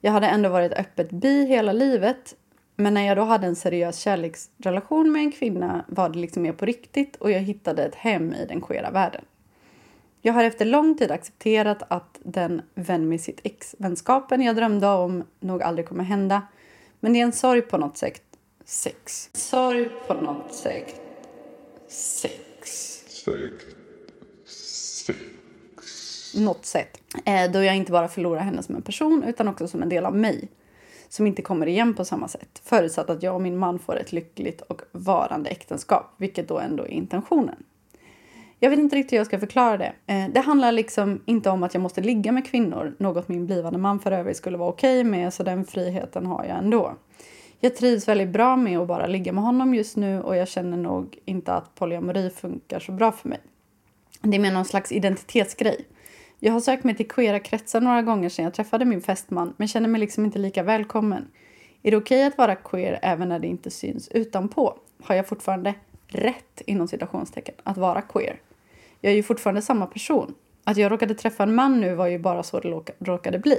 Jag 0.00 0.12
hade 0.12 0.26
ändå 0.26 0.48
varit 0.48 0.72
öppet 0.72 1.10
bi 1.10 1.46
hela 1.46 1.72
livet 1.72 2.34
men 2.76 2.94
när 2.94 3.06
jag 3.06 3.16
då 3.16 3.22
hade 3.22 3.46
en 3.46 3.56
seriös 3.56 3.98
kärleksrelation 3.98 5.12
med 5.12 5.22
en 5.22 5.32
kvinna 5.32 5.84
var 5.88 6.08
det 6.08 6.18
liksom 6.18 6.42
mer 6.42 6.52
på 6.52 6.66
riktigt 6.66 7.16
och 7.16 7.30
jag 7.30 7.40
hittade 7.40 7.84
ett 7.84 7.94
hem 7.94 8.32
i 8.32 8.46
den 8.46 8.60
queera 8.60 8.90
världen. 8.90 9.24
Jag 10.24 10.32
har 10.32 10.44
efter 10.44 10.64
lång 10.64 10.96
tid 10.98 11.10
accepterat 11.10 11.82
att 11.88 12.18
den 12.22 12.62
vän 12.74 13.08
med 13.08 13.20
sitt 13.20 13.40
ex-vänskapen 13.44 14.42
jag 14.42 14.56
drömde 14.56 14.86
om 14.86 15.24
nog 15.40 15.62
aldrig 15.62 15.88
kommer 15.88 16.04
hända. 16.04 16.42
Men 17.00 17.12
det 17.12 17.20
är 17.20 17.24
en 17.24 17.32
sorg 17.32 17.62
på 17.62 17.78
något 17.78 17.96
sätt. 17.96 18.22
Sex. 18.64 19.30
Sorg 19.32 19.88
på 20.06 20.14
något 20.14 20.54
sätt. 20.54 21.00
Sex. 21.88 22.38
Sex. 23.08 23.74
Sex. 25.06 25.18
Något 26.34 26.66
sätt. 26.66 27.00
Eh, 27.24 27.50
då 27.50 27.62
jag 27.62 27.76
inte 27.76 27.92
bara 27.92 28.08
förlorar 28.08 28.40
henne 28.40 28.62
som 28.62 28.74
en 28.74 28.82
person 28.82 29.24
utan 29.24 29.48
också 29.48 29.68
som 29.68 29.82
en 29.82 29.88
del 29.88 30.06
av 30.06 30.16
mig. 30.16 30.48
Som 31.12 31.26
inte 31.26 31.42
kommer 31.42 31.66
igen 31.66 31.94
på 31.94 32.04
samma 32.04 32.28
sätt. 32.28 32.62
Förutsatt 32.64 33.10
att 33.10 33.22
jag 33.22 33.34
och 33.34 33.42
min 33.42 33.58
man 33.58 33.78
får 33.78 33.96
ett 33.96 34.12
lyckligt 34.12 34.60
och 34.60 34.82
varande 34.92 35.50
äktenskap. 35.50 36.14
Vilket 36.16 36.48
då 36.48 36.58
ändå 36.58 36.82
är 36.82 36.88
intentionen. 36.88 37.62
Jag 38.58 38.70
vet 38.70 38.78
inte 38.78 38.96
riktigt 38.96 39.12
hur 39.12 39.16
jag 39.16 39.26
ska 39.26 39.38
förklara 39.38 39.76
det. 39.76 39.92
Eh, 40.06 40.28
det 40.34 40.40
handlar 40.40 40.72
liksom 40.72 41.20
inte 41.24 41.50
om 41.50 41.62
att 41.62 41.74
jag 41.74 41.80
måste 41.80 42.00
ligga 42.00 42.32
med 42.32 42.46
kvinnor, 42.46 42.94
något 42.98 43.28
min 43.28 43.46
blivande 43.46 43.78
man 43.78 44.00
för 44.00 44.12
övrigt 44.12 44.36
skulle 44.36 44.56
vara 44.56 44.68
okej 44.68 45.04
med, 45.04 45.34
så 45.34 45.42
den 45.42 45.64
friheten 45.64 46.26
har 46.26 46.44
jag 46.44 46.58
ändå. 46.58 46.94
Jag 47.60 47.76
trivs 47.76 48.08
väldigt 48.08 48.28
bra 48.28 48.56
med 48.56 48.78
att 48.78 48.88
bara 48.88 49.06
ligga 49.06 49.32
med 49.32 49.44
honom 49.44 49.74
just 49.74 49.96
nu 49.96 50.22
och 50.22 50.36
jag 50.36 50.48
känner 50.48 50.76
nog 50.76 51.18
inte 51.24 51.52
att 51.52 51.74
polyamori 51.74 52.30
funkar 52.30 52.80
så 52.80 52.92
bra 52.92 53.12
för 53.12 53.28
mig. 53.28 53.40
Det 54.20 54.36
är 54.36 54.40
mer 54.40 54.52
någon 54.52 54.64
slags 54.64 54.92
identitetsgrej. 54.92 55.86
Jag 56.44 56.52
har 56.52 56.60
sökt 56.60 56.84
mig 56.84 56.94
till 56.94 57.08
queera 57.08 57.40
kretsar 57.40 57.80
några 57.80 58.02
gånger 58.02 58.28
sedan 58.28 58.44
jag 58.44 58.54
träffade 58.54 58.84
min 58.84 59.00
fästman 59.00 59.54
men 59.56 59.68
känner 59.68 59.88
mig 59.88 60.00
liksom 60.00 60.24
inte 60.24 60.38
lika 60.38 60.62
välkommen. 60.62 61.28
Är 61.82 61.90
det 61.90 61.96
okej 61.96 62.26
att 62.26 62.38
vara 62.38 62.54
queer 62.54 62.98
även 63.02 63.28
när 63.28 63.38
det 63.38 63.46
inte 63.46 63.70
syns 63.70 64.08
utanpå? 64.08 64.78
Har 65.02 65.14
jag 65.14 65.28
fortfarande 65.28 65.74
rätt 66.08 66.62
inom 66.66 66.88
citationstecken 66.88 67.54
att 67.62 67.76
vara 67.76 68.02
queer? 68.02 68.40
Jag 69.00 69.12
är 69.12 69.16
ju 69.16 69.22
fortfarande 69.22 69.62
samma 69.62 69.86
person. 69.86 70.34
Att 70.64 70.76
jag 70.76 70.92
råkade 70.92 71.14
träffa 71.14 71.42
en 71.42 71.54
man 71.54 71.80
nu 71.80 71.94
var 71.94 72.06
ju 72.06 72.18
bara 72.18 72.42
så 72.42 72.60
det 72.60 72.68
råka- 72.68 72.94
råkade 72.98 73.38
bli. 73.38 73.58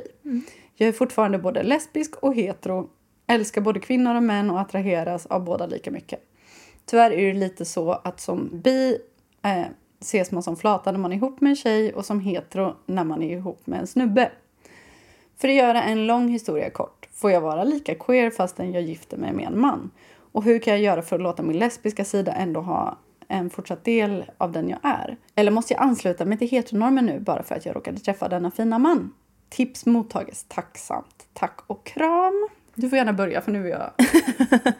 Jag 0.76 0.88
är 0.90 0.94
fortfarande 0.94 1.38
både 1.38 1.64
lesbisk 1.64 2.16
och 2.16 2.36
hetero, 2.36 2.90
älskar 3.28 3.62
både 3.62 3.80
kvinnor 3.80 4.16
och 4.16 4.24
män 4.24 4.50
och 4.50 4.60
attraheras 4.60 5.26
av 5.26 5.44
båda 5.44 5.66
lika 5.66 5.92
mycket. 5.92 6.20
Tyvärr 6.86 7.12
är 7.12 7.34
det 7.34 7.40
lite 7.40 7.66
så 7.66 7.92
att 7.92 8.20
som 8.20 8.50
bi 8.64 8.98
eh, 9.44 9.66
ses 10.04 10.32
man 10.32 10.44
som 10.44 10.56
flata 10.56 10.92
när 10.92 11.00
man 11.00 11.12
är 11.12 11.16
ihop 11.16 11.42
med 11.42 11.50
en 11.50 11.56
tjej 11.56 11.94
och 11.94 12.06
som 12.06 12.20
hetero 12.20 12.76
när 12.86 13.04
man 13.04 13.24
är 13.24 13.38
ihop 13.38 13.68
med 13.68 13.80
en 13.80 13.88
snubbe. 13.88 14.32
För 15.38 15.48
att 15.48 15.56
göra 15.56 15.84
en 15.84 16.08
lång 16.08 16.30
historia 16.30 16.70
kort 16.70 17.10
får 17.14 17.32
jag 17.32 17.42
vara 17.42 17.64
lika 17.64 17.96
queer 17.96 18.30
fastän 18.30 18.74
jag 18.74 18.84
gifter 18.84 19.18
mig 19.18 19.34
med 19.34 19.46
en 19.48 19.60
man. 19.60 19.92
Och 20.32 20.44
hur 20.44 20.60
kan 20.60 20.74
jag 20.74 20.82
göra 20.82 21.02
för 21.02 21.16
att 21.16 21.22
låta 21.22 21.44
min 21.44 21.60
lesbiska 21.60 22.06
sida 22.06 22.34
ändå 22.34 22.62
ha 22.62 22.98
en 23.28 23.50
fortsatt 23.50 23.84
del 23.84 24.26
av 24.38 24.52
den 24.52 24.70
jag 24.70 24.80
är? 24.84 25.18
Eller 25.36 25.52
måste 25.52 25.74
jag 25.74 25.84
ansluta 25.84 26.26
mig 26.26 26.38
till 26.38 26.50
heteronormen 26.50 27.06
nu 27.06 27.20
bara 27.20 27.44
för 27.44 27.56
att 27.56 27.66
jag 27.66 27.76
råkade 27.76 28.00
träffa 28.00 28.30
denna 28.30 28.52
fina 28.52 28.80
man? 28.80 29.14
Tips 29.50 29.86
mottages 29.86 30.46
tacksamt. 30.48 31.28
Tack 31.34 31.60
och 31.68 31.86
kram. 31.86 32.50
Du 32.76 32.90
får 32.90 32.98
gärna 32.98 33.14
börja 33.14 33.42
för 33.42 33.52
nu 33.52 33.68
är 33.68 33.70
jag... 33.70 33.92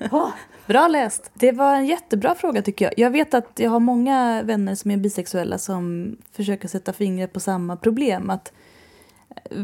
Bra 0.66 0.88
läst! 0.88 1.32
Det 1.34 1.52
var 1.52 1.76
en 1.76 1.86
jättebra 1.86 2.36
fråga 2.36 2.62
tycker 2.62 2.86
jag. 2.86 2.94
Jag 2.98 3.12
vet 3.12 3.34
att 3.34 3.52
jag 3.56 3.70
har 3.70 3.80
många 3.80 4.42
vänner 4.44 4.76
som 4.76 4.92
är 4.92 4.98
bisexuella 4.98 5.58
som 5.58 6.16
försöker 6.32 6.68
sätta 6.68 6.94
fingret 6.94 7.34
på 7.34 7.40
samma 7.40 7.76
problem. 7.78 8.30
Att, 8.30 8.54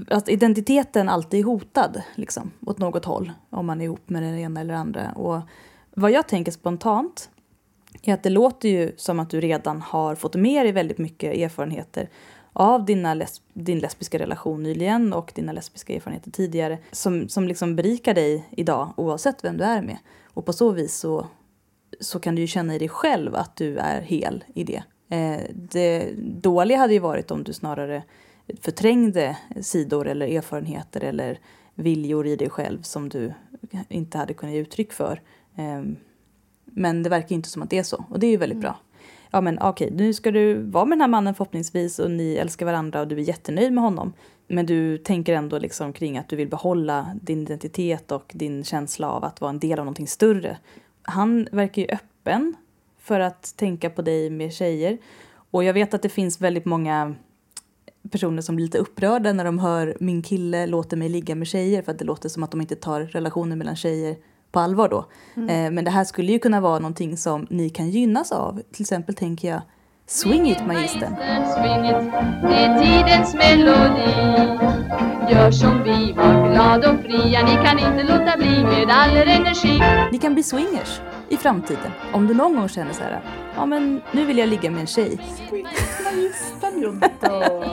att 0.08 0.30
identiteten 0.30 1.10
alltid 1.10 1.40
är 1.40 1.44
hotad 1.44 2.02
liksom, 2.16 2.52
åt 2.66 2.78
något 2.78 3.06
håll 3.06 3.32
om 3.50 3.66
man 3.66 3.82
är 3.82 3.86
ihop 3.86 4.10
med 4.10 4.24
den 4.24 4.38
ena 4.38 4.62
eller 4.62 4.74
andra. 4.74 5.12
Och 5.12 5.42
vad 5.94 6.12
jag 6.12 6.28
tänker 6.28 6.52
spontant 6.52 7.30
är 8.04 8.14
att 8.14 8.24
det 8.24 8.30
låter 8.30 8.70
ju 8.70 8.92
som 8.98 9.20
att 9.20 9.30
du 9.30 9.42
redan 9.42 9.82
har 9.82 10.16
fått 10.16 10.36
med 10.36 10.66
dig 10.66 10.72
väldigt 10.72 10.98
mycket 10.98 11.38
erfarenheter 11.38 12.10
av 12.60 12.86
dina 12.86 13.14
les 13.14 13.42
din 13.54 13.80
lesbiska 13.80 14.20
relation 14.20 14.64
nyligen 14.64 15.14
och 15.14 15.32
dina 15.36 15.52
lesbiska 15.52 15.94
erfarenheter 15.94 16.32
tidigare 16.32 16.78
som, 16.92 17.30
som 17.30 17.48
liksom 17.48 17.76
berikar 17.76 18.14
dig 18.14 18.50
idag 18.52 18.94
oavsett 18.98 19.44
vem 19.44 19.58
du 19.58 19.64
är 19.64 19.82
med. 19.82 19.98
Och 20.34 20.46
på 20.46 20.54
så 20.54 20.72
vis 20.72 20.96
så, 20.96 21.28
så 22.00 22.20
kan 22.20 22.36
du 22.36 22.42
ju 22.42 22.48
känna 22.48 22.76
i 22.76 22.80
dig 22.80 22.90
själv 22.90 23.36
att 23.36 23.56
du 23.56 23.78
är 23.78 24.02
hel 24.02 24.44
i 24.54 24.64
det. 24.64 24.84
Eh, 25.10 25.42
det 25.54 26.12
dåliga 26.18 26.78
hade 26.78 26.94
ju 26.94 27.00
varit 27.00 27.32
om 27.32 27.44
du 27.44 27.54
snarare 27.54 28.04
förträngde 28.62 29.38
sidor 29.62 30.08
eller 30.08 30.28
erfarenheter 30.28 31.04
eller 31.04 31.40
viljor 31.76 32.28
i 32.28 32.36
dig 32.36 32.50
själv 32.50 32.82
som 32.82 33.10
du 33.10 33.34
inte 33.90 34.18
hade 34.18 34.34
kunnat 34.34 34.56
ge 34.56 34.62
uttryck 34.62 34.94
för. 34.94 35.22
Eh, 35.56 35.84
men 36.66 37.04
det 37.04 37.10
verkar 37.10 37.36
inte 37.36 37.50
som 37.50 37.62
att 37.62 37.70
det 37.70 37.78
är 37.78 37.84
så 37.84 38.06
och 38.10 38.20
det 38.20 38.28
är 38.28 38.32
ju 38.32 38.38
väldigt 38.38 38.62
bra. 38.62 38.80
Ja 39.32 39.42
men 39.42 39.60
okej, 39.62 39.90
nu 39.92 40.14
ska 40.14 40.32
du 40.32 40.54
vara 40.54 40.86
med 40.86 40.98
den 40.98 41.02
här 41.02 41.08
mannen 41.08 41.36
förhoppningsvis 41.36 42.00
och 42.00 42.12
ni 42.12 42.36
älskar 42.36 42.66
varandra 42.66 43.02
och 43.02 43.08
du 43.08 43.16
är 43.16 43.20
jättenöjd 43.20 43.74
med 43.74 43.84
honom. 43.84 44.14
Men 44.48 44.66
du 44.66 44.98
tänker 44.98 45.34
ändå 45.34 45.60
liksom 45.60 45.94
kring 45.94 46.18
att 46.18 46.30
du 46.30 46.36
vill 46.36 46.50
behålla 46.50 47.08
din 47.22 47.42
identitet 47.42 48.12
och 48.12 48.32
din 48.34 48.64
känsla 48.64 49.12
av 49.12 49.24
att 49.24 49.42
vara 49.42 49.50
en 49.50 49.60
del 49.60 49.80
av 49.80 49.86
någonting 49.86 50.08
större. 50.08 50.58
Han 51.02 51.48
verkar 51.52 51.82
ju 51.82 51.88
öppen 51.88 52.56
för 53.00 53.20
att 53.20 53.58
tänka 53.58 53.90
på 53.90 54.02
dig 54.02 54.30
med 54.30 54.54
tjejer. 54.54 54.98
Och 55.52 55.64
jag 55.64 55.74
vet 55.74 55.94
att 55.94 56.02
det 56.02 56.10
finns 56.10 56.42
väldigt 56.42 56.66
många 56.66 57.16
personer 58.12 58.42
som 58.42 58.56
blir 58.56 58.66
lite 58.66 58.78
upprörda 58.78 59.34
när 59.34 59.46
de 59.46 59.60
hör 59.60 59.98
min 60.00 60.22
kille 60.22 60.68
låter 60.68 60.98
mig 60.98 61.10
ligga 61.10 61.36
med 61.36 61.48
tjejer 61.48 61.82
för 61.82 61.92
att 61.92 62.00
det 62.00 62.06
låter 62.06 62.30
som 62.30 62.44
att 62.44 62.52
de 62.52 62.62
inte 62.62 62.76
tar 62.76 63.02
relationer 63.02 63.56
mellan 63.56 63.76
tjejer 63.76 64.16
på 64.52 64.60
allvar 64.60 64.90
då. 64.90 65.06
Eh, 65.36 65.72
men 65.72 65.86
det 65.86 65.92
här 65.92 66.04
skulle 66.04 66.32
ju 66.32 66.40
kunna 66.40 66.62
vara 66.62 66.80
någonting 66.80 67.18
som 67.18 67.48
ni 67.50 67.70
kan 67.70 67.90
gynnas 67.90 68.32
av. 68.32 68.62
Till 68.72 68.84
exempel 68.84 69.16
tänker 69.16 69.50
jag 69.50 69.62
Swing 70.12 70.50
it 70.50 70.66
magistern. 70.68 71.16
Swing 71.56 71.86
it, 71.86 72.12
det 72.42 72.56
är 72.56 72.80
tidens 72.80 73.34
melodi 73.34 74.12
Gör 75.32 75.52
som 75.52 75.84
vi, 75.84 76.14
var 76.14 76.52
glad 76.52 76.86
och 76.86 77.02
fria 77.02 77.44
Ni 77.46 77.66
kan 77.66 77.80
inte 77.80 78.04
låta 78.04 78.38
bli 78.38 78.64
med 78.64 78.90
all 78.90 79.18
er 79.18 79.28
energi 79.28 79.82
Ni 80.12 80.18
kan 80.18 80.34
bli 80.34 80.44
swingers 80.44 81.02
i 81.30 81.38
framtiden. 81.38 81.92
Om 82.14 82.28
du 82.28 82.34
någon 82.34 82.56
gång 82.56 82.70
känner 82.70 82.94
så 82.94 83.04
här, 83.04 83.22
ja 83.56 83.66
men 83.66 84.02
nu 84.12 84.26
vill 84.26 84.38
jag 84.38 84.50
ligga 84.50 84.72
med 84.72 84.82
en 84.82 84.88
tjej. 84.88 85.20
Magistern, 86.04 86.82
jag 86.82 87.12
dör. 87.32 87.70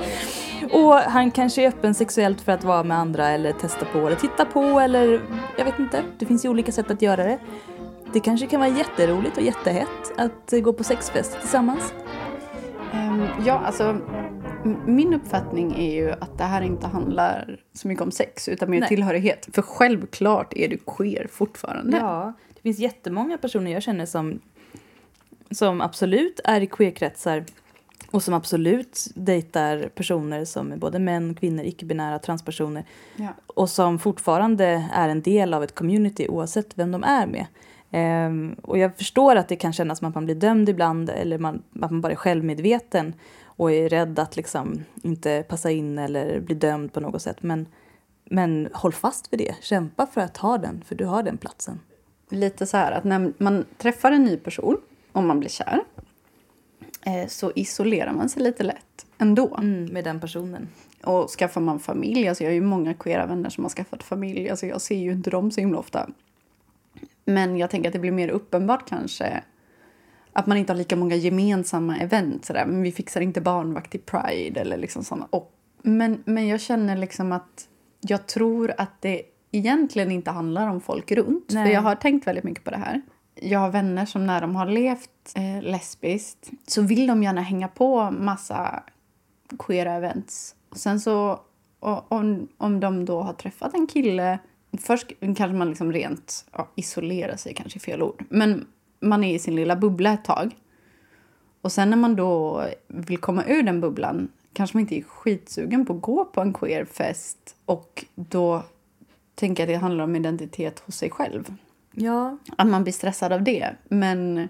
Och 0.72 0.94
han 0.94 1.30
kanske 1.30 1.62
är 1.62 1.68
öppen 1.68 1.94
sexuellt 1.94 2.40
för 2.40 2.52
att 2.52 2.64
vara 2.64 2.82
med 2.82 2.98
andra 2.98 3.28
eller 3.28 3.52
testa 3.52 3.84
på 3.84 3.98
eller 3.98 4.16
titta 4.16 4.44
på 4.44 4.80
eller 4.80 5.20
jag 5.58 5.64
vet 5.64 5.78
inte. 5.78 6.02
Det 6.18 6.26
finns 6.26 6.44
ju 6.44 6.48
olika 6.48 6.72
sätt 6.72 6.90
att 6.90 7.02
göra 7.02 7.24
det. 7.24 7.38
Det 8.12 8.20
kanske 8.20 8.46
kan 8.46 8.60
vara 8.60 8.70
jätteroligt 8.70 9.36
och 9.36 9.42
jättehett 9.42 10.12
att 10.16 10.54
gå 10.64 10.72
på 10.72 10.84
sexfest 10.84 11.40
tillsammans. 11.40 11.92
Mm, 12.92 13.28
ja, 13.46 13.52
alltså 13.58 13.98
min 14.86 15.14
uppfattning 15.14 15.74
är 15.78 15.94
ju 15.94 16.12
att 16.12 16.38
det 16.38 16.44
här 16.44 16.62
inte 16.62 16.86
handlar 16.86 17.60
så 17.72 17.88
mycket 17.88 18.02
om 18.02 18.10
sex 18.10 18.48
utan 18.48 18.70
mer 18.70 18.80
Nej. 18.80 18.88
tillhörighet. 18.88 19.48
För 19.52 19.62
självklart 19.62 20.52
är 20.56 20.68
du 20.68 20.78
queer 20.86 21.26
fortfarande. 21.30 21.96
Ja, 21.96 22.32
det 22.54 22.60
finns 22.60 22.78
jättemånga 22.78 23.38
personer 23.38 23.72
jag 23.72 23.82
känner 23.82 24.06
som, 24.06 24.40
som 25.50 25.80
absolut 25.80 26.40
är 26.44 26.60
i 26.60 26.66
queerkretsar 26.66 27.44
och 28.10 28.22
som 28.22 28.34
absolut 28.34 29.06
dejtar 29.14 29.88
personer 29.94 30.44
som 30.44 30.72
är 30.72 30.76
både 30.76 30.98
män, 30.98 31.34
kvinnor, 31.34 31.64
icke-binära, 31.64 32.18
transpersoner 32.18 32.84
Ja. 33.16 33.28
och 33.46 33.70
som 33.70 33.98
fortfarande 33.98 34.88
är 34.92 35.08
en 35.08 35.22
del 35.22 35.54
av 35.54 35.64
ett 35.64 35.74
community 35.74 36.28
oavsett 36.28 36.78
vem 36.78 36.92
de 36.92 37.04
är 37.04 37.26
med. 37.26 37.46
Ehm, 37.90 38.56
och 38.62 38.78
jag 38.78 38.96
förstår 38.96 39.36
att 39.36 39.48
det 39.48 39.56
kan 39.56 39.72
kännas 39.72 39.98
som 39.98 40.08
att 40.08 40.14
man 40.14 40.24
blir 40.24 40.34
dömd 40.34 40.68
ibland 40.68 41.10
eller 41.10 41.38
man, 41.38 41.62
att 41.80 41.90
man 41.90 42.00
bara 42.00 42.12
är 42.12 42.16
självmedveten 42.16 43.14
och 43.44 43.72
är 43.72 43.88
rädd 43.88 44.18
att 44.18 44.36
liksom 44.36 44.84
inte 45.02 45.44
passa 45.48 45.70
in 45.70 45.98
eller 45.98 46.40
bli 46.40 46.54
dömd 46.54 46.92
på 46.92 47.00
något 47.00 47.22
sätt. 47.22 47.42
Men, 47.42 47.66
men 48.24 48.68
håll 48.72 48.92
fast 48.92 49.32
vid 49.32 49.38
det. 49.38 49.54
Kämpa 49.60 50.06
för 50.06 50.20
att 50.20 50.36
ha 50.36 50.58
den, 50.58 50.84
för 50.86 50.94
du 50.94 51.04
har 51.04 51.22
den 51.22 51.38
platsen. 51.38 51.80
Lite 52.30 52.66
så 52.66 52.76
här 52.76 52.92
att 52.92 53.04
när 53.04 53.32
man 53.38 53.64
träffar 53.78 54.12
en 54.12 54.24
ny 54.24 54.36
person, 54.36 54.76
om 55.12 55.26
man 55.26 55.40
blir 55.40 55.50
kär, 55.50 55.80
eh, 57.02 57.26
så 57.28 57.52
isolerar 57.54 58.12
man 58.12 58.28
sig 58.28 58.42
lite 58.42 58.62
lätt 58.62 59.06
ändå. 59.18 59.56
Mm, 59.58 59.84
med 59.84 60.04
den 60.04 60.20
personen. 60.20 60.68
Och 61.04 61.30
skaffar 61.30 61.60
man 61.60 61.80
familj, 61.80 62.28
alltså 62.28 62.44
jag 62.44 62.50
har 62.50 62.54
ju 62.54 62.60
många 62.60 62.94
queera 62.94 63.26
vänner 63.26 63.50
som 63.50 63.64
har 63.64 63.68
skaffat 63.68 64.02
familj, 64.02 64.50
alltså 64.50 64.66
jag 64.66 64.80
ser 64.80 64.96
ju 64.96 65.12
inte 65.12 65.30
dem 65.30 65.50
så 65.50 65.60
himla 65.60 65.78
ofta. 65.78 66.08
Men 67.24 67.56
jag 67.56 67.70
tänker 67.70 67.88
att 67.88 67.92
det 67.92 67.98
blir 67.98 68.12
mer 68.12 68.28
uppenbart 68.28 68.88
kanske 68.88 69.42
att 70.36 70.46
man 70.46 70.56
inte 70.56 70.72
har 70.72 70.78
lika 70.78 70.96
många 70.96 71.14
gemensamma 71.14 71.96
event. 71.96 72.44
Sådär. 72.44 72.66
Men 72.66 72.82
vi 72.82 72.92
fixar 72.92 73.20
inte 73.20 73.40
barnvakt 73.40 73.94
i 73.94 73.98
Pride 73.98 74.60
eller 74.60 74.76
liksom 74.76 75.04
såna. 75.04 75.26
Och, 75.30 75.52
men, 75.82 76.22
men 76.24 76.48
jag 76.48 76.60
känner 76.60 76.96
liksom 76.96 77.32
att 77.32 77.68
jag 78.00 78.26
tror 78.26 78.74
att 78.78 79.02
det 79.02 79.22
egentligen 79.52 80.10
inte 80.10 80.30
handlar 80.30 80.68
om 80.68 80.80
folk 80.80 81.12
runt. 81.12 81.52
För 81.52 81.54
Nej. 81.54 81.72
jag 81.72 81.80
har 81.80 81.94
tänkt 81.94 82.26
väldigt 82.26 82.44
mycket 82.44 82.64
på 82.64 82.70
det 82.70 82.76
här. 82.76 83.02
Jag 83.34 83.58
har 83.58 83.70
vänner 83.70 84.06
som 84.06 84.26
när 84.26 84.40
de 84.40 84.56
har 84.56 84.66
levt 84.66 85.32
eh, 85.34 85.62
lesbiskt 85.62 86.50
så 86.66 86.82
vill 86.82 87.06
de 87.06 87.22
gärna 87.22 87.40
hänga 87.40 87.68
på 87.68 88.10
massa 88.10 88.82
queera 89.58 89.92
events. 89.92 90.54
Och 90.70 90.76
sen 90.76 91.00
så 91.00 91.40
och, 91.80 92.12
om, 92.12 92.48
om 92.58 92.80
de 92.80 93.04
då 93.04 93.22
har 93.22 93.32
träffat 93.32 93.74
en 93.74 93.86
kille 93.86 94.38
Först 94.78 95.12
kanske 95.20 95.52
man 95.52 95.68
liksom 95.68 95.92
rent 95.92 96.46
ja, 96.52 96.68
isolerar 96.74 97.36
sig, 97.36 97.54
kanske 97.54 97.78
är 97.78 97.80
fel 97.80 98.02
ord. 98.02 98.24
Men 98.28 98.66
man 99.00 99.24
är 99.24 99.34
i 99.34 99.38
sin 99.38 99.56
lilla 99.56 99.76
bubbla 99.76 100.12
ett 100.12 100.24
tag. 100.24 100.56
Och 101.60 101.72
sen 101.72 101.90
när 101.90 101.96
man 101.96 102.16
då 102.16 102.64
vill 102.86 103.18
komma 103.18 103.44
ur 103.46 103.62
den 103.62 103.80
bubblan 103.80 104.28
kanske 104.52 104.76
man 104.76 104.80
inte 104.80 104.98
är 104.98 105.02
skitsugen 105.02 105.86
på 105.86 105.92
att 105.92 106.02
gå 106.02 106.24
på 106.24 106.40
en 106.40 106.52
queerfest. 106.52 107.56
Och 107.64 108.04
då 108.14 108.62
tänker 109.34 109.62
jag 109.62 109.70
att 109.70 109.74
det 109.74 109.82
handlar 109.82 110.04
om 110.04 110.16
identitet 110.16 110.78
hos 110.78 110.96
sig 110.96 111.10
själv. 111.10 111.54
Ja, 111.92 112.38
Att 112.56 112.66
man 112.66 112.82
blir 112.82 112.92
stressad 112.92 113.32
av 113.32 113.42
det. 113.42 113.76
Men 113.88 114.48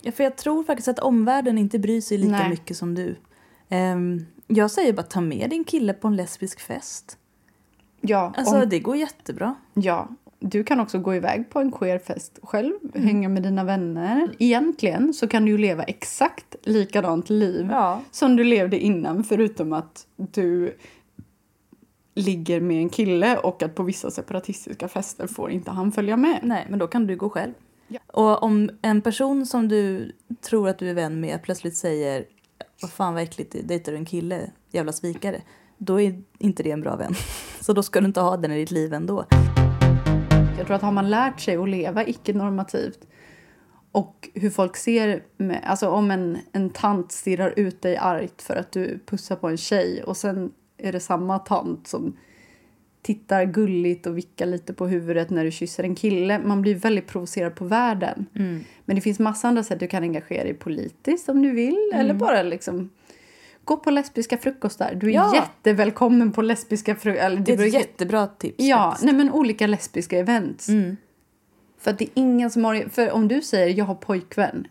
Ja, 0.00 0.12
för 0.12 0.24
jag 0.24 0.36
tror 0.36 0.64
faktiskt 0.64 0.88
att 0.88 0.98
omvärlden 0.98 1.58
inte 1.58 1.78
bryr 1.78 2.00
sig 2.00 2.18
lika 2.18 2.30
Nej. 2.30 2.50
mycket 2.50 2.76
som 2.76 2.94
du. 2.94 3.16
Ehm, 3.68 4.26
jag 4.46 4.70
säger 4.70 4.92
bara 4.92 5.02
ta 5.02 5.20
med 5.20 5.50
din 5.50 5.64
kille 5.64 5.92
på 5.92 6.08
en 6.08 6.16
lesbisk 6.16 6.60
fest. 6.60 7.18
Ja, 8.00 8.32
Alltså 8.36 8.62
om, 8.62 8.68
det 8.68 8.78
går 8.78 8.96
jättebra. 8.96 9.54
ja, 9.74 10.08
du 10.40 10.64
kan 10.64 10.80
också 10.80 10.98
gå 10.98 11.14
iväg 11.14 11.50
på 11.50 11.60
en 11.60 11.72
queerfest 11.72 12.38
själv, 12.42 12.72
hänga 12.94 13.28
med 13.28 13.42
dina 13.42 13.64
vänner. 13.64 14.34
Egentligen 14.38 15.14
så 15.14 15.28
kan 15.28 15.44
du 15.44 15.58
leva 15.58 15.82
exakt 15.82 16.56
likadant 16.62 17.30
liv 17.30 17.68
Ja. 17.70 18.00
som 18.10 18.36
du 18.36 18.44
levde 18.44 18.78
innan 18.78 19.24
förutom 19.24 19.72
att 19.72 20.06
du 20.16 20.76
ligger 22.14 22.60
med 22.60 22.76
en 22.76 22.88
kille 22.88 23.36
och 23.38 23.62
att 23.62 23.74
på 23.74 23.82
vissa 23.82 24.10
separatistiska 24.10 24.88
fester 24.88 25.26
får 25.26 25.50
inte 25.50 25.70
han 25.70 25.92
följa 25.92 26.16
med. 26.16 26.38
Nej, 26.42 26.66
men 26.70 26.78
då 26.78 26.86
kan 26.86 27.06
du 27.06 27.16
gå 27.16 27.30
själv. 27.30 27.52
Ja. 27.88 27.98
Och 28.06 28.42
om 28.42 28.70
en 28.82 29.00
person 29.00 29.46
som 29.46 29.68
du 29.68 30.12
tror 30.40 30.68
att 30.68 30.78
du 30.78 30.90
är 30.90 30.94
vän 30.94 31.20
med 31.20 31.42
plötsligt 31.42 31.76
säger 31.76 32.24
vad 32.82 32.90
fan 32.90 33.14
vad 33.14 33.22
äckligt, 33.22 33.56
dejtar 33.64 33.92
du 33.92 33.98
en 33.98 34.04
kille, 34.04 34.50
jävla 34.70 34.92
svikare. 34.92 35.42
Då 35.78 36.00
är 36.00 36.22
inte 36.38 36.62
det 36.62 36.70
en 36.70 36.80
bra 36.80 36.96
vän. 36.96 37.14
Så 37.60 37.72
då 37.72 37.82
ska 37.82 38.00
du 38.00 38.06
inte 38.06 38.20
ha 38.20 38.36
den 38.36 38.52
i 38.52 38.58
ditt 38.58 38.70
liv 38.70 38.92
ändå. 38.92 39.24
Jag 40.58 40.66
tror 40.66 40.76
att 40.76 40.82
har 40.82 40.92
man 40.92 41.10
lärt 41.10 41.40
sig 41.40 41.56
att 41.56 41.68
leva 41.68 42.06
icke-normativt 42.06 42.98
och 43.92 44.28
hur 44.34 44.50
folk 44.50 44.76
ser, 44.76 45.22
med, 45.36 45.60
alltså 45.64 45.88
om 45.88 46.10
en, 46.10 46.38
en 46.52 46.70
tant 46.70 47.12
stirrar 47.12 47.54
ut 47.56 47.82
dig 47.82 47.96
argt 47.96 48.42
för 48.42 48.56
att 48.56 48.72
du 48.72 49.00
pussar 49.06 49.36
på 49.36 49.48
en 49.48 49.56
tjej 49.56 50.02
och 50.02 50.16
sen 50.16 50.52
är 50.78 50.92
det 50.92 51.00
samma 51.00 51.38
tant 51.38 51.86
som 51.86 52.16
tittar 53.02 53.44
gulligt 53.44 54.06
och 54.06 54.18
vickar 54.18 54.46
lite 54.46 54.74
på 54.74 54.86
huvudet 54.86 55.30
när 55.30 55.44
du 55.44 55.50
kysser 55.50 55.84
en 55.84 55.94
kille. 55.94 56.38
Man 56.38 56.62
blir 56.62 56.74
väldigt 56.74 57.06
provocerad 57.06 57.54
på 57.54 57.64
världen. 57.64 58.26
Men 58.84 58.96
det 58.96 59.00
finns 59.02 59.18
massa 59.18 59.48
andra 59.48 59.62
sätt 59.62 59.80
du 59.80 59.86
kan 59.86 60.02
engagera 60.02 60.44
dig 60.44 60.54
politiskt 60.54 61.28
om 61.28 61.42
du 61.42 61.50
vill. 61.50 61.92
Eller 61.94 62.14
bara 62.14 62.42
liksom 62.42 62.90
gå 63.68 63.76
på 63.76 63.90
lesbiska 63.90 64.38
frukostar. 64.38 64.94
Du 64.94 65.08
är 65.08 65.12
Ja. 65.14 65.34
jättevälkommen 65.34 66.32
på 66.32 66.42
lesbiska 66.42 66.94
frukostar. 66.94 67.36
Det 67.36 67.52
är 67.52 67.66
ett 67.66 67.72
jättebra 67.74 68.26
tips. 68.26 68.54
Ja, 68.58 68.90
faktiskt. 68.90 69.04
nej 69.04 69.14
men 69.14 69.32
olika 69.32 69.66
lesbiska 69.66 70.18
events. 70.18 70.68
Mm. 70.68 70.96
För 71.80 71.90
att 71.90 71.98
det 71.98 72.04
är 72.04 72.10
ingen 72.14 72.50
som 72.50 72.64
har... 72.64 72.88
För 72.90 73.10
om 73.12 73.28
du 73.28 73.42
säger 73.42 73.78
jag 73.78 73.84
har 73.84 73.94
pojkvän. 73.94 74.66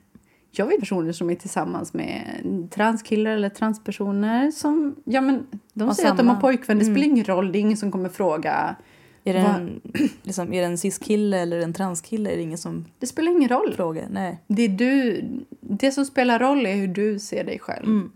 Jag 0.51 0.65
vet 0.65 0.79
personer 0.79 1.11
som 1.11 1.29
är 1.29 1.35
tillsammans 1.35 1.93
med 1.93 2.23
transkillar 2.71 3.31
eller 3.31 3.49
transpersoner 3.49 4.51
som... 4.51 4.95
Ja 5.05 5.21
men 5.21 5.47
de 5.73 5.87
Har 5.87 5.93
säger 5.95 6.11
att 6.11 6.17
de 6.17 6.27
har 6.27 6.35
samma. 6.35 6.41
pojkvän. 6.41 6.79
Det 6.79 6.85
spelar 6.85 6.97
Mm. 7.03 7.11
ingen 7.11 7.25
roll. 7.25 7.51
Det 7.51 7.57
är 7.57 7.61
ingen 7.61 7.77
som 7.77 7.91
kommer 7.91 8.09
fråga. 8.09 8.75
Är 9.23 9.33
det 9.33 9.39
en, 9.39 9.81
liksom, 10.23 10.53
är 10.53 10.59
det 10.61 10.67
en 10.67 10.77
cis-kille 10.77 11.37
eller 11.39 11.59
en 11.59 11.73
transkille? 11.73 12.31
Är 12.31 12.35
det 12.35 12.41
ingen 12.41 12.57
som 12.57 12.85
Det 12.99 13.07
spelar 13.07 13.31
ingen 13.31 13.49
roll. 13.49 13.73
frågar? 13.75 14.07
Nej. 14.11 14.41
Det, 14.47 14.61
är 14.63 14.69
du, 14.69 15.23
det 15.61 15.91
som 15.91 16.05
spelar 16.05 16.39
roll 16.39 16.65
är 16.65 16.75
hur 16.75 16.87
du 16.87 17.19
ser 17.19 17.43
dig 17.43 17.59
själv. 17.59 17.85
Mm. 17.85 18.11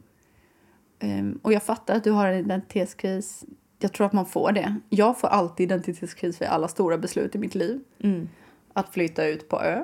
Ehm, 1.02 1.40
och 1.42 1.54
jag 1.54 1.64
fattar 1.64 1.96
att 1.96 2.04
du 2.04 2.12
har 2.12 2.28
en 2.28 2.40
identitetskris. 2.40 3.46
Jag 3.80 3.94
tror 3.94 4.08
att 4.08 4.14
man 4.14 4.26
får 4.26 4.52
det. 4.52 4.76
Jag 4.90 5.20
får 5.20 5.28
alltid 5.28 5.64
identitetskris 5.64 6.38
för 6.38 6.46
alla 6.46 6.68
stora 6.68 6.98
beslut 6.98 7.36
i 7.36 7.38
mitt 7.38 7.56
liv. 7.56 7.80
Mm. 8.00 8.30
Att 8.74 8.94
flytta 8.94 9.26
ut 9.26 9.50
på 9.50 9.62
ö. 9.62 9.84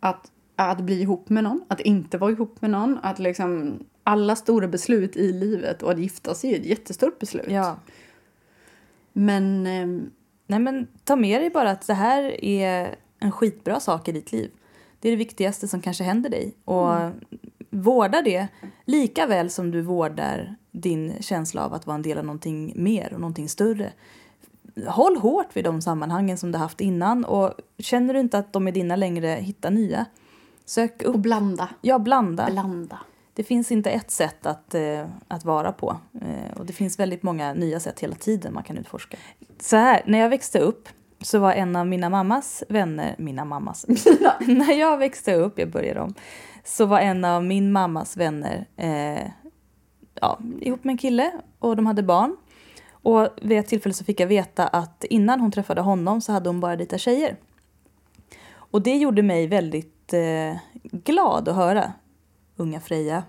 Att, 0.00 0.30
att 0.56 0.80
bli 0.80 1.00
ihop 1.00 1.28
med 1.28 1.44
någon. 1.44 1.64
Att 1.68 1.80
inte 1.80 2.18
vara 2.18 2.30
ihop 2.30 2.62
med 2.62 2.70
någon. 2.70 2.98
Att 3.02 3.18
liksom, 3.18 3.78
alla 4.02 4.36
stora 4.36 4.68
beslut 4.68 5.16
i 5.16 5.32
livet. 5.32 5.82
Och 5.82 5.90
att 5.90 5.98
gifta 5.98 6.34
sig 6.34 6.54
är 6.54 6.60
ett 6.60 6.66
jättestort 6.66 7.18
beslut. 7.18 7.50
Ja. 7.50 7.76
Men 9.12 9.66
ehm, 9.66 10.10
Nej 10.46 10.60
men 10.60 10.86
ta 11.04 11.16
med 11.16 11.40
dig 11.40 11.50
bara 11.50 11.70
att 11.70 11.86
det 11.86 11.94
här 11.94 12.44
är 12.44 12.96
en 13.18 13.32
skitbra 13.32 13.80
sak 13.80 14.08
i 14.08 14.12
ditt 14.12 14.32
liv. 14.32 14.50
Det 15.00 15.08
är 15.08 15.12
det 15.12 15.16
viktigaste 15.16 15.68
som 15.68 15.80
kanske 15.80 16.04
händer 16.04 16.30
dig. 16.30 16.54
Och 16.64 16.96
vårda 17.74 18.22
det 18.22 18.48
lika 18.84 19.26
väl 19.26 19.50
som 19.50 19.70
du 19.70 19.80
vårdar 19.80 20.56
din 20.70 21.12
känsla 21.20 21.64
av 21.64 21.74
att 21.74 21.86
vara 21.86 21.94
en 21.94 22.02
del 22.02 22.18
av 22.18 22.24
någonting 22.24 22.72
mer 22.76 23.12
och 23.12 23.20
någonting 23.20 23.48
större. 23.48 23.92
Håll 24.86 25.16
hårt 25.16 25.56
vid 25.56 25.64
de 25.64 25.82
sammanhangen 25.82 26.38
som 26.38 26.52
du 26.52 26.58
haft 26.58 26.80
innan 26.80 27.24
och 27.24 27.54
känner 27.78 28.14
du 28.14 28.20
inte 28.20 28.38
att 28.38 28.52
de 28.52 28.68
är 28.68 28.72
dina 28.72 28.96
längre, 28.96 29.28
hitta 29.28 29.70
nya. 29.70 30.06
Sök 30.64 31.02
och 31.02 31.14
upp, 31.14 31.16
blanda. 31.16 31.68
ja 31.80 31.98
blanda. 31.98 32.46
Blanda. 32.50 32.98
Det 33.34 33.44
finns 33.44 33.72
inte 33.72 33.90
ett 33.90 34.10
sätt 34.10 34.46
att, 34.46 34.74
eh, 34.74 35.06
att 35.28 35.44
vara 35.44 35.72
på. 35.72 35.96
Eh, 36.20 36.58
och 36.58 36.66
det 36.66 36.72
finns 36.72 36.98
väldigt 36.98 37.22
många 37.22 37.54
nya 37.54 37.80
sätt 37.80 38.00
hela 38.00 38.14
tiden 38.14 38.54
man 38.54 38.62
kan 38.62 38.78
utforska. 38.78 39.16
Så 39.60 39.76
här, 39.76 40.02
när 40.06 40.18
jag 40.18 40.28
växte 40.28 40.58
upp 40.58 40.88
så 41.20 41.38
var 41.38 41.52
en 41.52 41.76
av 41.76 41.86
mina 41.86 42.10
mammas 42.10 42.64
vänner, 42.68 43.14
mina 43.18 43.44
mammas, 43.44 43.86
när 44.40 44.72
jag 44.72 44.98
växte 44.98 45.34
upp, 45.34 45.58
jag 45.58 45.70
börjar 45.70 45.96
om, 45.96 46.14
så 46.64 46.86
var 46.86 47.00
en 47.00 47.24
av 47.24 47.44
min 47.44 47.72
mammas 47.72 48.16
vänner 48.16 48.66
eh, 48.76 49.30
ja, 50.20 50.38
ihop 50.60 50.84
med 50.84 50.92
en 50.92 50.98
kille 50.98 51.32
och 51.58 51.76
de 51.76 51.86
hade 51.86 52.02
barn. 52.02 52.36
Och 52.90 53.28
vid 53.42 53.58
ett 53.58 53.66
tillfälle 53.66 53.94
så 53.94 54.04
fick 54.04 54.20
jag 54.20 54.26
veta 54.26 54.66
att 54.66 55.04
innan 55.04 55.40
hon 55.40 55.52
träffade 55.52 55.80
honom 55.80 56.20
så 56.20 56.32
hade 56.32 56.48
hon 56.48 56.60
bara 56.60 56.76
dejtat 56.76 57.00
tjejer. 57.00 57.36
Och 58.54 58.82
det 58.82 58.96
gjorde 58.96 59.22
mig 59.22 59.46
väldigt 59.46 60.12
eh, 60.12 60.56
glad 60.82 61.48
att 61.48 61.56
höra. 61.56 61.92
Unga 62.56 62.80
Freja. 62.80 63.24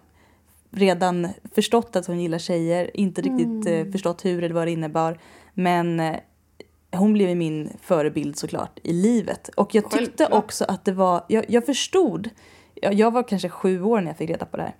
Redan 0.71 1.27
förstått 1.55 1.95
att 1.95 2.05
hon 2.05 2.19
gillar 2.19 2.37
tjejer, 2.37 2.97
inte 2.97 3.21
riktigt 3.21 3.67
eh, 3.67 3.91
förstått 3.91 4.25
hur 4.25 4.43
eller 4.43 4.55
vad 4.55 4.67
det 4.67 4.71
innebar. 4.71 5.19
Men 5.53 5.99
eh, 5.99 6.15
hon 6.91 7.13
blev 7.13 7.37
min 7.37 7.69
förebild 7.81 8.37
såklart 8.37 8.79
i 8.83 8.93
livet. 8.93 9.49
Och 9.49 9.75
jag 9.75 9.91
tyckte 9.91 10.27
också 10.27 10.65
att 10.67 10.85
det 10.85 10.91
var, 10.91 11.25
jag, 11.27 11.45
jag 11.47 11.65
förstod, 11.65 12.29
jag, 12.81 13.11
var 13.11 13.23
kanske 13.23 13.49
sju 13.49 13.83
år 13.83 14.01
när 14.01 14.07
jag 14.07 14.17
fick 14.17 14.29
reda 14.29 14.45
på 14.45 14.57
det 14.57 14.63
här. 14.63 14.75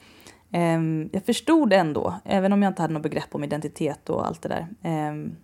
Ehm, 0.52 1.10
jag 1.14 1.26
förstod 1.26 1.74
ändå, 1.74 2.14
även 2.26 2.54
om 2.54 2.64
jag 2.64 2.72
inte 2.72 2.82
hade 2.82 2.94
något 2.94 3.04
begrepp 3.04 3.36
om 3.36 3.44
identitet 3.44 4.10
och 4.10 4.28
allt 4.28 4.42
det 4.42 4.50
där. 4.50 4.68
Ehm, 4.82 5.36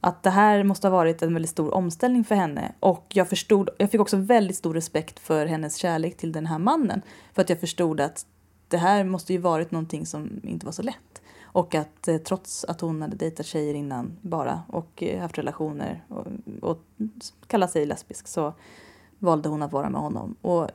att 0.00 0.22
det 0.22 0.30
här 0.30 0.64
måste 0.64 0.88
ha 0.88 0.92
varit 0.92 1.22
en 1.22 1.34
väldigt 1.34 1.50
stor 1.50 1.74
omställning 1.74 2.24
för 2.24 2.34
henne. 2.34 2.72
Och 2.80 3.06
jag 3.08 3.28
förstod, 3.28 3.70
jag 3.78 3.90
fick 3.90 4.00
också 4.00 4.16
väldigt 4.16 4.56
stor 4.56 4.74
respekt 4.74 5.18
för 5.18 5.46
hennes 5.46 5.76
kärlek 5.76 6.16
till 6.16 6.32
den 6.32 6.46
här 6.46 6.58
mannen. 6.58 7.02
För 7.32 7.42
att 7.42 7.50
jag 7.50 7.60
förstod 7.60 8.00
att 8.00 8.26
det 8.68 8.78
här 8.78 9.04
måste 9.04 9.32
ju 9.32 9.38
varit 9.38 9.70
någonting 9.70 10.06
som 10.06 10.40
inte 10.42 10.66
var 10.66 10.72
så 10.72 10.82
lätt. 10.82 11.22
Och 11.42 11.74
att 11.74 12.08
eh, 12.08 12.16
trots 12.16 12.64
att 12.64 12.80
hon 12.80 13.02
hade 13.02 13.16
dejtat 13.16 13.46
tjejer 13.46 13.74
innan 13.74 14.16
bara 14.20 14.62
och 14.68 15.02
eh, 15.02 15.20
haft 15.20 15.38
relationer 15.38 16.04
och, 16.08 16.26
och 16.62 16.82
kallat 17.46 17.70
sig 17.70 17.86
lesbisk 17.86 18.28
så 18.28 18.54
valde 19.18 19.48
hon 19.48 19.62
att 19.62 19.72
vara 19.72 19.90
med 19.90 20.00
honom. 20.00 20.36
Och 20.42 20.70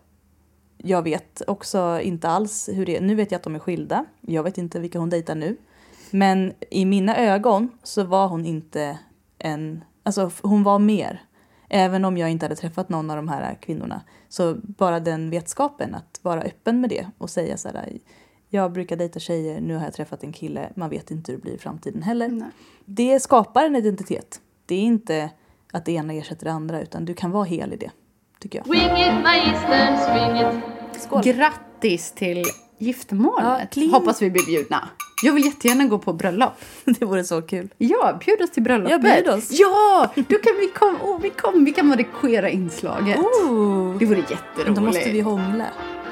jag 0.77 1.01
vet 1.01 1.41
också 1.47 1.99
inte 2.01 2.29
alls 2.29 2.69
hur 2.73 2.85
det 2.85 2.97
är. 2.97 3.01
Nu 3.01 3.15
vet 3.15 3.31
jag 3.31 3.39
att 3.39 3.43
de 3.43 3.55
är 3.55 3.59
skilda. 3.59 4.05
Jag 4.21 4.43
vet 4.43 4.57
inte 4.57 4.79
vilka 4.79 4.99
hon 4.99 5.09
dejtar 5.09 5.35
nu. 5.35 5.57
Men 6.11 6.53
i 6.71 6.85
mina 6.85 7.17
ögon 7.17 7.69
så 7.83 8.03
var 8.03 8.27
hon 8.27 8.45
inte 8.45 8.99
en... 9.39 9.83
Alltså 10.03 10.31
hon 10.41 10.63
var 10.63 10.79
mer. 10.79 11.21
Även 11.69 12.05
om 12.05 12.17
jag 12.17 12.31
inte 12.31 12.45
hade 12.45 12.55
träffat 12.55 12.89
någon 12.89 13.09
av 13.09 13.15
de 13.15 13.27
här 13.27 13.57
kvinnorna. 13.61 14.01
Så 14.29 14.55
bara 14.55 14.99
den 14.99 15.29
vetskapen, 15.29 15.95
att 15.95 16.19
vara 16.21 16.41
öppen 16.41 16.81
med 16.81 16.89
det 16.89 17.07
och 17.17 17.29
säga 17.29 17.57
så 17.57 17.67
här. 17.67 17.97
Jag 18.49 18.71
brukar 18.71 18.95
dejta 18.95 19.19
tjejer, 19.19 19.61
nu 19.61 19.75
har 19.75 19.83
jag 19.83 19.93
träffat 19.93 20.23
en 20.23 20.33
kille. 20.33 20.69
Man 20.75 20.89
vet 20.89 21.11
inte 21.11 21.31
hur 21.31 21.37
det 21.37 21.41
blir 21.41 21.53
i 21.53 21.57
framtiden 21.57 22.01
heller. 22.01 22.27
Nej. 22.27 22.47
Det 22.85 23.19
skapar 23.19 23.65
en 23.65 23.75
identitet. 23.75 24.41
Det 24.65 24.75
är 24.75 24.81
inte 24.81 25.29
att 25.71 25.85
det 25.85 25.91
ena 25.91 26.13
ersätter 26.13 26.45
det 26.45 26.51
andra 26.51 26.81
utan 26.81 27.05
du 27.05 27.13
kan 27.13 27.31
vara 27.31 27.43
hel 27.43 27.73
i 27.73 27.77
det. 27.77 27.91
Tycker 28.45 28.57
jag. 28.59 28.67
Swing 28.67 28.97
it, 28.97 29.13
my 29.23 29.51
eastern 29.51 29.97
swing 29.97 30.37
it. 30.37 31.01
Skål! 31.01 31.23
Grattis 31.23 32.11
till 32.11 32.43
giftermålet. 32.77 33.77
Ja. 33.77 33.87
Hoppas 33.91 34.21
vi 34.21 34.31
blir 34.31 34.45
bjudna. 34.45 34.89
Jag 35.23 35.33
vill 35.33 35.45
jättegärna 35.45 35.85
gå 35.85 35.99
på 35.99 36.13
bröllop. 36.13 36.53
det 36.85 37.05
vore 37.05 37.23
så 37.23 37.41
kul. 37.41 37.69
Ja, 37.77 38.19
bjud 38.25 38.41
oss 38.41 38.51
till 38.51 38.63
bröllopet. 38.63 38.91
Ja, 38.91 38.99
bjud 38.99 39.27
oss. 39.29 39.47
Ja, 39.51 40.11
då 40.15 40.37
kan 40.37 40.53
vi 40.59 40.67
komma. 40.67 40.97
Oh, 41.01 41.21
vi, 41.21 41.29
kom, 41.29 41.65
vi 41.65 41.71
kan 41.71 42.05
queera 42.21 42.49
inslaget. 42.49 43.17
Oh. 43.17 43.97
Det 43.97 44.05
vore 44.05 44.19
jätteroligt. 44.19 44.75
Då 44.75 44.81
måste 44.81 45.11
vi 45.11 45.21
hångla. 45.21 45.65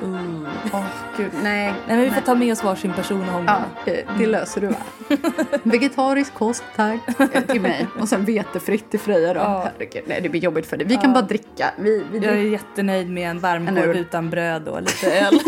Oh. 0.04 0.48
Åh, 0.74 0.86
gud, 1.18 1.32
nej. 1.44 1.66
Nej 1.88 1.96
men 1.98 2.02
vi 2.02 2.10
får 2.12 2.22
ta 2.22 2.36
med 2.36 2.52
oss 2.52 2.64
varsin 2.64 2.94
person 2.94 3.20
och 3.22 3.26
hångla. 3.26 3.64
Ja, 3.76 3.82
det, 3.86 4.06
det 4.20 4.26
löser 4.28 4.62
du 4.62 4.68
va? 4.68 4.76
Vegetarisk 5.64 6.34
kost, 6.34 6.64
tack. 6.76 7.00
Till 7.48 7.62
mig. 7.62 7.88
Och 8.00 8.10
sen 8.10 8.26
vetefritt 8.26 8.90
till 8.92 9.00
Freja 9.00 9.34
då. 9.34 9.40
Ja. 9.40 9.68
Herregud, 9.74 10.04
nej 10.08 10.20
det 10.22 10.30
blir 10.30 10.42
jobbigt 10.42 10.66
för 10.66 10.78
dig. 10.78 10.88
Vi 10.88 10.96
kan 10.96 11.04
Ja. 11.10 11.14
bara 11.14 11.22
dricka. 11.28 11.72
Vi, 11.80 12.04
vi 12.12 12.20
Jag 12.20 12.34
är 12.34 12.38
jättenöjd 12.42 13.10
med 13.10 13.30
en 13.30 13.40
varmkorv 13.40 13.96
utan 13.98 14.30
bröd 14.30 14.68
och 14.68 14.82
lite 14.82 15.20
öl. 15.28 15.40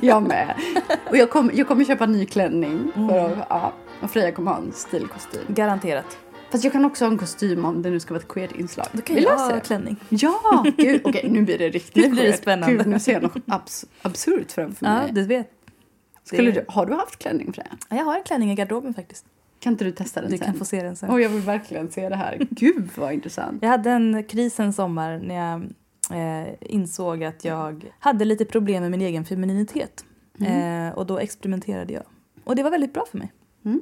Jag 0.00 0.22
med. 0.22 0.54
Och 1.10 1.16
jag 1.16 1.30
kommer, 1.30 1.52
jag 1.54 1.68
kommer 1.68 1.84
köpa 1.84 2.04
en 2.04 2.12
ny 2.12 2.26
klänning. 2.26 2.92
Mm. 2.96 3.08
För 3.08 3.30
att, 3.30 3.46
ja, 3.48 3.72
och 4.00 4.10
Freja 4.10 4.32
kommer 4.32 4.50
ha 4.50 4.58
en 4.58 4.72
stilkostym. 4.72 5.40
Garanterat. 5.48 6.16
Fast 6.50 6.64
jag 6.64 6.72
kan 6.72 6.84
också 6.84 7.04
ha 7.04 7.12
en 7.12 7.18
kostym 7.18 7.64
om 7.64 7.82
det 7.82 7.90
nu 7.90 8.00
ska 8.00 8.14
vara 8.14 8.22
ett 8.22 8.28
queer-inslag. 8.28 8.86
Då 8.92 9.00
kan 9.02 9.16
vi 9.16 9.22
jag 9.22 9.38
ha 9.38 9.60
klänning. 9.60 9.96
Ja! 10.08 10.64
Gud, 10.76 11.00
okej 11.04 11.28
nu 11.30 11.42
blir 11.42 11.58
det 11.58 11.68
riktigt 11.68 11.96
Nu 12.04 12.10
blir 12.10 12.22
det 12.24 12.32
spännande. 12.36 12.76
Gud, 12.76 12.86
nu 12.86 12.98
ser 12.98 13.12
jag 13.12 13.22
något 13.22 13.34
abs- 13.46 13.84
absurt 14.02 14.52
framför 14.52 14.86
Ja, 14.86 14.92
mig. 15.02 15.12
du 15.12 15.22
vet. 15.26 15.50
Skulle 16.24 16.50
du, 16.50 16.64
har 16.68 16.86
du 16.86 16.92
haft 16.94 17.16
klänning 17.18 17.52
Freja? 17.52 17.68
Ja, 17.88 17.96
Jag 17.96 18.04
har 18.04 18.16
en 18.16 18.22
klänning 18.24 18.50
i 18.50 18.54
garderoben 18.54 18.94
faktiskt. 18.94 19.26
Kan 19.60 19.72
inte 19.72 19.84
du 19.84 19.92
testa 19.92 20.20
den 20.20 20.30
Du 20.30 20.38
sen? 20.38 20.46
kan 20.46 20.54
få 20.54 20.64
se 20.64 20.82
den 20.82 20.96
sen. 20.96 21.10
Åh, 21.10 21.22
jag 21.22 21.28
vill 21.28 21.40
verkligen 21.42 21.90
se 21.90 22.08
det 22.08 22.16
här. 22.16 22.46
Gud 22.50 22.88
vad 22.96 23.12
intressant. 23.12 23.58
Jag 23.62 23.68
hade 23.68 23.90
en 23.90 24.24
kris 24.24 24.60
en 24.60 24.72
sommar 24.72 25.18
när 25.18 25.34
jag 25.34 25.62
eh, 26.46 26.54
insåg 26.60 27.24
att 27.24 27.44
jag 27.44 27.90
hade 27.98 28.24
lite 28.24 28.44
problem 28.44 28.82
med 28.82 28.90
min 28.90 29.00
egen 29.00 29.24
femininitet. 29.24 30.04
Eh, 30.40 30.98
och 30.98 31.06
då 31.06 31.18
experimenterade 31.18 31.92
jag. 31.92 32.02
Och 32.44 32.56
det 32.56 32.62
var 32.62 32.70
väldigt 32.70 32.92
bra 32.94 33.04
för 33.10 33.18
mig. 33.18 33.32
Mm. 33.64 33.80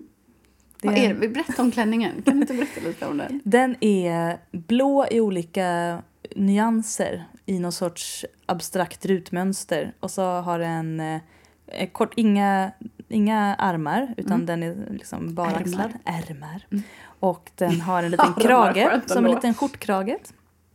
Det- 0.85 0.91
Vad 0.91 0.99
är 0.99 1.14
det? 1.14 1.28
Berätta 1.28 1.62
om 1.62 1.70
klänningen. 1.70 2.22
Kan 2.24 2.35
du 2.35 2.41
inte 2.41 2.55
berätta 2.55 2.80
lite 2.80 3.07
om 3.07 3.16
den? 3.18 3.41
Den 3.45 3.76
är 3.80 4.39
blå 4.53 5.07
i 5.11 5.20
olika 5.20 5.99
nyanser 6.37 7.24
i 7.47 7.59
någon 7.59 7.72
sorts 7.72 8.24
abstrakt 8.47 9.07
rutmönster. 9.07 9.93
Och 10.01 10.11
så 10.11 10.22
har 10.22 10.59
den 10.59 11.01
eh, 11.01 11.20
eh, 11.66 11.89
kort, 11.89 12.12
inga, 12.16 12.70
inga 13.09 13.55
armar 13.55 14.14
utan 14.16 14.32
Mm. 14.32 14.47
den 14.47 14.62
är 14.62 14.76
liksom 14.91 15.35
bara 15.35 15.51
axlar. 15.51 15.93
Ärmar. 16.05 16.66
Mm. 16.72 16.82
Och 17.20 17.51
den 17.55 17.80
har 17.80 18.03
en 18.03 18.11
liten 18.11 18.35
krage, 18.35 19.01
som 19.07 19.24
en 19.24 19.30
liten 19.35 19.55
skjortkrage. 19.55 20.16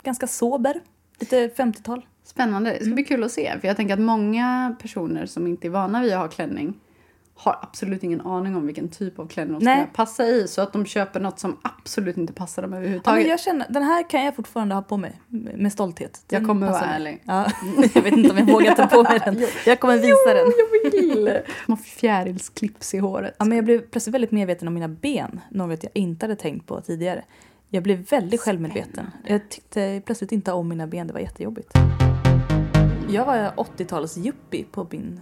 Ganska 0.03 0.27
sober. 0.27 0.79
Lite 1.19 1.47
50-tal. 1.47 2.05
Spännande. 2.23 2.71
Det 2.79 2.85
ska 2.85 2.93
bli 2.93 3.03
kul 3.03 3.23
att 3.23 3.31
se. 3.31 3.59
För 3.61 3.67
jag 3.67 3.77
tänker 3.77 3.93
att 3.93 3.99
många 3.99 4.75
personer 4.81 5.25
som 5.25 5.47
inte 5.47 5.67
är 5.67 5.69
vana 5.69 6.01
vid 6.01 6.13
att 6.13 6.19
ha 6.19 6.27
klänning 6.27 6.73
har 7.41 7.59
absolut 7.61 8.03
ingen 8.03 8.21
aning 8.21 8.55
om 8.55 8.65
vilken 8.65 8.89
typ 8.89 9.19
av 9.19 9.27
klänning 9.27 9.53
de 9.53 9.61
ska 9.61 9.75
Nej. 9.75 9.89
passa 9.93 10.25
i. 10.27 10.47
Så 10.47 10.61
att 10.61 10.73
de 10.73 10.85
köper 10.85 11.19
något 11.19 11.39
som 11.39 11.57
absolut 11.61 12.17
inte 12.17 12.33
passar 12.33 12.61
dem 12.61 12.71
Ja, 12.71 12.75
men 12.75 12.79
överhuvudtaget. 12.83 13.27
jag 13.27 13.39
känner, 13.39 13.65
den 13.69 13.83
här 13.83 14.09
kan 14.09 14.23
jag 14.25 14.35
fortfarande 14.35 14.75
ha 14.75 14.81
på 14.81 14.97
mig 14.97 15.21
med 15.27 15.71
stolthet. 15.73 16.23
Den 16.27 16.39
Jag 16.39 16.47
kommer 16.47 16.67
vara 16.67 16.81
mig. 16.81 16.89
ärlig. 16.95 17.21
Ja, 17.25 17.45
jag 17.93 18.01
vet 18.01 18.13
inte 18.13 18.31
om 18.31 18.37
jag 18.37 18.45
vågar 18.45 18.75
ta 18.75 18.87
på 18.87 19.03
mig 19.03 19.19
den. 19.25 19.45
Jag 19.65 19.79
kommer 19.79 19.95
visa 19.97 20.33
den. 20.33 20.53
jag 20.57 20.91
vill! 20.91 21.39
Små 21.65 21.77
fjärilsklips 21.77 22.93
i 22.93 22.97
håret. 22.97 23.35
Ja, 23.39 23.45
men 23.45 23.55
jag 23.55 23.65
blev 23.65 23.81
plötsligt 23.81 24.13
väldigt 24.13 24.31
medveten 24.31 24.67
om 24.67 24.73
mina 24.73 24.87
ben, 24.87 25.39
något 25.51 25.83
jag 25.83 25.91
inte 25.95 26.25
hade 26.25 26.35
tänkt 26.35 26.67
på 26.67 26.81
tidigare. 26.81 27.23
Jag 27.69 27.83
blev 27.83 28.09
väldigt 28.09 28.41
självmedveten. 28.41 29.11
Jag 29.27 29.49
tyckte 29.49 30.01
plötsligt 30.05 30.31
inte 30.31 30.51
om 30.51 30.67
mina 30.67 30.87
ben, 30.87 31.07
det 31.07 31.13
var 31.13 31.19
jättejobbigt. 31.19 31.71
Jag 33.09 33.25
var 33.25 33.35
80-tals 33.57 34.17
yuppie 34.17 34.65
på 34.71 34.87
min 34.91 35.21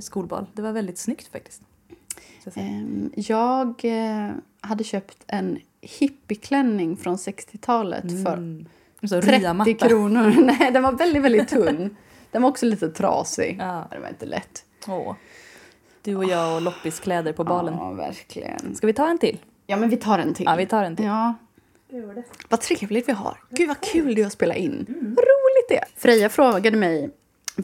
skolbal. 0.00 0.46
Det 0.54 0.62
var 0.62 0.72
väldigt 0.72 0.98
snyggt 0.98 1.28
faktiskt. 1.32 1.62
Jag. 2.44 2.52
Ehm, 2.56 3.10
Jag 3.14 3.80
eh, 3.84 4.30
hade 4.60 4.84
köpt 4.84 5.18
en 5.26 5.58
hippieklänning 5.80 6.96
från 6.96 7.16
60-talet 7.16 8.24
för 8.24 8.32
Mm. 8.32 8.66
Så 9.02 9.22
30 9.22 9.30
ryamatta. 9.38 9.88
kronor. 9.88 10.34
Nej, 10.58 10.70
den 10.72 10.82
var 10.82 10.92
väldigt, 10.92 11.22
väldigt 11.22 11.48
tunn. 11.48 11.96
Den 12.30 12.42
var 12.42 12.48
också 12.48 12.66
lite 12.66 12.88
trasig. 12.88 13.56
Ja. 13.60 13.88
Det 13.90 13.98
var 13.98 14.08
inte 14.08 14.26
lätt. 14.26 14.64
Åh. 14.88 15.14
Du 16.02 16.16
och 16.16 16.24
jag 16.24 16.54
och 16.54 16.62
loppiskläder 16.62 17.32
på 17.32 17.44
balen. 17.44 17.74
Ja, 17.74 17.90
verkligen. 17.92 18.74
Ska 18.74 18.86
vi 18.86 18.92
ta 18.92 19.08
en 19.08 19.18
till? 19.18 19.38
Ja, 19.66 19.76
men 19.76 19.88
vi 19.88 19.96
tar 19.96 20.18
en 20.18 20.34
till. 20.34 20.46
Ja, 20.46 20.54
vi 20.56 20.66
tar 20.66 20.84
en 20.84 20.96
till. 20.96 21.04
Ja. 21.06 21.34
Vad 22.48 22.60
trevligt 22.60 23.08
vi 23.08 23.12
har. 23.12 23.36
Gud, 23.50 23.68
vad 23.68 23.80
kul 23.80 24.14
det 24.14 24.22
är 24.22 24.26
att 24.26 24.32
spela 24.32 24.54
in. 24.54 24.86
Vad 24.88 25.24
roligt 25.24 25.68
det 25.68 25.76
är. 25.78 25.84
Freja 25.96 26.28
frågade 26.28 26.76
mig 26.76 27.10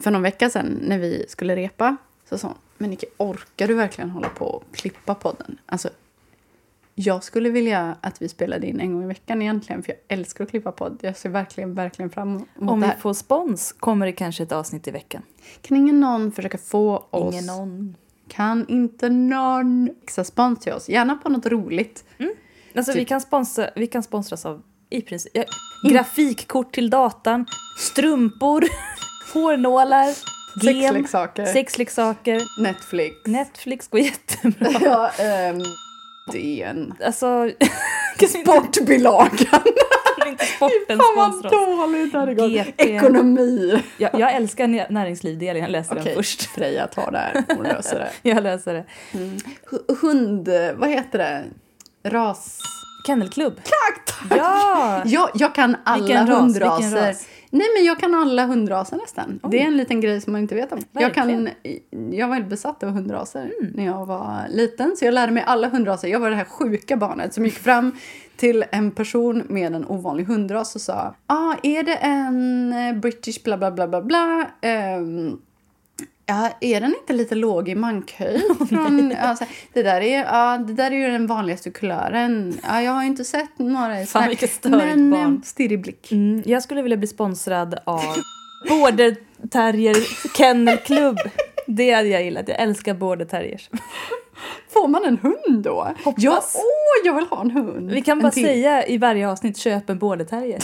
för 0.03 0.11
någon 0.11 0.21
vecka 0.21 0.49
sedan 0.49 0.79
när 0.81 0.97
vi 0.99 1.25
skulle 1.27 1.55
repa. 1.55 1.97
Så 2.33 2.37
sa 2.37 2.47
hon, 2.47 2.57
men 2.77 2.89
Nicky, 2.89 3.07
orkar 3.17 3.67
du 3.67 3.73
verkligen 3.73 4.09
hålla 4.09 4.29
på 4.29 4.45
och 4.45 4.63
klippa 4.71 5.15
podden? 5.15 5.59
Alltså, 5.65 5.89
jag 6.95 7.23
skulle 7.23 7.49
vilja 7.49 7.95
att 8.01 8.21
vi 8.21 8.29
spelade 8.29 8.67
in 8.67 8.79
en 8.79 8.93
gång 8.93 9.03
i 9.03 9.07
veckan 9.07 9.41
egentligen, 9.41 9.83
för 9.83 9.91
jag 9.91 9.99
älskar 10.07 10.43
att 10.43 10.49
klippa 10.49 10.71
podd. 10.71 10.99
Jag 11.01 11.17
ser 11.17 11.29
verkligen, 11.29 11.73
verkligen 11.73 12.09
fram 12.09 12.29
emot 12.29 12.47
Om 12.71 12.81
vi 12.81 12.87
får 12.99 13.13
spons 13.13 13.71
kommer 13.71 14.05
det 14.05 14.11
kanske 14.11 14.43
ett 14.43 14.51
avsnitt 14.51 14.87
i 14.87 14.91
veckan. 14.91 15.21
Kan 15.61 15.77
ingen 15.77 15.99
någon 15.99 16.31
försöka 16.31 16.57
få 16.57 17.07
oss... 17.09 17.33
Ingen 17.33 17.45
någon. 17.45 17.95
Kan 18.27 18.65
inte 18.69 19.09
någon 19.09 19.89
fixa 19.99 20.23
spons 20.23 20.59
till 20.59 20.73
oss? 20.73 20.89
Gärna 20.89 21.15
på 21.15 21.29
något 21.29 21.45
roligt. 21.45 22.05
Alltså 22.75 22.93
Typ. 22.93 23.01
vi, 23.01 23.05
kan 23.05 23.21
sponsra, 23.21 23.69
vi 23.75 23.87
kan 23.87 24.03
sponsras 24.03 24.45
av 24.45 24.61
i 24.89 25.01
princip 25.01 25.31
ja, 25.35 25.43
grafikkort 25.89 26.73
till 26.73 26.89
datan, 26.89 27.45
strumpor, 27.79 28.63
hårnålar, 29.33 30.32
gem, 30.61 30.83
Sexleksaker. 30.83 31.45
sexleksaker. 31.45 32.41
Netflix. 32.61 33.15
Netflix 33.25 33.87
går 33.87 33.99
jättebra. 34.01 34.69
ja, 34.81 35.09
ehm, 35.23 35.61
DN. 36.31 36.93
Alltså, 37.05 37.49
Sportbilagan. 38.43 39.61
inte 40.27 40.45
sporten 40.45 40.97
Fan 41.15 41.15
vad 41.17 41.51
dåligt 41.51 42.11
det 42.11 42.19
hade 42.19 42.33
gått. 42.35 42.51
Ekonomi. 42.77 43.81
Jag, 43.97 44.19
jag 44.19 44.33
älskar 44.33 44.67
nä- 44.67 44.87
näringslivdelen, 44.89 45.61
jag 45.61 45.71
läser 45.71 45.91
Okej, 45.93 46.03
den 46.05 46.15
först. 46.15 46.41
Freja 46.43 46.87
tar 46.87 47.11
det 47.11 47.17
här. 47.17 47.43
Hon 47.55 47.63
löser 47.63 47.99
det. 47.99 48.11
Jag 48.29 48.43
läser 48.43 48.73
det. 48.73 48.85
Hu- 49.71 49.97
Hund, 50.01 50.49
vad 50.75 50.89
heter 50.89 51.17
det? 51.19 51.43
Ras... 52.09 52.57
Kennelklubb. 53.07 53.55
Tack! 53.63 54.15
Ja! 54.37 55.01
Jag, 55.05 55.29
jag 55.35 55.55
kan 55.55 55.77
alla 55.83 56.21
ras, 56.25 56.29
hundraser. 56.29 57.07
ras? 57.07 57.25
Nej 57.55 57.67
men 57.77 57.85
jag 57.85 57.99
kan 57.99 58.15
alla 58.15 58.45
hundraser 58.45 58.97
nästan. 58.97 59.39
Oj. 59.43 59.51
Det 59.51 59.59
är 59.61 59.65
en 59.67 59.77
liten 59.77 60.01
grej 60.01 60.21
som 60.21 60.33
man 60.33 60.41
inte 60.41 60.55
vet 60.55 60.71
om. 60.71 60.79
Jag, 60.91 61.13
kan, 61.13 61.49
jag 62.11 62.27
var 62.27 62.35
helt 62.35 62.49
besatt 62.49 62.83
av 62.83 62.89
hundraser 62.89 63.51
Mm. 63.61 63.71
när 63.75 63.85
jag 63.85 64.05
var 64.05 64.45
liten. 64.49 64.95
Så 64.97 65.05
jag 65.05 65.13
lärde 65.13 65.31
mig 65.31 65.43
alla 65.47 65.67
hundraser. 65.69 66.07
Jag 66.07 66.19
var 66.19 66.29
det 66.29 66.35
här 66.35 66.45
sjuka 66.45 66.97
barnet 66.97 67.33
som 67.33 67.45
gick 67.45 67.53
fram 67.59 67.91
till 68.35 68.65
en 68.71 68.91
person 68.91 69.43
med 69.49 69.75
en 69.75 69.85
ovanlig 69.85 70.23
hundras 70.25 70.75
och 70.75 70.81
sa 70.81 71.15
ah, 71.27 71.55
är 71.63 71.83
det 71.83 71.95
en 71.95 72.73
eh, 72.73 72.93
British 72.95 73.43
bla 73.43 73.57
bla 73.57 73.71
bla 73.71 73.87
bla 73.87 74.01
bla 74.01 74.47
Ehm, 74.61 75.37
Ja, 76.25 76.49
är 76.61 76.81
den 76.81 76.95
inte 77.01 77.13
lite 77.13 77.35
låg 77.35 77.69
i 77.69 77.75
mankhöjd? 77.75 78.41
Från, 78.69 79.13
alltså, 79.21 79.45
det, 79.73 79.83
där 79.83 80.01
är, 80.01 80.23
ja, 80.23 80.57
det 80.57 80.73
där 80.73 80.91
är 80.91 80.95
ju 80.95 81.11
den 81.11 81.27
vanligaste 81.27 81.71
kulören. 81.71 82.57
Ja, 82.63 82.81
jag 82.81 82.91
har 82.91 83.01
ju 83.01 83.07
inte 83.07 83.23
sett 83.23 83.59
några 83.59 84.01
i 84.01 84.05
Fan, 84.05 84.35
Men 84.63 85.11
barn. 85.11 85.35
eh, 85.35 85.41
stirrig 85.43 85.81
blick. 85.81 86.11
Mm, 86.11 86.43
jag 86.45 86.63
skulle 86.63 86.81
vilja 86.81 86.97
bli 86.97 87.07
sponsrad 87.07 87.79
av 87.83 88.01
Border 88.69 89.15
Terrier 89.51 89.95
Kennel 90.37 90.77
Club. 90.77 91.17
Det 91.67 91.91
hade 91.91 92.07
jag 92.07 92.23
gillat. 92.23 92.47
Jag 92.47 92.59
älskar 92.59 92.93
Border 92.93 93.25
Terriers. 93.25 93.69
Får 94.73 94.87
man 94.87 95.05
en 95.05 95.17
hund 95.17 95.63
då? 95.63 95.93
Hoppas. 96.03 96.23
Ja, 96.23 96.43
åh, 96.55 97.05
jag 97.05 97.15
vill 97.15 97.25
ha 97.25 97.41
en 97.41 97.51
hund. 97.51 97.91
Vi 97.91 98.01
kan 98.01 98.19
bara 98.19 98.31
säga 98.31 98.87
i 98.87 98.97
varje 98.97 99.29
avsnitt 99.29 99.57
köp 99.57 99.89
en 99.89 99.99
Border 99.99 100.25
Terrier. 100.25 100.63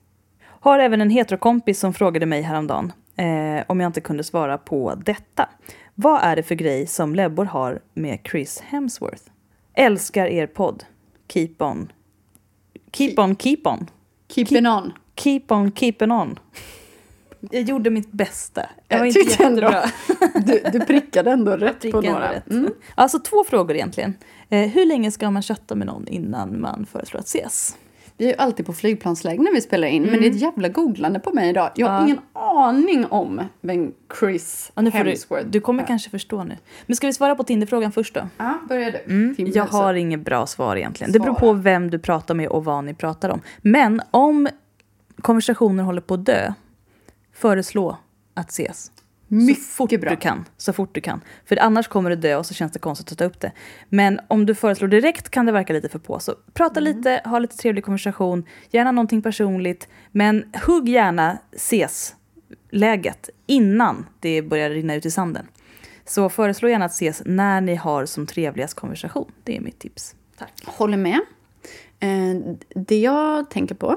Har 0.45 0.79
även 0.79 1.01
en 1.01 1.11
heterokompis 1.11 1.81
som 1.81 1.95
frågade 1.95 2.27
mig 2.27 2.43
häromdagen 2.43 2.93
eh, 3.17 3.65
om 3.67 3.81
jag 3.81 3.89
inte 3.89 4.01
kunde 4.01 4.25
svara 4.25 4.59
på 4.59 4.95
detta. 4.95 5.49
Vad 5.95 6.21
är 6.23 6.37
det 6.37 6.43
för 6.43 6.55
grej 6.55 6.87
som 6.87 7.15
Lebbor 7.15 7.45
har 7.45 7.81
med 7.95 8.19
Chris 8.31 8.61
Hemsworth? 8.61 9.23
Älskar 9.75 10.27
er 10.27 10.47
podd. 10.47 10.85
Keep 11.29 11.55
on. 11.59 11.93
Keep 12.97 13.15
on, 13.19 13.37
keep 13.37 13.59
on. 13.65 13.87
Keep 14.29 14.47
it 14.53 14.67
on. 14.67 14.93
Keep 15.17 15.43
on, 15.49 15.73
keeping 15.73 16.11
on. 16.13 16.39
Jag 17.51 17.63
gjorde 17.63 17.91
mitt 17.91 18.13
bästa. 18.13 18.63
Jag 18.89 18.99
var 18.99 19.07
inte 19.07 19.21
tyckte 19.21 19.43
jättebra. 19.43 19.85
Du, 20.47 20.63
du 20.73 20.81
prickade 20.81 21.31
ändå 21.31 21.57
rätt 21.57 21.75
på 21.75 21.81
Prickade 21.81 22.11
några. 22.11 22.33
rätt. 22.33 22.51
Mm. 22.51 22.71
Alltså 22.95 23.19
två 23.19 23.45
frågor 23.45 23.77
egentligen. 23.77 24.15
Eh, 24.49 24.61
hur 24.71 24.87
länge 24.87 25.11
ska 25.11 25.31
man 25.31 25.43
chatta 25.43 25.75
med 25.75 25.87
någon 25.87 26.09
innan 26.09 26.61
man 26.61 26.87
föreslår 26.93 27.21
att 27.21 27.27
ses? 27.27 27.77
Vi 28.19 28.25
är 28.25 28.29
ju 28.29 28.37
alltid 28.37 28.67
på 28.67 28.73
flygplansläge 28.73 29.43
när 29.43 29.53
vi 29.53 29.61
spelar 29.61 29.89
in, 29.89 30.03
men 30.03 30.21
det 30.21 30.27
är 30.27 30.31
ett 30.31 30.41
jävla 30.41 30.69
googlande 30.69 31.21
på 31.21 31.33
mig 31.33 31.51
idag. 31.51 31.71
Jag 31.75 31.87
har 31.87 31.95
Ja. 31.99 32.05
ingen 32.05 32.19
aning 32.33 33.07
om 33.07 33.41
vem 33.61 33.93
Chris 34.21 34.73
Ja, 34.75 34.83
nu 34.83 34.91
får 34.91 34.99
du, 34.99 35.11
Hemsworth 35.11 35.47
du 35.47 35.61
kommer 35.61 35.83
är. 35.83 35.87
kanske 35.87 36.11
förstå 36.11 36.45
nu. 36.45 36.57
Men 36.87 36.97
ska 36.97 37.07
vi 37.07 37.13
svara 37.13 37.35
på 37.35 37.45
Tinderfrågan 37.45 37.93
först 37.93 38.15
då? 38.15 38.29
Ja, 38.37 38.55
börjar 38.69 38.91
du. 38.91 39.13
Mm, 39.13 39.35
jag 39.55 39.65
har 39.67 39.95
inget 39.95 40.21
bra 40.25 40.47
svar 40.47 40.77
egentligen. 40.77 41.13
Det 41.13 41.19
beror 41.21 41.35
på 41.35 41.39
Svara. 41.41 41.53
vem 41.55 41.91
du 41.91 41.99
pratar 41.99 42.35
med 42.35 42.49
och 42.49 42.65
vad 42.65 42.85
ni 42.85 42.95
pratar 42.95 43.29
om. 43.31 43.41
Men 43.63 44.03
om 44.11 44.49
konversationer 45.21 45.83
håller 45.85 46.01
på 46.01 46.15
att 46.15 46.27
dö, 46.27 46.53
föreslå 47.33 47.97
att 48.35 48.51
ses. 48.51 48.93
Mycket 49.29 49.65
så 49.65 49.71
fort 49.71 50.01
bra. 50.01 50.11
du 50.11 50.17
kan. 50.17 50.45
Så 50.57 50.73
fort 50.73 50.95
du 50.95 51.01
kan. 51.01 51.21
För 51.45 51.57
annars 51.57 51.89
kommer 51.89 52.11
det 52.11 52.17
dö 52.17 52.37
och 52.37 52.47
så 52.47 52.55
känns 52.55 52.73
det 52.73 52.79
konstigt 52.79 53.13
att 53.13 53.19
ta 53.19 53.25
upp 53.25 53.41
det. 53.41 53.53
Men 53.89 54.21
om 54.29 54.47
du 54.47 54.55
föreslår 54.55 54.89
direkt 54.89 55.29
kan 55.31 55.47
det 55.47 55.53
verka 55.53 55.73
lite 55.73 55.89
för 55.89 55.99
på. 55.99 56.19
Så 56.21 56.35
prata 56.55 56.81
Mm. 56.81 56.97
lite, 56.97 57.21
ha 57.25 57.39
lite 57.39 57.57
trevlig 57.57 57.85
konversation, 57.85 58.45
gärna 58.71 58.93
någonting 58.93 59.23
personligt. 59.23 59.89
Men 60.13 60.53
hugg 60.67 60.89
gärna 60.89 61.39
ses-läget 61.53 63.31
innan 63.47 64.07
det 64.21 64.43
börjar 64.43 64.71
rinna 64.71 64.95
ut 64.95 65.07
i 65.07 65.11
sanden. 65.11 65.47
Så 66.05 66.29
föreslå 66.29 66.69
gärna 66.69 66.85
att 66.85 66.93
ses 66.93 67.23
när 67.25 67.61
ni 67.61 67.75
har 67.75 68.07
som 68.07 68.27
trevligast 68.27 68.75
konversation. 68.75 69.33
Det 69.45 69.57
är 69.57 69.61
mitt 69.61 69.79
tips. 69.79 70.15
Tack. 70.39 70.53
Håller 70.65 70.97
med. 70.97 71.21
Eh, 72.01 72.57
det 72.75 72.99
jag 73.01 73.51
tänker 73.51 73.75
på 73.75 73.97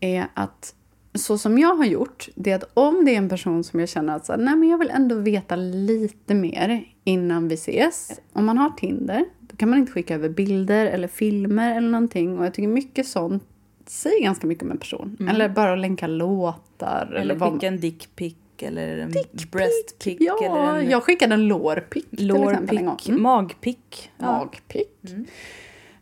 är 0.00 0.26
att 0.34 0.74
så 1.14 1.38
som 1.38 1.58
jag 1.58 1.74
har 1.74 1.84
gjort, 1.84 2.28
det 2.34 2.50
är 2.50 2.54
att 2.56 2.70
om 2.74 3.04
det 3.04 3.14
är 3.14 3.18
en 3.18 3.28
person 3.28 3.64
som 3.64 3.80
jag 3.80 3.88
känner 3.88 4.16
att 4.16 4.26
så, 4.26 4.32
här, 4.32 4.38
nej, 4.38 4.56
men 4.56 4.68
jag 4.68 4.78
vill 4.78 4.90
ändå 4.90 5.14
veta 5.14 5.56
lite 5.56 6.34
mer 6.34 6.84
innan 7.04 7.48
vi 7.48 7.54
ses. 7.54 8.20
Om 8.32 8.44
man 8.44 8.58
har 8.58 8.70
Tinder, 8.70 9.24
då 9.40 9.56
kan 9.56 9.70
man 9.70 9.78
inte 9.78 9.92
skicka 9.92 10.14
över 10.14 10.28
bilder 10.28 10.86
eller 10.86 11.08
filmer 11.08 11.76
eller 11.76 11.88
någonting. 11.88 12.38
Och 12.38 12.46
jag 12.46 12.54
tycker 12.54 12.68
mycket 12.68 13.06
sånt 13.06 13.42
säger 13.86 14.22
ganska 14.24 14.46
mycket 14.46 14.64
om 14.64 14.70
en 14.70 14.78
person. 14.78 15.28
Eller 15.30 15.48
bara 15.48 15.76
länka 15.76 16.06
låtar. 16.06 17.14
Eller, 17.20 17.38
skicka 17.52 17.66
en 17.66 17.80
dickpic 17.80 18.34
eller 18.58 18.98
en 18.98 19.12
breastpic. 19.52 20.16
Ja, 20.20 20.38
eller 20.44 20.78
en 20.78 20.90
jag 20.90 21.02
skickade 21.02 21.34
en 21.34 21.48
lårpick 21.48 22.10
till 22.10 22.30
exempel 22.30 22.78
en 22.78 22.84
gång. 22.84 22.92
lårpic, 22.92 23.08
Mm. 23.08 23.22
magpic. 23.22 23.76
Ja. 24.18 24.26
magpick. 24.38 24.98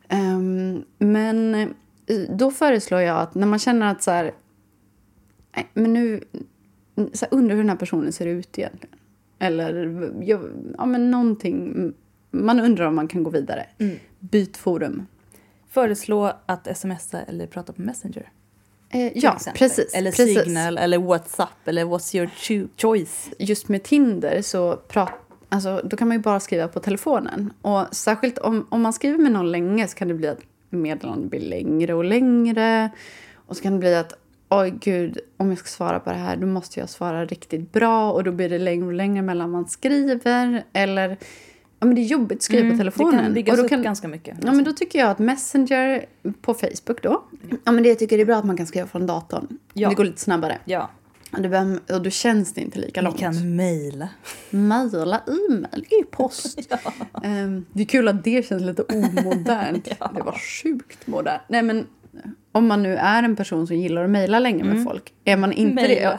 Ehm, 0.08 0.84
men 0.98 1.54
eh, 1.54 1.68
då 2.38 2.50
föreslår 2.50 3.00
jag 3.00 3.18
att 3.18 3.34
när 3.34 3.46
man 3.46 3.58
känner 3.58 3.90
att 3.90 4.02
så 4.02 4.10
här, 4.10 4.32
nej, 5.56 5.66
men 5.74 5.92
nu 5.92 6.24
så 7.12 7.26
undrar 7.30 7.54
hur 7.56 7.62
den 7.62 7.70
här 7.70 7.76
personen 7.76 8.12
ser 8.12 8.26
ut 8.26 8.58
egentligen. 8.58 8.96
Eller 9.38 10.10
ja, 10.22 10.86
men 10.86 11.10
någonting. 11.10 11.92
Man 12.30 12.60
undrar 12.60 12.86
om 12.86 12.94
man 12.94 13.08
kan 13.08 13.22
gå 13.22 13.30
vidare. 13.30 13.66
Mm. 13.78 13.96
Byt 14.20 14.56
forum. 14.56 15.06
Föreslå 15.68 16.32
att 16.46 16.76
smsa 16.78 17.22
eller 17.22 17.46
prata 17.46 17.72
på 17.72 17.82
Messenger. 17.82 18.30
Eh, 18.90 19.18
ja, 19.18 19.34
exempel. 19.36 19.58
precis. 19.58 19.94
Eller 19.94 20.10
precis. 20.10 20.42
Signal 20.42 20.78
eller 20.78 20.98
WhatsApp 20.98 21.68
eller 21.68 21.84
what's 21.84 22.16
your 22.16 22.26
cho- 22.26 22.68
choice. 22.76 23.30
just 23.38 23.68
med 23.68 23.82
Tinder 23.82 24.42
så 24.42 24.76
prat, 24.76 25.12
alltså, 25.48 25.80
då 25.84 25.96
kan 25.96 26.08
man 26.08 26.16
ju 26.16 26.22
bara 26.22 26.40
skriva 26.40 26.68
på 26.68 26.80
telefonen. 26.80 27.52
Och 27.62 27.94
särskilt 27.96 28.38
om, 28.38 28.66
om 28.70 28.82
man 28.82 28.92
skriver 28.92 29.18
med 29.18 29.32
någon 29.32 29.50
länge 29.50 29.88
så 29.88 29.96
kan 29.96 30.08
det 30.08 30.14
bli 30.14 30.28
att 30.28 30.40
meddelandet 30.70 31.30
blir 31.30 31.40
längre 31.40 31.94
och 31.94 32.04
längre. 32.04 32.90
Och 33.34 33.56
så 33.56 33.62
kan 33.62 33.72
det 33.72 33.78
bli 33.78 33.94
att 33.94 34.12
oj 34.60 34.70
gud, 34.80 35.18
om 35.36 35.48
jag 35.48 35.58
ska 35.58 35.68
svara 35.68 36.00
på 36.00 36.10
det 36.10 36.16
här 36.16 36.36
då 36.36 36.46
måste 36.46 36.80
jag 36.80 36.88
svara 36.88 37.24
riktigt 37.24 37.72
bra 37.72 38.12
och 38.12 38.24
då 38.24 38.32
blir 38.32 38.48
det 38.48 38.58
längre 38.58 38.86
och 38.86 38.92
längre 38.92 39.22
mellan 39.22 39.50
man 39.50 39.68
skriver. 39.68 40.64
Eller, 40.72 41.08
ja 41.78 41.86
men 41.86 41.94
det 41.94 42.00
är 42.00 42.04
jobbigt 42.04 42.38
att 42.38 42.42
skriva 42.42 42.70
på 42.70 42.76
telefonen. 42.76 43.14
Mm, 43.20 43.20
Det 43.20 43.24
kan 43.24 43.34
byggas 43.34 43.52
och 43.52 43.56
då 43.58 43.64
upp 43.64 43.68
kan, 43.70 43.82
ganska 43.82 44.08
mycket. 44.08 44.38
Ja, 44.44 44.52
men 44.52 44.64
då 44.64 44.72
tycker 44.72 44.98
jag 44.98 45.10
att 45.10 45.18
Messenger 45.18 46.06
på 46.42 46.54
Facebook 46.54 47.02
då. 47.02 47.24
Ja, 47.64 47.72
men 47.72 47.82
det 47.82 47.88
jag 47.88 47.98
tycker 47.98 48.16
det 48.16 48.22
är 48.22 48.26
bra 48.26 48.36
att 48.36 48.44
man 48.44 48.56
kan 48.56 48.66
skriva 48.66 48.86
från 48.86 49.06
datorn. 49.06 49.46
Ja. 49.72 49.88
Det 49.88 49.94
går 49.94 50.04
lite 50.04 50.20
snabbare. 50.20 50.58
Ja, 50.64 50.90
Och, 51.32 51.42
det 51.42 51.48
behöver, 51.48 51.78
och 51.92 52.02
då 52.02 52.10
känns 52.10 52.52
det 52.54 52.60
inte 52.60 52.78
lika 52.78 53.00
långt. 53.00 53.18
kan 53.18 53.56
mejla. 53.56 54.08
Mejla, 54.50 55.22
e-mail, 55.26 55.84
e-post. 55.90 56.58
Ehm, 57.24 57.64
det 57.72 57.82
är 57.82 57.86
kul 57.86 58.08
att 58.08 58.24
det 58.24 58.46
känns 58.46 58.62
lite 58.62 58.82
omodernt. 58.82 59.84
Det 60.14 60.22
var 60.22 60.38
sjukt 60.62 61.06
modernt. 61.06 61.42
Nej, 61.48 61.62
men 61.62 61.86
om 62.52 62.66
man 62.66 62.82
nu 62.82 62.96
är 62.96 63.22
en 63.22 63.36
person 63.36 63.66
som 63.66 63.76
gillar 63.76 64.04
att 64.04 64.10
mejla 64.10 64.38
länge 64.38 64.64
med 64.64 64.84
folk. 64.84 65.12
Är 65.24 65.36
man 65.36 65.52
inte 65.52 65.74
Mejla. 65.74 66.10
det? 66.10 66.18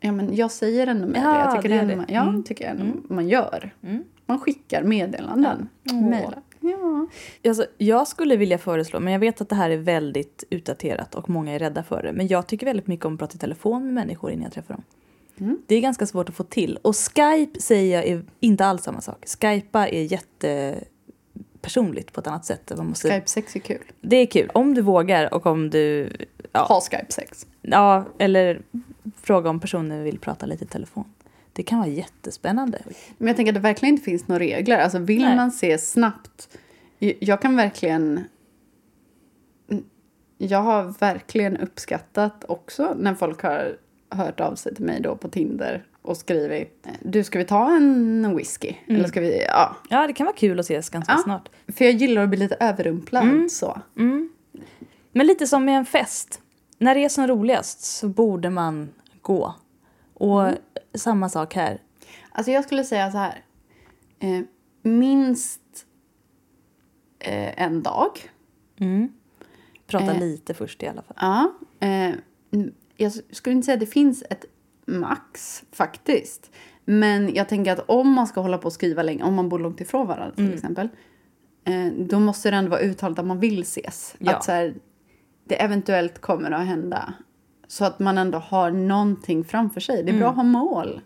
Ja, 0.00 0.12
men 0.12 0.36
jag 0.36 0.50
säger 0.50 0.86
ändå 0.86 1.06
mejla. 1.08 1.28
Ja, 1.28 1.44
jag 1.44 1.62
tycker 1.62 1.68
det 1.76 1.84
det, 1.94 1.94
det. 1.94 2.12
ja, 2.12 2.22
Mm. 2.28 2.42
tycker 2.42 2.64
jag 2.64 2.70
ändå 2.80 3.14
man 3.14 3.28
gör. 3.28 3.74
Man 4.26 4.38
skickar 4.40 4.82
meddelanden. 4.82 5.68
Ja. 5.82 5.92
Mejlar. 5.94 6.42
Ja. 6.60 7.06
Alltså, 7.48 7.66
jag 7.78 8.08
skulle 8.08 8.36
vilja 8.36 8.58
föreslå, 8.58 9.00
men 9.00 9.12
jag 9.12 9.20
vet 9.20 9.40
att 9.40 9.48
det 9.48 9.54
här 9.54 9.70
är 9.70 9.76
väldigt 9.76 10.44
utdaterat 10.50 11.14
och 11.14 11.30
många 11.30 11.52
är 11.52 11.58
rädda 11.58 11.82
för 11.82 12.02
det. 12.02 12.12
Men 12.12 12.26
jag 12.26 12.46
tycker 12.46 12.66
väldigt 12.66 12.86
mycket 12.86 13.06
om 13.06 13.12
att 13.14 13.18
prata 13.18 13.34
i 13.34 13.38
telefon 13.38 13.84
med 13.84 13.94
människor 13.94 14.30
innan 14.30 14.42
jag 14.42 14.52
träffar 14.52 14.74
dem. 14.74 14.82
Mm. 15.40 15.58
Det 15.66 15.74
är 15.74 15.80
ganska 15.80 16.06
svårt 16.06 16.28
att 16.28 16.34
få 16.34 16.44
till. 16.44 16.78
Och 16.82 16.94
Skype 16.96 17.60
säger 17.60 17.96
jag 17.96 18.06
är 18.08 18.22
inte 18.40 18.64
alls 18.66 18.82
samma 18.82 19.00
sak. 19.00 19.24
Skypa 19.40 19.88
är 19.88 20.02
jättepersonligt 21.62 22.12
på 22.12 22.20
ett 22.20 22.26
annat 22.26 22.44
sätt. 22.44 22.72
Man 22.76 22.86
måste, 22.86 23.08
Skype-sex 23.08 23.56
är 23.56 23.60
kul. 23.60 23.84
Det 24.00 24.16
är 24.16 24.26
kul, 24.26 24.50
om 24.54 24.74
du 24.74 24.82
vågar 24.82 25.34
och 25.34 25.46
om 25.46 25.70
du... 25.70 26.10
Ja, 26.52 26.64
Ha 26.64 26.80
Skype-sex. 26.80 27.46
ja, 27.62 28.04
eller 28.18 28.62
fråga 29.22 29.50
om 29.50 29.60
personen 29.60 30.04
vill 30.04 30.18
prata 30.18 30.46
lite 30.46 30.64
i 30.64 30.66
telefon. 30.66 31.04
Det 31.52 31.62
kan 31.62 31.78
vara 31.78 31.88
jättespännande. 31.88 32.82
Men 33.18 33.28
jag 33.28 33.36
tänker 33.36 33.52
att 33.52 33.54
det 33.54 33.60
verkligen 33.60 33.94
inte 33.94 34.04
finns 34.04 34.28
några 34.28 34.40
regler. 34.40 34.78
Alltså 34.78 34.98
vill 34.98 35.22
Nej. 35.22 35.36
man 35.36 35.50
se 35.50 35.78
snabbt 35.78 36.48
jag 37.20 37.42
kan 37.42 37.56
verkligen... 37.56 38.24
Jag 40.38 40.58
har 40.58 40.94
verkligen 41.00 41.56
uppskattat 41.56 42.44
också 42.48 42.94
när 42.98 43.14
folk 43.14 43.42
har 43.42 43.76
hört 44.10 44.40
av 44.40 44.54
sig 44.54 44.74
till 44.74 44.84
mig 44.84 45.00
då 45.00 45.16
på 45.16 45.28
Tinder 45.28 45.84
och 46.02 46.16
skrivit 46.16 46.86
du 47.02 47.24
ska 47.24 47.38
vi 47.38 47.44
ta 47.44 47.76
en 47.76 48.36
whisky? 48.36 48.74
Eller 48.86 49.08
ska 49.08 49.20
vi, 49.20 49.42
ja. 49.48 49.76
Ja, 49.88 50.06
det 50.06 50.12
kan 50.12 50.26
vara 50.26 50.36
kul 50.36 50.58
att 50.60 50.64
ses 50.66 50.90
ganska 50.90 51.12
Ja. 51.12 51.18
snart. 51.18 51.48
För 51.68 51.84
jag 51.84 51.94
gillar 51.94 52.22
att 52.22 52.28
bli 52.28 52.38
lite 52.38 52.56
överrumplad 52.60 53.50
så. 53.50 53.80
Men 55.12 55.26
lite 55.26 55.46
som 55.46 55.64
med 55.64 55.76
en 55.78 55.86
fest. 55.86 56.40
När 56.78 56.94
det 56.94 57.04
är 57.04 57.08
som 57.08 57.26
roligast 57.26 57.80
så 57.80 58.08
borde 58.08 58.50
man 58.50 58.90
gå. 59.22 59.54
Och 60.14 60.48
samma 60.94 61.28
sak 61.28 61.54
här. 61.54 61.80
Alltså 62.32 62.52
jag 62.52 62.64
skulle 62.64 62.84
säga 62.84 63.10
så 63.10 63.18
här. 63.18 63.42
Eh, 64.18 64.40
minst 64.82 65.60
eh, 67.18 67.62
en 67.62 67.82
dag. 67.82 68.10
Prata 69.86 70.12
Eh. 70.14 70.20
lite 70.20 70.54
först 70.54 70.82
i 70.82 70.86
alla 70.86 71.02
fall. 71.02 71.16
Ja. 71.20 71.52
Eh, 71.80 72.14
mm, 72.52 72.74
jag 72.96 73.12
skulle 73.12 73.54
inte 73.56 73.64
säga 73.66 73.74
att 73.74 73.80
det 73.80 73.86
finns 73.86 74.24
ett 74.30 74.44
max 74.86 75.62
faktiskt. 75.72 76.50
Men 76.84 77.34
jag 77.34 77.48
tänker 77.48 77.72
att 77.72 77.84
om 77.88 78.12
man 78.12 78.26
ska 78.26 78.40
hålla 78.40 78.58
på 78.58 78.66
och 78.66 78.72
skriva 78.72 79.02
länge, 79.02 79.24
om 79.24 79.34
man 79.34 79.48
bor 79.48 79.58
långt 79.58 79.80
ifrån 79.80 80.06
varandra 80.06 80.36
till 80.36 80.54
exempel. 80.54 80.88
Eh, 81.64 81.92
då 81.98 82.20
måste 82.20 82.50
det 82.50 82.56
ändå 82.56 82.70
vara 82.70 82.80
uttalat 82.80 83.18
att 83.18 83.26
man 83.26 83.40
vill 83.40 83.62
ses. 83.62 84.14
Ja. 84.18 84.32
Att 84.32 84.44
så 84.44 84.52
här, 84.52 84.74
det 85.44 85.62
eventuellt 85.62 86.18
kommer 86.18 86.50
att 86.50 86.66
hända. 86.66 87.14
Så 87.66 87.84
att 87.84 87.98
man 87.98 88.18
ändå 88.18 88.38
har 88.38 88.70
någonting 88.70 89.44
framför 89.44 89.80
sig. 89.80 90.02
Det 90.02 90.12
är 90.12 90.18
bra 90.18 90.28
att 90.28 90.36
ha 90.36 90.42
mål. 90.42 91.00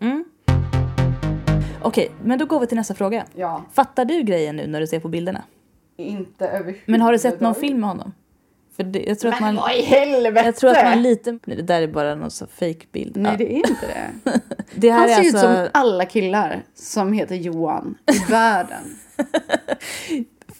Okej, 1.81 2.11
men 2.23 2.39
då 2.39 2.45
går 2.45 2.59
vi 2.59 2.67
till 2.67 2.77
nästa 2.77 2.93
fråga. 2.93 3.25
Ja. 3.35 3.63
Fattar 3.73 4.05
du 4.05 4.21
grejen 4.21 4.55
nu 4.55 4.67
när 4.67 4.81
du 4.81 4.87
ser 4.87 4.99
på 4.99 5.07
bilderna? 5.07 5.43
Inte 5.97 6.47
överhuvudtaget. 6.47 6.87
Men 6.87 7.01
har 7.01 7.11
du 7.11 7.19
sett 7.19 7.39
någon 7.39 7.55
film 7.55 7.79
med 7.79 7.89
honom? 7.89 8.11
För 8.77 8.83
det, 8.83 9.03
jag 9.07 9.19
tror 9.19 9.33
att 9.33 9.39
Men 9.41 9.55
man... 9.55 9.63
vad 9.63 9.75
i 9.75 9.81
helvete! 9.81 10.45
Jag 10.45 10.55
tror 10.55 10.69
att 10.71 10.83
man 10.85 11.01
lite... 11.01 11.31
Nej, 11.31 11.57
det 11.57 11.61
där 11.63 11.81
är 11.81 11.87
bara 11.87 12.15
någon 12.15 12.31
så 12.31 12.47
fake 12.47 12.85
bild. 12.91 13.17
Nej, 13.17 13.31
Ja. 13.31 13.37
det 13.37 13.53
är 13.53 13.57
inte 13.57 13.87
det. 13.87 14.39
det 14.75 14.91
här 14.91 14.99
Han 14.99 15.09
är 15.09 15.13
ser 15.15 15.21
ut 15.29 15.35
alltså... 15.35 15.55
som 15.55 15.67
alla 15.73 16.05
killar 16.05 16.63
som 16.75 17.13
heter 17.13 17.35
Johan 17.35 17.95
i 18.11 18.31
världen. 18.31 18.95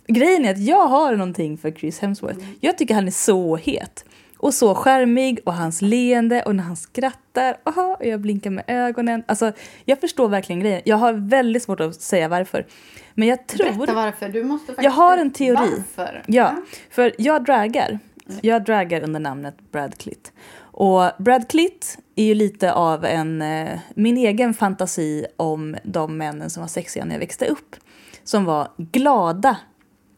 Grejen 0.08 0.46
är 0.46 0.52
att 0.52 0.60
jag 0.60 0.88
har 0.88 1.12
någonting 1.12 1.58
för 1.58 1.72
Chris 1.72 2.00
Hemsworth. 2.00 2.40
Jag 2.60 2.78
tycker 2.78 2.96
han 2.96 3.08
är 3.08 3.12
så 3.12 3.56
het. 3.56 4.06
Och 4.38 4.54
så 4.54 4.76
charmig 4.76 5.40
och 5.46 5.54
hans 5.54 5.82
leende 5.82 6.42
och 6.44 6.56
när 6.56 6.64
han 6.64 6.76
skrattar. 6.76 7.58
Aha, 7.64 7.98
och 8.00 8.06
jag 8.06 8.20
blinkar 8.22 8.50
med 8.50 8.64
ögonen. 8.68 9.24
Alltså, 9.28 9.52
jag 9.86 10.00
förstår 10.00 10.28
verkligen 10.30 10.60
grejen. 10.60 10.82
Jag 10.86 10.98
har 10.98 11.14
väldigt 11.14 11.64
svårt 11.64 11.80
att 11.80 12.02
säga 12.02 12.28
varför. 12.28 12.66
Men 13.14 13.28
jag 13.28 13.48
tror... 13.48 13.66
Berätta 13.78 13.94
varför. 13.94 14.30
Du 14.30 14.44
måste 14.44 14.66
faktiskt... 14.68 14.84
Jag 14.84 14.92
har 14.92 15.18
en 15.18 15.32
teori. 15.32 15.84
Varför? 15.96 16.24
Ja, 16.28 16.56
för 16.90 17.12
jag 17.18 17.44
draggar. 17.46 18.00
Jag 18.42 18.66
draggar 18.66 19.04
under 19.04 19.20
namnet 19.20 19.72
Brad 19.72 19.98
Clitt. 19.98 20.34
Och 20.60 21.12
Brad 21.18 21.50
Clitt 21.50 21.98
är 22.16 22.24
ju 22.24 22.34
lite 22.34 22.74
av 22.74 23.06
en, 23.06 23.42
eh, 23.42 23.80
min 23.96 24.18
egen 24.18 24.54
fantasi 24.54 25.26
om 25.38 25.76
de 25.84 26.18
männen 26.18 26.50
som 26.50 26.62
var 26.62 26.68
sexiga 26.68 27.06
när 27.06 27.16
jag 27.16 27.20
växte 27.20 27.46
upp. 27.46 27.76
Som 28.24 28.46
var 28.46 28.68
glada, 28.78 29.58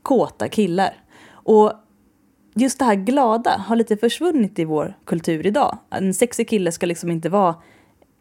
kåta 0.01 0.49
killar. 0.49 0.93
Och 1.31 1.73
just 2.55 2.79
det 2.79 2.85
här 2.85 2.95
glada 2.95 3.51
har 3.67 3.75
lite 3.75 3.97
försvunnit 3.97 4.59
i 4.59 4.65
vår 4.65 4.97
kultur 5.05 5.45
idag. 5.47 5.77
En 5.89 6.13
sexig 6.13 6.49
kille 6.49 6.71
ska 6.71 6.85
liksom 6.85 7.11
inte 7.11 7.29
vara 7.29 7.55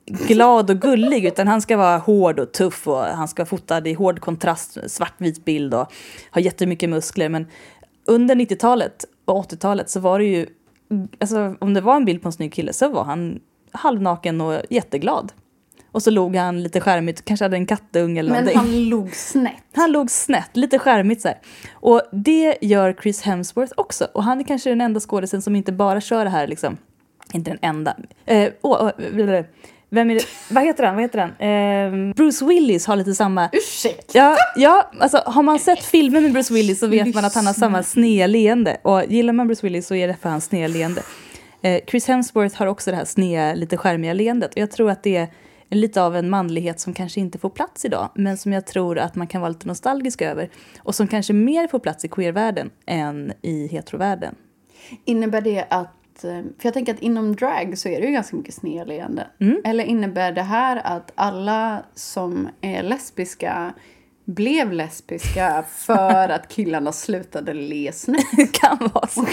glad 0.08 0.70
och 0.70 0.80
gullig 0.80 1.24
utan 1.24 1.48
han 1.48 1.62
ska 1.62 1.76
vara 1.76 1.98
hård 1.98 2.38
och 2.40 2.52
tuff 2.52 2.88
och 2.88 2.98
han 2.98 3.28
ska 3.28 3.42
vara 3.42 3.48
fotad 3.48 3.86
i 3.86 3.92
hård 3.92 4.20
kontrast, 4.20 4.78
svartvit 4.90 5.44
bild 5.44 5.74
och 5.74 5.92
ha 6.30 6.40
jättemycket 6.40 6.90
muskler. 6.90 7.28
Men 7.28 7.46
under 8.06 8.34
90-talet 8.34 9.04
och 9.28 9.50
80-talet 9.52 9.90
så 9.90 10.00
var 10.00 10.18
det 10.18 10.24
ju, 10.24 10.46
alltså 11.20 11.54
om 11.58 11.74
det 11.74 11.80
var 11.80 11.96
en 11.96 12.04
bild 12.04 12.22
på 12.22 12.28
en 12.28 12.32
snygg 12.32 12.52
kille 12.52 12.72
så 12.72 12.88
var 12.88 13.04
han 13.04 13.40
halvnaken 13.72 14.40
och 14.40 14.60
jätteglad. 14.70 15.32
Och 15.92 16.02
så 16.02 16.10
log 16.10 16.36
han 16.36 16.62
lite 16.62 16.80
skärmigt, 16.80 17.24
kanske 17.24 17.44
hade 17.44 17.56
en 17.56 17.66
kattunge 17.66 18.20
eller 18.20 18.30
Men 18.30 18.44
någonting. 18.44 18.72
han 18.72 18.88
log 18.88 19.14
snett. 19.14 19.62
Han 19.74 19.92
låg 19.92 20.10
snett, 20.10 20.56
lite 20.56 20.78
skärmigt 20.78 21.22
så 21.22 21.28
här. 21.28 21.38
Och 21.72 22.02
det 22.12 22.58
gör 22.60 22.96
Chris 23.02 23.22
Hemsworth 23.22 23.72
också. 23.76 24.08
Och 24.14 24.24
han 24.24 24.40
är 24.40 24.44
kanske 24.44 24.70
den 24.70 24.80
enda 24.80 25.00
skådisen 25.00 25.42
som 25.42 25.56
inte 25.56 25.72
bara 25.72 26.00
kör 26.00 26.24
det 26.24 26.30
här 26.30 26.46
liksom. 26.46 26.76
Inte 27.32 27.50
den 27.50 27.58
enda. 27.62 27.96
Eh, 28.26 28.52
åh, 28.62 28.90
blablabla. 28.98 29.44
Vem 29.90 30.10
är 30.10 30.14
det? 30.14 30.24
Vad 30.50 30.64
heter 30.64 30.84
han? 30.84 30.94
Vad 30.94 31.04
heter 31.04 31.18
han? 31.18 31.30
Eh, 31.30 32.14
Bruce 32.14 32.44
Willis 32.44 32.86
har 32.86 32.96
lite 32.96 33.14
samma... 33.14 33.48
Ursäkta? 33.52 34.18
Ja, 34.18 34.36
ja, 34.56 34.90
alltså 35.00 35.22
har 35.26 35.42
man 35.42 35.58
sett 35.58 35.84
filmer 35.84 36.20
med 36.20 36.32
Bruce 36.32 36.54
Willis 36.54 36.78
så 36.80 36.86
vet 36.86 37.14
man 37.14 37.24
att 37.24 37.34
han 37.34 37.46
har 37.46 37.54
samma 37.54 37.82
sneda 37.82 38.26
leende. 38.26 38.76
Och 38.82 39.04
gillar 39.08 39.32
man 39.32 39.46
Bruce 39.46 39.66
Willis 39.66 39.86
så 39.86 39.94
är 39.94 40.08
det 40.08 40.16
för 40.22 40.28
hans 40.28 40.44
sneda 40.44 40.68
leende. 40.68 41.02
Eh, 41.62 41.80
Chris 41.86 42.08
Hemsworth 42.08 42.56
har 42.58 42.66
också 42.66 42.90
det 42.90 42.96
här 42.96 43.04
sneda, 43.04 43.54
lite 43.54 43.76
skärmiga 43.76 44.12
leendet. 44.12 44.50
Och 44.54 44.58
jag 44.58 44.70
tror 44.70 44.90
att 44.90 45.02
det 45.02 45.16
är 45.16 45.76
lite 45.76 46.02
av 46.02 46.16
en 46.16 46.30
manlighet 46.30 46.80
som 46.80 46.94
kanske 46.94 47.20
inte 47.20 47.38
får 47.38 47.50
plats 47.50 47.84
idag. 47.84 48.10
Men 48.14 48.36
som 48.36 48.52
jag 48.52 48.66
tror 48.66 48.98
att 48.98 49.14
man 49.14 49.26
kan 49.26 49.40
vara 49.40 49.48
lite 49.48 49.68
nostalgisk 49.68 50.22
över. 50.22 50.50
Och 50.78 50.94
som 50.94 51.08
kanske 51.08 51.32
mer 51.32 51.66
får 51.66 51.78
plats 51.78 52.04
i 52.04 52.08
queervärlden 52.08 52.70
än 52.86 53.32
i 53.42 53.66
heterovärlden. 53.66 54.34
Innebär 55.04 55.40
det 55.40 55.66
att... 55.70 55.94
eh, 56.24 56.30
För 56.30 56.66
jag 56.66 56.74
tänker 56.74 56.94
att 56.94 57.00
inom 57.00 57.36
drag 57.36 57.78
så 57.78 57.88
är 57.88 58.00
det 58.00 58.06
ju 58.06 58.12
ganska 58.12 58.36
mycket 58.36 58.54
snedleende. 58.54 59.26
Mm. 59.40 59.60
Eller 59.64 59.84
innebär 59.84 60.32
det 60.32 60.42
här 60.42 60.80
att 60.84 61.12
alla 61.14 61.82
som 61.94 62.48
är 62.60 62.82
lesbiska 62.82 63.72
blev 64.24 64.72
lesbiska 64.72 65.64
för 65.70 66.28
att 66.28 66.48
killarna 66.48 66.92
slutade 66.92 67.54
le 67.54 67.92
snett? 67.92 68.24
Det 68.36 68.52
kan 68.60 68.90
vara 68.94 69.06
så. 69.06 69.26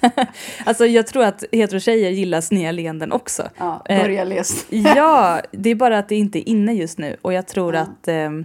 alltså 0.64 0.86
jag 0.86 1.06
tror 1.06 1.24
att 1.24 1.44
heterotjejer 1.52 2.10
gillar 2.10 2.40
sneda 2.40 2.72
leenden 2.72 3.12
också. 3.12 3.48
Ja, 3.58 3.82
Eh, 3.88 4.02
börja 4.02 4.24
le 4.24 4.44
snett. 4.44 4.96
Ja, 4.96 5.40
det 5.52 5.70
är 5.70 5.74
bara 5.74 5.98
att 5.98 6.08
det 6.08 6.16
inte 6.16 6.38
är 6.38 6.48
inne 6.48 6.72
just 6.72 6.98
nu. 6.98 7.16
Och 7.22 7.32
jag 7.32 7.46
tror 7.46 7.76
att, 7.76 8.08
ehm, 8.08 8.44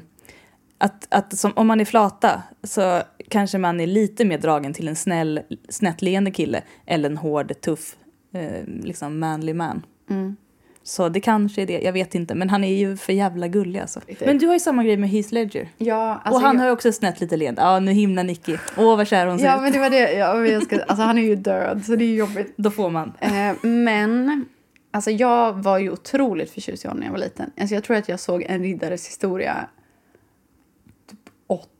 att, 0.78 1.08
att 1.10 1.38
som, 1.38 1.52
om 1.56 1.68
man 1.68 1.82
är 1.82 1.86
flata 1.86 2.44
så 2.64 3.02
kanske 3.30 3.58
man 3.58 3.80
är 3.80 3.88
lite 3.88 4.26
mer 4.26 4.38
dragen 4.38 4.74
till 4.74 4.88
en 4.88 4.96
snäll, 4.96 5.40
snättleende 5.70 6.32
kille 6.32 6.62
eller 6.86 7.10
en 7.10 7.18
hård, 7.18 7.62
tuff, 7.62 7.96
eh, 8.34 8.64
liksom 8.84 9.20
manly 9.20 9.54
man. 9.54 9.86
Mm. 10.10 10.36
Så 10.84 11.10
det 11.10 11.20
kanske 11.20 11.62
är 11.62 11.66
det, 11.66 11.80
jag 11.82 11.94
vet 11.94 12.16
inte. 12.16 12.36
Men 12.36 12.50
han 12.50 12.64
är 12.64 12.76
ju 12.78 12.98
för 12.98 13.14
jävla 13.14 13.48
gullig 13.48 13.80
alltså. 13.80 14.00
Men 14.26 14.38
du 14.38 14.48
har 14.48 14.54
ju 14.54 14.60
samma 14.60 14.84
grej 14.84 14.98
med 14.98 15.10
Heath 15.10 15.34
Ledger. 15.34 15.70
Ja, 15.78 16.22
alltså 16.24 16.40
och 16.40 16.42
han 16.46 16.56
jag- 16.56 16.62
har 16.62 16.68
ju 16.68 16.74
också 16.74 16.90
ett 16.90 16.96
snett 16.96 17.22
lite 17.22 17.38
leende. 17.38 17.62
Ja, 17.62 17.80
nu 17.80 17.92
himlar 17.92 18.24
Nicky. 18.24 18.58
Åh, 18.78 18.98
vad 18.98 19.08
kär 19.08 19.28
hon 19.28 19.40
ser 19.40 19.46
Ja, 19.46 19.56
ut. 19.56 19.62
men 19.62 19.72
det 19.72 19.80
var 19.80 19.90
det. 19.90 20.14
Ja, 20.14 20.46
jag 20.46 20.64
ska, 20.64 20.76
alltså, 20.80 21.04
han 21.04 21.18
är 21.18 21.22
ju 21.22 21.36
död, 21.36 21.86
så 21.86 21.96
det 21.96 22.06
är 22.06 22.14
jobbigt. 22.16 22.54
Då 22.58 22.72
får 22.72 22.90
man. 22.90 23.14
Eh, 23.20 23.54
men 23.62 24.46
alltså, 24.92 25.12
jag 25.12 25.54
var 25.54 25.78
ju 25.80 25.92
otroligt 25.92 26.52
förtjust 26.52 26.86
i 26.86 26.88
honom 26.88 27.00
när 27.00 27.08
jag 27.08 27.12
var 27.12 27.20
liten. 27.20 27.52
Alltså, 27.60 27.76
jag 27.76 27.84
tror 27.84 27.98
att 27.98 28.10
jag 28.10 28.20
såg 28.20 28.44
En 28.50 28.62
riddares 28.64 29.08
historia 29.08 29.56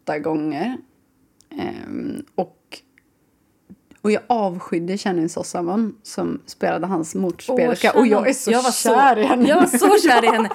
åtta 0.06 0.20
gånger. 0.20 0.78
Ehm, 1.60 2.24
och, 2.36 2.58
och 4.02 4.12
jag 4.12 4.22
avskydde 4.28 4.98
Channing 4.98 5.30
Sossamon 5.30 5.96
som 6.04 6.42
spelade 6.46 6.88
hans 6.88 7.16
morspelerska. 7.16 7.92
Åh, 7.96 8.00
och 8.02 8.08
jag 8.08 8.30
är 8.30 8.34
så 8.34 8.52
jag 8.52 8.64
var 8.64 8.72
kär 8.72 9.18
i 9.18 9.24
henne. 9.24 9.50
Jag 9.50 9.56
var 9.56 9.66
så 9.68 10.08
kär 10.08 10.24
i 10.24 10.28
henne. 10.36 10.50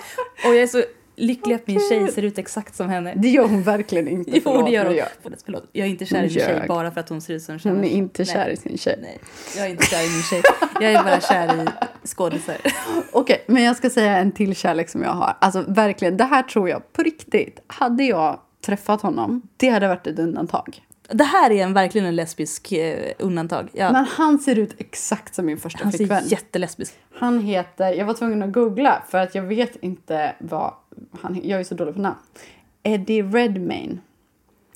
Och 0.47 0.55
jag 0.55 0.57
är 0.63 0.67
så 0.67 0.83
lycklig 1.17 1.55
att 1.55 1.67
min 1.67 1.81
tjej 1.89 2.13
ser 2.13 2.23
ut 2.23 2.39
exakt 2.39 2.75
som 2.77 2.89
henne. 2.89 3.15
Det 3.17 3.29
gör 3.29 3.49
hon 3.49 3.63
verkligen 3.63 4.09
inte. 4.09 4.31
Jo, 4.35 4.41
förlåt, 4.45 4.67
det 4.67 4.73
gör 4.73 4.87
hon. 4.87 4.95
jag- 4.97 5.09
Förlåt, 5.45 5.65
jag 5.73 5.87
är 5.87 5.91
inte 5.91 6.07
kär 6.07 6.19
i 6.19 6.21
min 6.21 6.31
tjej 6.31 6.65
bara 6.69 6.91
för 6.91 7.01
att 7.01 7.09
hon 7.09 7.21
ser 7.21 7.35
ut 7.35 7.43
som 7.43 7.59
Channing. 7.59 7.77
Hon 7.79 7.85
är 7.85 7.91
inte 7.95 8.23
Nej. 8.23 8.33
kär 8.35 8.49
i 8.51 8.57
sin 8.57 8.79
tjej. 8.79 8.99
Nej, 9.03 9.19
jag 9.57 9.67
är 9.67 9.71
inte 9.71 9.87
kär 9.87 10.07
i 10.07 10.11
min 10.11 10.23
tjej. 10.23 10.43
Jag 10.81 10.93
är 10.93 11.03
bara 11.03 11.21
kär 11.21 11.63
i 11.63 11.67
skådisar. 12.07 12.57
Okej, 13.13 13.45
men 13.49 13.63
jag 13.63 13.77
ska 13.77 13.91
säga 13.91 14.17
en 14.19 14.33
till 14.33 14.57
kärlek 14.57 14.89
som 14.89 15.03
jag 15.03 15.11
har. 15.11 15.37
Alltså 15.41 15.65
verkligen, 15.69 16.17
det 16.17 16.25
här 16.25 16.43
tror 16.43 16.69
jag 16.69 16.93
på 16.93 17.03
riktigt. 17.03 17.61
Hade 17.67 18.05
jag 18.05 18.41
träffat 18.61 19.03
honom, 19.03 19.43
det 19.57 19.69
hade 19.69 19.89
varit 19.89 20.07
ett 20.07 20.19
undantag. 20.19 20.83
Det 21.13 21.25
här 21.25 21.51
är 21.51 21.65
en, 21.65 21.73
verkligen 21.73 22.07
en 22.07 22.17
lesbisk 22.17 22.73
eh, 22.73 23.13
undantag. 23.19 23.69
Ja, 23.73 23.93
Men 23.93 24.05
han 24.05 24.39
ser 24.39 24.59
ut 24.59 24.75
exakt 24.79 25.35
som 25.35 25.47
min 25.47 25.59
första 25.59 25.79
han 25.83 25.93
ser 25.93 25.99
flickvän. 25.99 26.23
jättelesbisk 26.27 26.95
Han 27.15 27.41
heter, 27.41 27.93
jag 27.93 28.07
var 28.07 28.15
tvungen 28.15 28.43
att 28.43 28.53
googla 28.53 29.03
för 29.09 29.19
att 29.19 29.35
jag 29.35 29.43
vet 29.43 29.77
inte 29.77 30.35
vad 30.39 30.75
han 31.21 31.41
Jag 31.45 31.61
är 31.61 31.65
så 31.65 31.75
dålig 31.75 31.95
på 31.95 32.01
namn. 32.01 32.17
Eddie 32.83 33.23
Redmayne. 33.23 33.99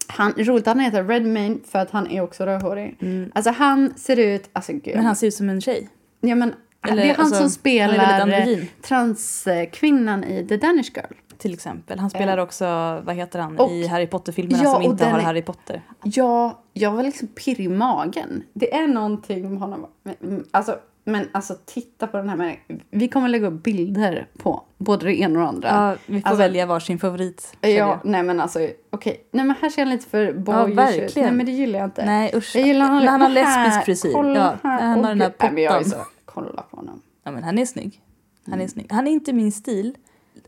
Han, 0.06 0.32
roligt 0.32 0.66
han 0.66 0.80
heter 0.80 1.04
Redmayne 1.04 1.58
för 1.66 1.78
att 1.78 1.90
han 1.90 2.10
är 2.10 2.20
också 2.20 2.46
rödhårig. 2.46 2.98
Alltså 3.34 3.50
han 3.50 3.94
ser 3.96 4.16
ut, 4.16 4.50
alltså 4.52 4.72
gud. 4.72 4.86
Mm. 4.86 4.96
Men 4.96 5.06
han 5.06 5.16
ser 5.16 5.26
ut 5.26 5.34
som 5.34 5.48
en 5.48 5.60
tjej. 5.60 5.88
ja, 6.20 6.34
men, 6.34 6.54
Eller, 6.86 7.02
det 7.02 7.10
är 7.10 7.14
han 7.14 7.20
alltså, 7.20 7.34
som 7.34 7.42
han 7.42 7.50
spelar 7.50 8.82
transkvinnan 8.82 10.24
i 10.24 10.46
The 10.46 10.56
Danish 10.56 10.90
Girl. 10.94 11.14
Till 11.38 11.52
exempel. 11.54 11.98
Han 11.98 12.10
spelar 12.10 12.38
också, 12.38 12.64
vad 13.04 13.14
heter 13.14 13.38
han, 13.38 13.58
Och- 13.58 13.70
i 13.70 13.86
Harry 13.86 14.06
Potter-filmerna 14.06 14.64
Ja, 14.64 14.72
som 14.72 14.82
inte 14.82 15.04
har 15.06 15.18
är- 15.18 15.22
Harry 15.22 15.42
Potter. 15.42 15.82
Ja, 16.02 16.62
jag 16.72 16.90
var 16.90 17.02
liksom 17.02 17.28
pirrig 17.28 17.64
i 17.66 17.68
magen. 17.68 18.42
Det 18.52 18.74
är 18.74 18.86
någonting 18.88 19.50
med 19.50 19.58
honom. 19.60 19.86
Mm, 20.22 20.44
Alltså, 20.50 20.78
Men 21.06 21.28
alltså 21.32 21.54
titta 21.64 22.06
på 22.06 22.16
den 22.16 22.28
här 22.28 22.36
människan. 22.36 22.80
Vi 22.90 23.08
kommer 23.08 23.28
lägga 23.28 23.46
upp 23.46 23.62
bilder 23.62 24.26
på 24.38 24.62
både 24.78 25.06
det 25.06 25.20
ena 25.20 25.38
och 25.38 25.42
det 25.44 25.48
andra. 25.48 25.68
Ja, 25.68 25.96
vi 26.06 26.20
får 26.20 26.28
Alltså- 26.28 26.38
välja 26.42 26.66
varsin 26.66 26.98
favorit. 26.98 27.56
Ja, 27.60 28.00
nej 28.04 28.22
men 28.22 28.40
alltså 28.40 28.68
okej. 28.90 29.26
Nej 29.30 29.44
men 29.44 29.56
här 29.62 29.70
ser 29.70 29.82
han 29.82 29.90
lite 29.90 30.08
för 30.08 30.32
boyish 30.32 30.68
ut. 30.70 30.76
verkligen. 30.78 31.28
Nej 31.28 31.36
men 31.36 31.46
det 31.46 31.52
gillar 31.52 31.78
jag 31.78 31.86
inte. 31.86 32.04
Nej 32.06 32.32
usch. 32.34 32.56
Jag 32.56 32.66
gillar 32.66 32.86
när 33.00 33.06
han 33.06 33.20
har 33.20 33.28
lesbisk 33.28 33.84
frisyr. 33.84 34.12
Kolla 34.12 34.38
Ja, 34.62 34.68
här. 34.70 34.80
han 34.82 35.04
har 35.04 35.08
den 35.10 35.20
här 35.20 35.28
gud. 35.28 35.36
Nej, 35.40 35.50
men 35.52 35.62
jag 35.62 35.72
är 35.74 35.78
pottan. 35.78 35.90
så, 35.90 36.06
kolla 36.24 36.62
på 36.70 36.76
honom. 36.76 37.02
Ja, 37.24 37.30
men 37.30 37.42
han 37.44 37.58
är 37.58 37.66
snygg. 37.66 38.00
Han 38.46 38.60
är 38.60 38.68
snygg. 38.68 38.86
Han 38.92 39.06
är 39.06 39.10
inte 39.10 39.32
min 39.32 39.52
stil. 39.52 39.94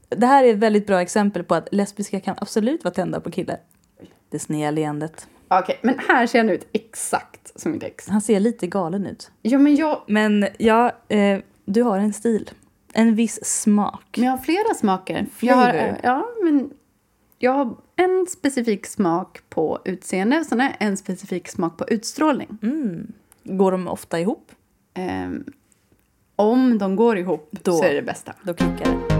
Det 0.08 0.26
här 0.26 0.44
är 0.44 0.52
ett 0.52 0.58
väldigt 0.58 0.86
bra 0.86 1.02
exempel 1.02 1.44
på 1.44 1.54
att 1.54 1.68
lesbiska 1.72 2.20
kan 2.20 2.34
absolut 2.38 2.84
vara 2.84 2.94
tända 2.94 3.20
på 3.20 3.30
killar. 3.30 3.56
Det 4.30 4.38
sneda 4.38 4.70
leendet. 4.70 5.28
Okej, 5.48 5.78
men 5.82 5.98
här 6.08 6.26
ser 6.26 6.38
han 6.38 6.50
ut 6.50 6.68
exakt 6.72 7.60
som 7.60 7.72
mitt 7.72 7.82
ex. 7.82 8.08
Han 8.08 8.20
ser 8.20 8.40
lite 8.40 8.66
galen 8.66 9.06
ut. 9.06 9.30
Ja 9.42 9.58
men 9.58 9.76
jag, 9.76 10.02
Men 10.06 10.46
ja, 10.58 10.92
eh, 11.08 11.38
du 11.64 11.82
har 11.82 11.98
en 11.98 12.12
stil. 12.12 12.50
En 12.92 13.14
viss 13.14 13.44
smak. 13.44 14.14
men 14.16 14.24
jag 14.24 14.32
har 14.32 14.38
flera 14.38 14.74
smaker. 14.74 15.26
Jag 15.40 15.54
har, 15.54 16.00
ja, 16.02 16.28
men 16.42 16.70
jag 17.38 17.52
har 17.52 17.76
en 17.96 18.26
specifik 18.28 18.86
smak 18.86 19.40
på 19.48 19.78
utseende 19.84 20.38
och 20.38 20.46
sen 20.46 20.60
har 20.60 20.66
jag 20.66 20.76
en 20.78 20.96
specifik 20.96 21.48
smak 21.48 21.76
på 21.78 21.84
utstrålning. 21.88 22.58
Mm. 22.62 23.12
Går 23.44 23.72
de 23.72 23.88
ofta 23.88 24.20
ihop? 24.20 24.52
Ehm, 24.94 25.44
om 26.36 26.78
de 26.78 26.96
går 26.96 27.18
ihop 27.18 27.48
Då. 27.50 27.72
så 27.72 27.84
är 27.84 27.88
det 27.88 27.94
det 27.94 28.02
bästa. 28.02 28.34
Då 28.42 28.54
klickar 28.54 28.84
det. 28.84 29.15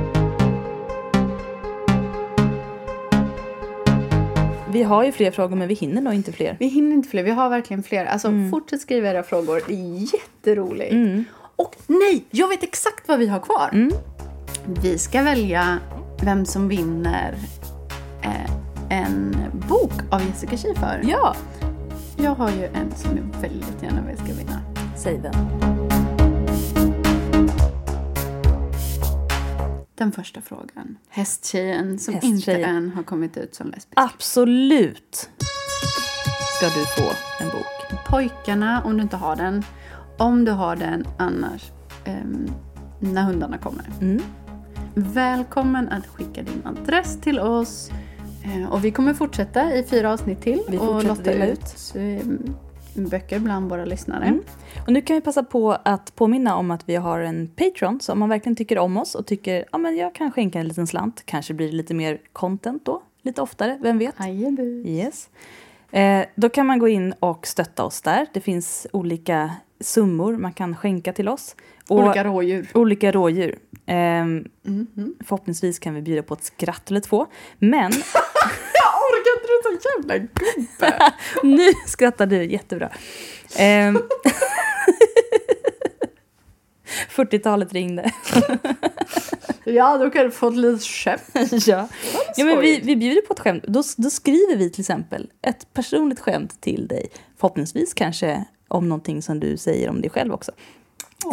Vi 4.76 4.82
har 4.82 5.04
ju 5.04 5.12
fler 5.12 5.30
frågor 5.30 5.56
men 5.56 5.68
vi 5.68 5.74
hinner 5.74 6.02
nog 6.02 6.14
inte 6.14 6.32
fler. 6.32 6.56
Vi 6.60 6.66
hinner 6.66 6.92
inte 6.92 7.08
fler, 7.08 7.22
vi 7.22 7.30
har 7.30 7.48
verkligen 7.48 7.82
fler. 7.82 8.06
Alltså 8.06 8.28
Mm. 8.28 8.50
fortsätt 8.50 8.80
skriva 8.80 9.08
era 9.10 9.22
frågor, 9.22 9.60
det 9.68 9.74
är 9.74 10.14
jätteroligt. 10.14 10.94
Och 11.56 11.76
nej, 11.86 12.24
jag 12.30 12.48
vet 12.48 12.62
exakt 12.62 13.08
vad 13.08 13.18
vi 13.18 13.26
har 13.26 13.40
kvar. 13.40 13.70
Mm. 13.72 13.92
Vi 14.82 14.98
ska 14.98 15.22
välja 15.22 15.78
vem 16.22 16.44
som 16.46 16.68
vinner 16.68 17.34
eh, 18.22 18.98
en 18.98 19.36
bok 19.68 19.92
av 20.10 20.22
Jessica 20.26 20.56
Schiffer. 20.56 21.00
Ja! 21.04 21.34
Jag 22.16 22.34
har 22.34 22.50
ju 22.50 22.64
en 22.64 22.94
som 22.96 23.10
jag 23.16 23.40
väldigt 23.42 23.82
gärna 23.82 24.02
vill 24.08 24.16
ska 24.16 24.26
vinna. 24.26 24.60
Säg 24.96 25.20
vem. 25.22 25.75
Den 29.96 30.12
första 30.12 30.40
frågan. 30.40 30.98
Hästtjejen 31.08 31.98
som 31.98 32.14
Hästtjejen. 32.14 32.36
inte 32.36 32.54
än 32.54 32.90
har 32.90 33.02
kommit 33.02 33.36
ut 33.36 33.54
som 33.54 33.66
lesbisk. 33.66 33.88
Absolut 33.96 35.30
ska 36.56 36.66
du 36.66 36.86
få 36.86 37.12
en 37.44 37.50
bok. 37.50 38.00
Pojkarna, 38.08 38.82
om 38.84 38.96
du 38.96 39.02
inte 39.02 39.16
har 39.16 39.36
den. 39.36 39.62
Om 40.18 40.44
du 40.44 40.52
har 40.52 40.76
den 40.76 41.06
annars, 41.18 41.70
ehm, 42.04 42.46
när 43.00 43.22
hundarna 43.22 43.58
kommer. 43.58 43.84
Mm. 44.00 44.22
Välkommen 44.94 45.88
att 45.88 46.06
skicka 46.06 46.42
din 46.42 46.62
adress 46.66 47.20
till 47.20 47.38
oss. 47.40 47.90
Eh, 48.44 48.72
Och 48.72 48.84
vi 48.84 48.90
kommer 48.90 49.14
fortsätta 49.14 49.74
i 49.74 49.84
fyra 49.84 50.12
avsnitt 50.12 50.42
till 50.42 50.62
Vi 50.68 50.78
och 50.78 51.04
lotta 51.04 51.32
ut 51.32 51.92
eh, 51.94 52.26
böcker 53.04 53.38
bland 53.38 53.70
våra 53.70 53.84
lyssnare. 53.84 54.24
Mm. 54.24 54.40
Och 54.86 54.92
nu 54.92 55.00
kan 55.00 55.14
vi 55.16 55.20
passa 55.20 55.42
på 55.42 55.72
att 55.84 56.14
påminna 56.16 56.56
om 56.56 56.70
att 56.70 56.88
vi 56.88 56.96
har 56.96 57.20
en 57.20 57.48
Patreon. 57.48 58.00
Så 58.00 58.12
om 58.12 58.18
man 58.18 58.28
verkligen 58.28 58.56
tycker 58.56 58.78
om 58.78 58.96
oss 58.96 59.14
och 59.14 59.26
tycker 59.26 59.64
ja 59.72 59.78
men 59.78 59.96
jag 59.96 60.14
kan 60.14 60.32
skänka 60.32 60.58
en 60.60 60.68
liten 60.68 60.86
slant. 60.86 61.22
Kanske 61.24 61.54
blir 61.54 61.66
det 61.66 61.76
lite 61.76 61.94
mer 61.94 62.18
content 62.32 62.84
då. 62.84 63.02
Lite 63.22 63.42
oftare, 63.42 63.78
vem 63.82 63.98
vet? 63.98 64.14
Yes. 64.84 65.28
Eh, 65.90 66.24
då 66.34 66.48
kan 66.48 66.66
man 66.66 66.78
gå 66.78 66.88
in 66.88 67.14
och 67.20 67.46
stötta 67.46 67.84
oss 67.84 68.02
där. 68.02 68.26
Det 68.32 68.40
finns 68.40 68.86
olika 68.92 69.50
summor 69.80 70.36
man 70.36 70.52
kan 70.52 70.76
skänka 70.76 71.12
till 71.12 71.28
oss. 71.28 71.56
Och 71.88 71.96
Olika 71.98 72.24
rådjur. 72.24 72.68
olika 72.74 73.12
rådjur. 73.12 73.58
Ehm, 73.86 74.44
Mhm. 74.62 75.14
förhoppningsvis 75.24 75.78
kan 75.78 75.94
vi 75.94 76.02
bjuda 76.02 76.22
på 76.22 76.34
ett 76.34 76.44
skratt 76.44 76.90
eller 76.90 77.00
två. 77.00 77.26
Men 77.58 77.92
jävla 79.84 80.18
gubbe. 80.18 81.12
nu 81.42 81.72
skrattar 81.86 82.26
du 82.26 82.44
jättebra. 82.44 82.90
Ehm, 83.56 83.98
40-talet 87.10 87.72
ringde. 87.72 88.10
ja, 89.64 89.98
då 89.98 90.10
kan 90.10 90.24
du 90.24 90.30
få 90.30 90.48
ett 90.48 90.56
litet 90.56 90.82
skämt. 90.82 91.66
ja. 91.66 91.88
ja, 92.36 92.44
men 92.44 92.60
vi, 92.60 92.80
vi 92.80 92.96
bjuder 92.96 93.20
på 93.22 93.32
ett 93.32 93.40
skämt. 93.40 93.64
Då, 93.68 93.82
då 93.96 94.10
skriver 94.10 94.56
vi 94.56 94.70
till 94.70 94.80
exempel 94.80 95.30
ett 95.42 95.74
personligt 95.74 96.20
skämt 96.20 96.60
till 96.60 96.88
dig. 96.88 97.06
Förhoppningsvis 97.36 97.94
kanske 97.94 98.44
om 98.68 98.88
någonting 98.88 99.22
som 99.22 99.40
du 99.40 99.56
säger 99.56 99.90
om 99.90 100.00
dig 100.00 100.10
själv 100.10 100.32
också. 100.32 100.52
För 101.22 101.30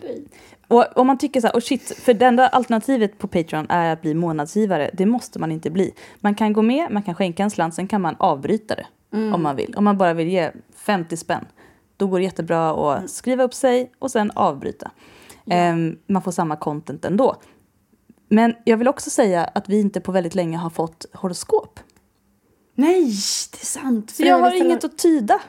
dig. 0.00 0.26
Och 0.72 0.96
om 0.96 1.06
man 1.06 1.18
tycker 1.18 1.40
så 1.40 1.46
här, 1.46 1.54
oh 1.54 1.60
shit, 1.60 1.98
för 1.98 2.14
det 2.14 2.26
enda 2.26 2.48
alternativet 2.48 3.18
på 3.18 3.28
Patreon 3.28 3.66
är 3.68 3.92
att 3.92 4.02
bli 4.02 4.14
månadsgivare. 4.14 4.90
Det 4.92 5.06
måste 5.06 5.38
man 5.38 5.52
inte 5.52 5.70
bli. 5.70 5.94
Man 6.20 6.34
kan 6.34 6.52
gå 6.52 6.62
med, 6.62 6.90
man 6.90 7.02
kan 7.02 7.14
skänka 7.14 7.42
en 7.42 7.50
slant, 7.50 7.74
sen 7.74 7.88
kan 7.88 8.00
man 8.00 8.16
avbryta 8.18 8.74
det 8.74 8.86
om 9.34 9.42
man 9.42 9.56
vill. 9.56 9.74
Om 9.76 9.84
man 9.84 9.98
bara 9.98 10.14
vill 10.14 10.28
ge 10.28 10.50
50 10.76 11.16
spänn. 11.16 11.44
Då 11.96 12.06
går 12.06 12.18
det 12.18 12.24
jättebra 12.24 12.70
att 12.70 13.10
skriva 13.10 13.44
upp 13.44 13.54
sig 13.54 13.92
och 13.98 14.10
sen 14.10 14.30
avbryta. 14.34 14.90
Ehm, 15.46 15.98
man 16.06 16.22
får 16.22 16.32
samma 16.32 16.56
content 16.56 17.04
ändå. 17.04 17.36
Men 18.28 18.54
jag 18.64 18.76
vill 18.76 18.88
också 18.88 19.10
säga 19.10 19.44
att 19.44 19.68
vi 19.68 19.80
inte 19.80 20.00
på 20.00 20.12
väldigt 20.12 20.34
länge 20.34 20.56
har 20.56 20.70
fått 20.70 21.06
horoskop. 21.12 21.80
Nej, 22.74 23.02
det 23.52 23.60
är 23.62 23.66
sant. 23.66 24.10
Så 24.10 24.22
jag 24.22 24.38
har 24.38 24.54
inget 24.64 24.84
att 24.84 24.98
tyda. 24.98 25.40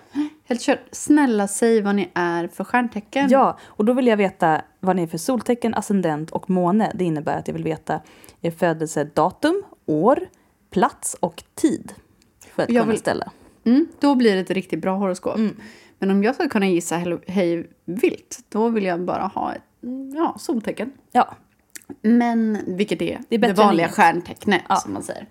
Helt 0.46 0.62
kört. 0.62 0.80
Snälla 0.92 1.48
säg 1.48 1.82
vad 1.82 1.96
ni 1.96 2.12
är 2.14 2.48
för 2.48 2.64
stjärntecken. 2.64 3.30
Ja, 3.30 3.58
och 3.64 3.86
då 3.86 3.94
vill 3.94 4.08
jag 4.08 4.18
veta 4.18 4.62
vad 4.80 4.96
ni 4.96 5.04
är 5.04 5.08
för 5.08 5.18
soltecken, 5.18 5.74
ascendent 5.74 6.32
och 6.32 6.50
måne. 6.50 6.92
Det 6.96 7.04
innebär 7.06 7.38
att 7.38 7.48
jag 7.48 7.54
vill 7.54 7.64
veta 7.64 8.02
er 8.42 8.52
födelsedatum, 8.52 9.64
år, 9.86 10.20
plats 10.70 11.16
och 11.20 11.44
tid. 11.56 11.94
För 12.56 12.64
att 12.64 12.70
Jag 12.70 12.82
kunna 12.84 12.92
vill- 12.92 13.00
ställa. 13.00 13.32
Mm, 13.66 13.88
då 14.00 14.16
blir 14.16 14.34
det 14.36 14.40
ett 14.42 14.50
riktigt 14.50 14.82
bra 14.82 14.96
horoskop. 14.96 15.36
Mm. 15.36 15.56
Men 16.00 16.12
om 16.12 16.24
jag 16.24 16.36
ska 16.36 16.50
kunna 16.50 16.68
gissa 16.68 16.96
hej, 16.98 17.18
hej 17.28 17.70
vilt, 17.86 18.40
då 18.50 18.70
vill 18.70 18.84
jag 18.84 19.02
bara 19.06 19.22
ha 19.28 19.54
ett 19.54 19.62
ja, 20.16 20.36
soltecken. 20.40 20.92
Ja, 21.12 21.36
Men 22.02 22.58
vilket 22.68 23.02
är 23.02 23.20
Det 23.30 23.36
är 23.36 23.40
det 23.40 23.54
vanliga 23.54 23.90
stjärntecknet 23.90 24.62
Ja. 24.70 24.76
som 24.76 24.94
man 24.94 25.04
säger. 25.04 25.28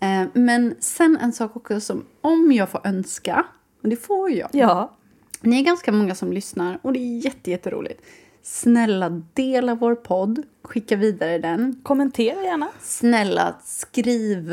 Eh, 0.00 0.24
men 0.32 0.76
sen 0.80 1.18
en 1.20 1.32
sak 1.32 1.56
också 1.56 1.80
som 1.80 2.04
om 2.20 2.52
jag 2.52 2.68
får 2.68 2.80
önska, 2.84 3.46
och 3.82 3.88
det 3.88 3.96
får 3.96 4.30
jag. 4.30 4.48
ja. 4.52 4.94
Ni 5.40 5.60
är 5.60 5.64
ganska 5.64 5.92
många 5.92 6.14
som 6.14 6.32
lyssnar 6.32 6.78
och 6.82 6.92
det 6.92 6.98
är 6.98 7.24
jätte, 7.24 7.50
jätteroligt. 7.50 8.02
Snälla 8.42 9.22
dela 9.34 9.74
vår 9.74 9.94
podd, 9.94 10.42
skicka 10.62 10.96
vidare 10.96 11.38
den. 11.38 11.80
kommentera 11.82 12.42
gärna. 12.42 12.68
Snälla 12.80 13.54
skriv 13.64 14.52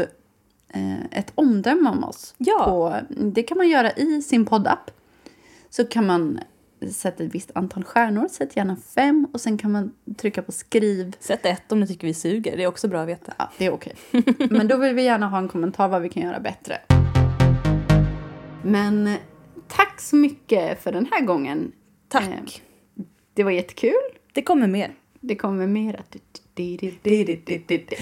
eh, 0.70 1.06
ett 1.12 1.32
omdöme 1.36 1.90
om 1.90 2.04
oss. 2.04 2.34
Ja. 2.38 2.64
På, 2.66 2.96
det 3.10 3.44
kan 3.44 3.58
man 3.58 3.70
göra 3.70 3.92
i 3.92 4.22
sin 4.22 4.46
poddapp. 4.46 4.92
Så 5.70 5.86
kan 5.86 6.06
man 6.06 6.40
sätta 6.92 7.24
ett 7.24 7.36
visst 7.36 7.52
antal 7.56 7.84
stjärnor, 7.84 8.28
sätt 8.28 8.56
gärna 8.58 8.76
fem 8.76 9.28
och 9.34 9.42
sen 9.42 9.58
kan 9.58 9.72
man 9.72 9.94
trycka 10.18 10.42
på 10.42 10.52
skriv. 10.52 11.16
Sätt 11.20 11.46
ett 11.46 11.72
om 11.72 11.80
ni 11.80 11.88
tycker 11.88 12.08
vi 12.08 12.14
suger, 12.14 12.58
det 12.58 12.64
är 12.64 12.68
också 12.68 12.88
bra 12.88 13.02
att 13.02 13.08
veta. 13.08 13.34
Ja, 13.38 13.52
det 13.58 13.66
är 13.66 13.72
okej. 13.74 13.96
Men 14.50 14.68
då 14.68 14.78
vill 14.78 14.96
vi 14.96 15.04
gärna 15.04 15.28
ha 15.30 15.38
en 15.38 15.48
kommentar 15.48 15.88
vad 15.88 16.02
vi 16.02 16.10
kan 16.10 16.24
göra 16.24 16.40
bättre. 16.40 16.78
Men 18.64 19.08
eh, 19.08 19.14
tack 19.68 20.02
så 20.02 20.16
mycket 20.16 20.84
för 20.84 20.92
den 20.92 21.08
här 21.12 21.22
gången. 21.26 21.72
Tack. 22.08 22.24
Eh, 22.30 23.04
Det 23.34 23.44
var 23.44 23.52
jättekul. 23.52 23.94
Det 24.34 24.42
kommer 24.42 24.68
mer. 24.68 24.96
Det 25.20 25.36
kommer 25.36 25.68
mera. 25.68 26.04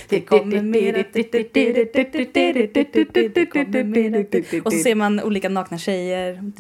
Det 0.09 0.21
kommer 0.25 0.61
mera. 0.61 0.99
Och 4.63 4.73
så 4.73 4.79
ser 4.79 4.95
man 4.95 5.19
olika 5.19 5.49
nakna 5.49 5.77
tjejer. 5.77 6.51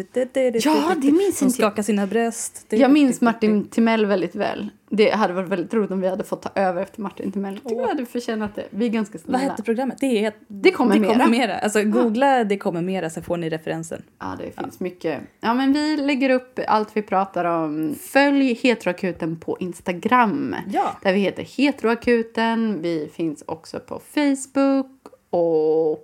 Ja, 0.63 0.95
det 1.01 1.11
minns 1.11 1.37
Som 1.37 1.47
inte 1.47 1.61
jag. 1.61 1.71
skakar 1.71 1.83
sina 1.83 2.07
bröst. 2.07 2.65
Jag 2.69 2.91
minns 2.91 3.21
Martin 3.21 3.67
Timell 3.67 4.05
väldigt 4.05 4.35
väl. 4.35 4.69
Det 4.95 5.09
hade 5.11 5.33
varit 5.33 5.49
väldigt 5.49 5.73
roligt 5.73 5.91
om 5.91 6.01
vi 6.01 6.07
hade 6.07 6.23
fått 6.23 6.41
ta 6.41 6.49
över 6.55 6.81
efter 6.81 7.01
Martin 7.01 7.31
Timell. 7.31 7.53
Jag 7.53 7.63
tycker 7.63 7.75
vi 7.81 7.87
hade 7.87 8.05
förtjänat 8.05 8.55
det. 8.55 8.63
Vi 8.69 8.85
är 8.85 8.89
ganska 8.89 9.17
snälla. 9.17 9.37
Vad 9.37 9.47
hette 9.49 9.63
programmet? 9.63 9.97
Det, 9.99 10.25
är, 10.25 10.33
Det 10.47 10.71
kommer 10.71 10.93
det 10.93 10.99
mera. 10.99 11.11
kommer 11.13 11.27
mera. 11.29 11.57
Alltså 11.59 11.83
googla 11.83 12.43
det 12.43 12.57
kommer 12.57 12.81
mera 12.81 13.09
så 13.09 13.21
får 13.21 13.37
ni 13.37 13.49
referensen. 13.49 14.01
Ja, 14.19 14.27
det 14.39 14.61
finns 14.63 14.79
mycket. 14.79 15.19
Ja, 15.39 15.53
men 15.53 15.73
vi 15.73 15.97
lägger 15.97 16.29
upp 16.29 16.59
allt 16.67 16.89
vi 16.93 17.01
pratar 17.01 17.45
om. 17.45 17.95
Följ 18.01 18.53
Heteroakuten 18.53 19.39
på 19.39 19.57
Instagram. 19.59 20.55
Ja. 20.73 20.97
Där 21.03 21.13
vi 21.13 21.19
heter 21.19 21.43
Heteroakuten. 21.43 22.81
Vi 22.81 23.09
finns 23.13 23.43
också 23.47 23.79
på 23.79 24.01
Facebook. 24.13 24.89
Och 25.29 25.99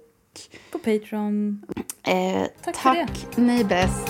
På 0.72 0.78
Patreon. 0.80 1.62
eh, 2.04 2.48
Tack 2.64 2.76
för 2.76 2.94
tack, 2.94 3.28
ni 3.38 3.64
bäst. 3.64 4.10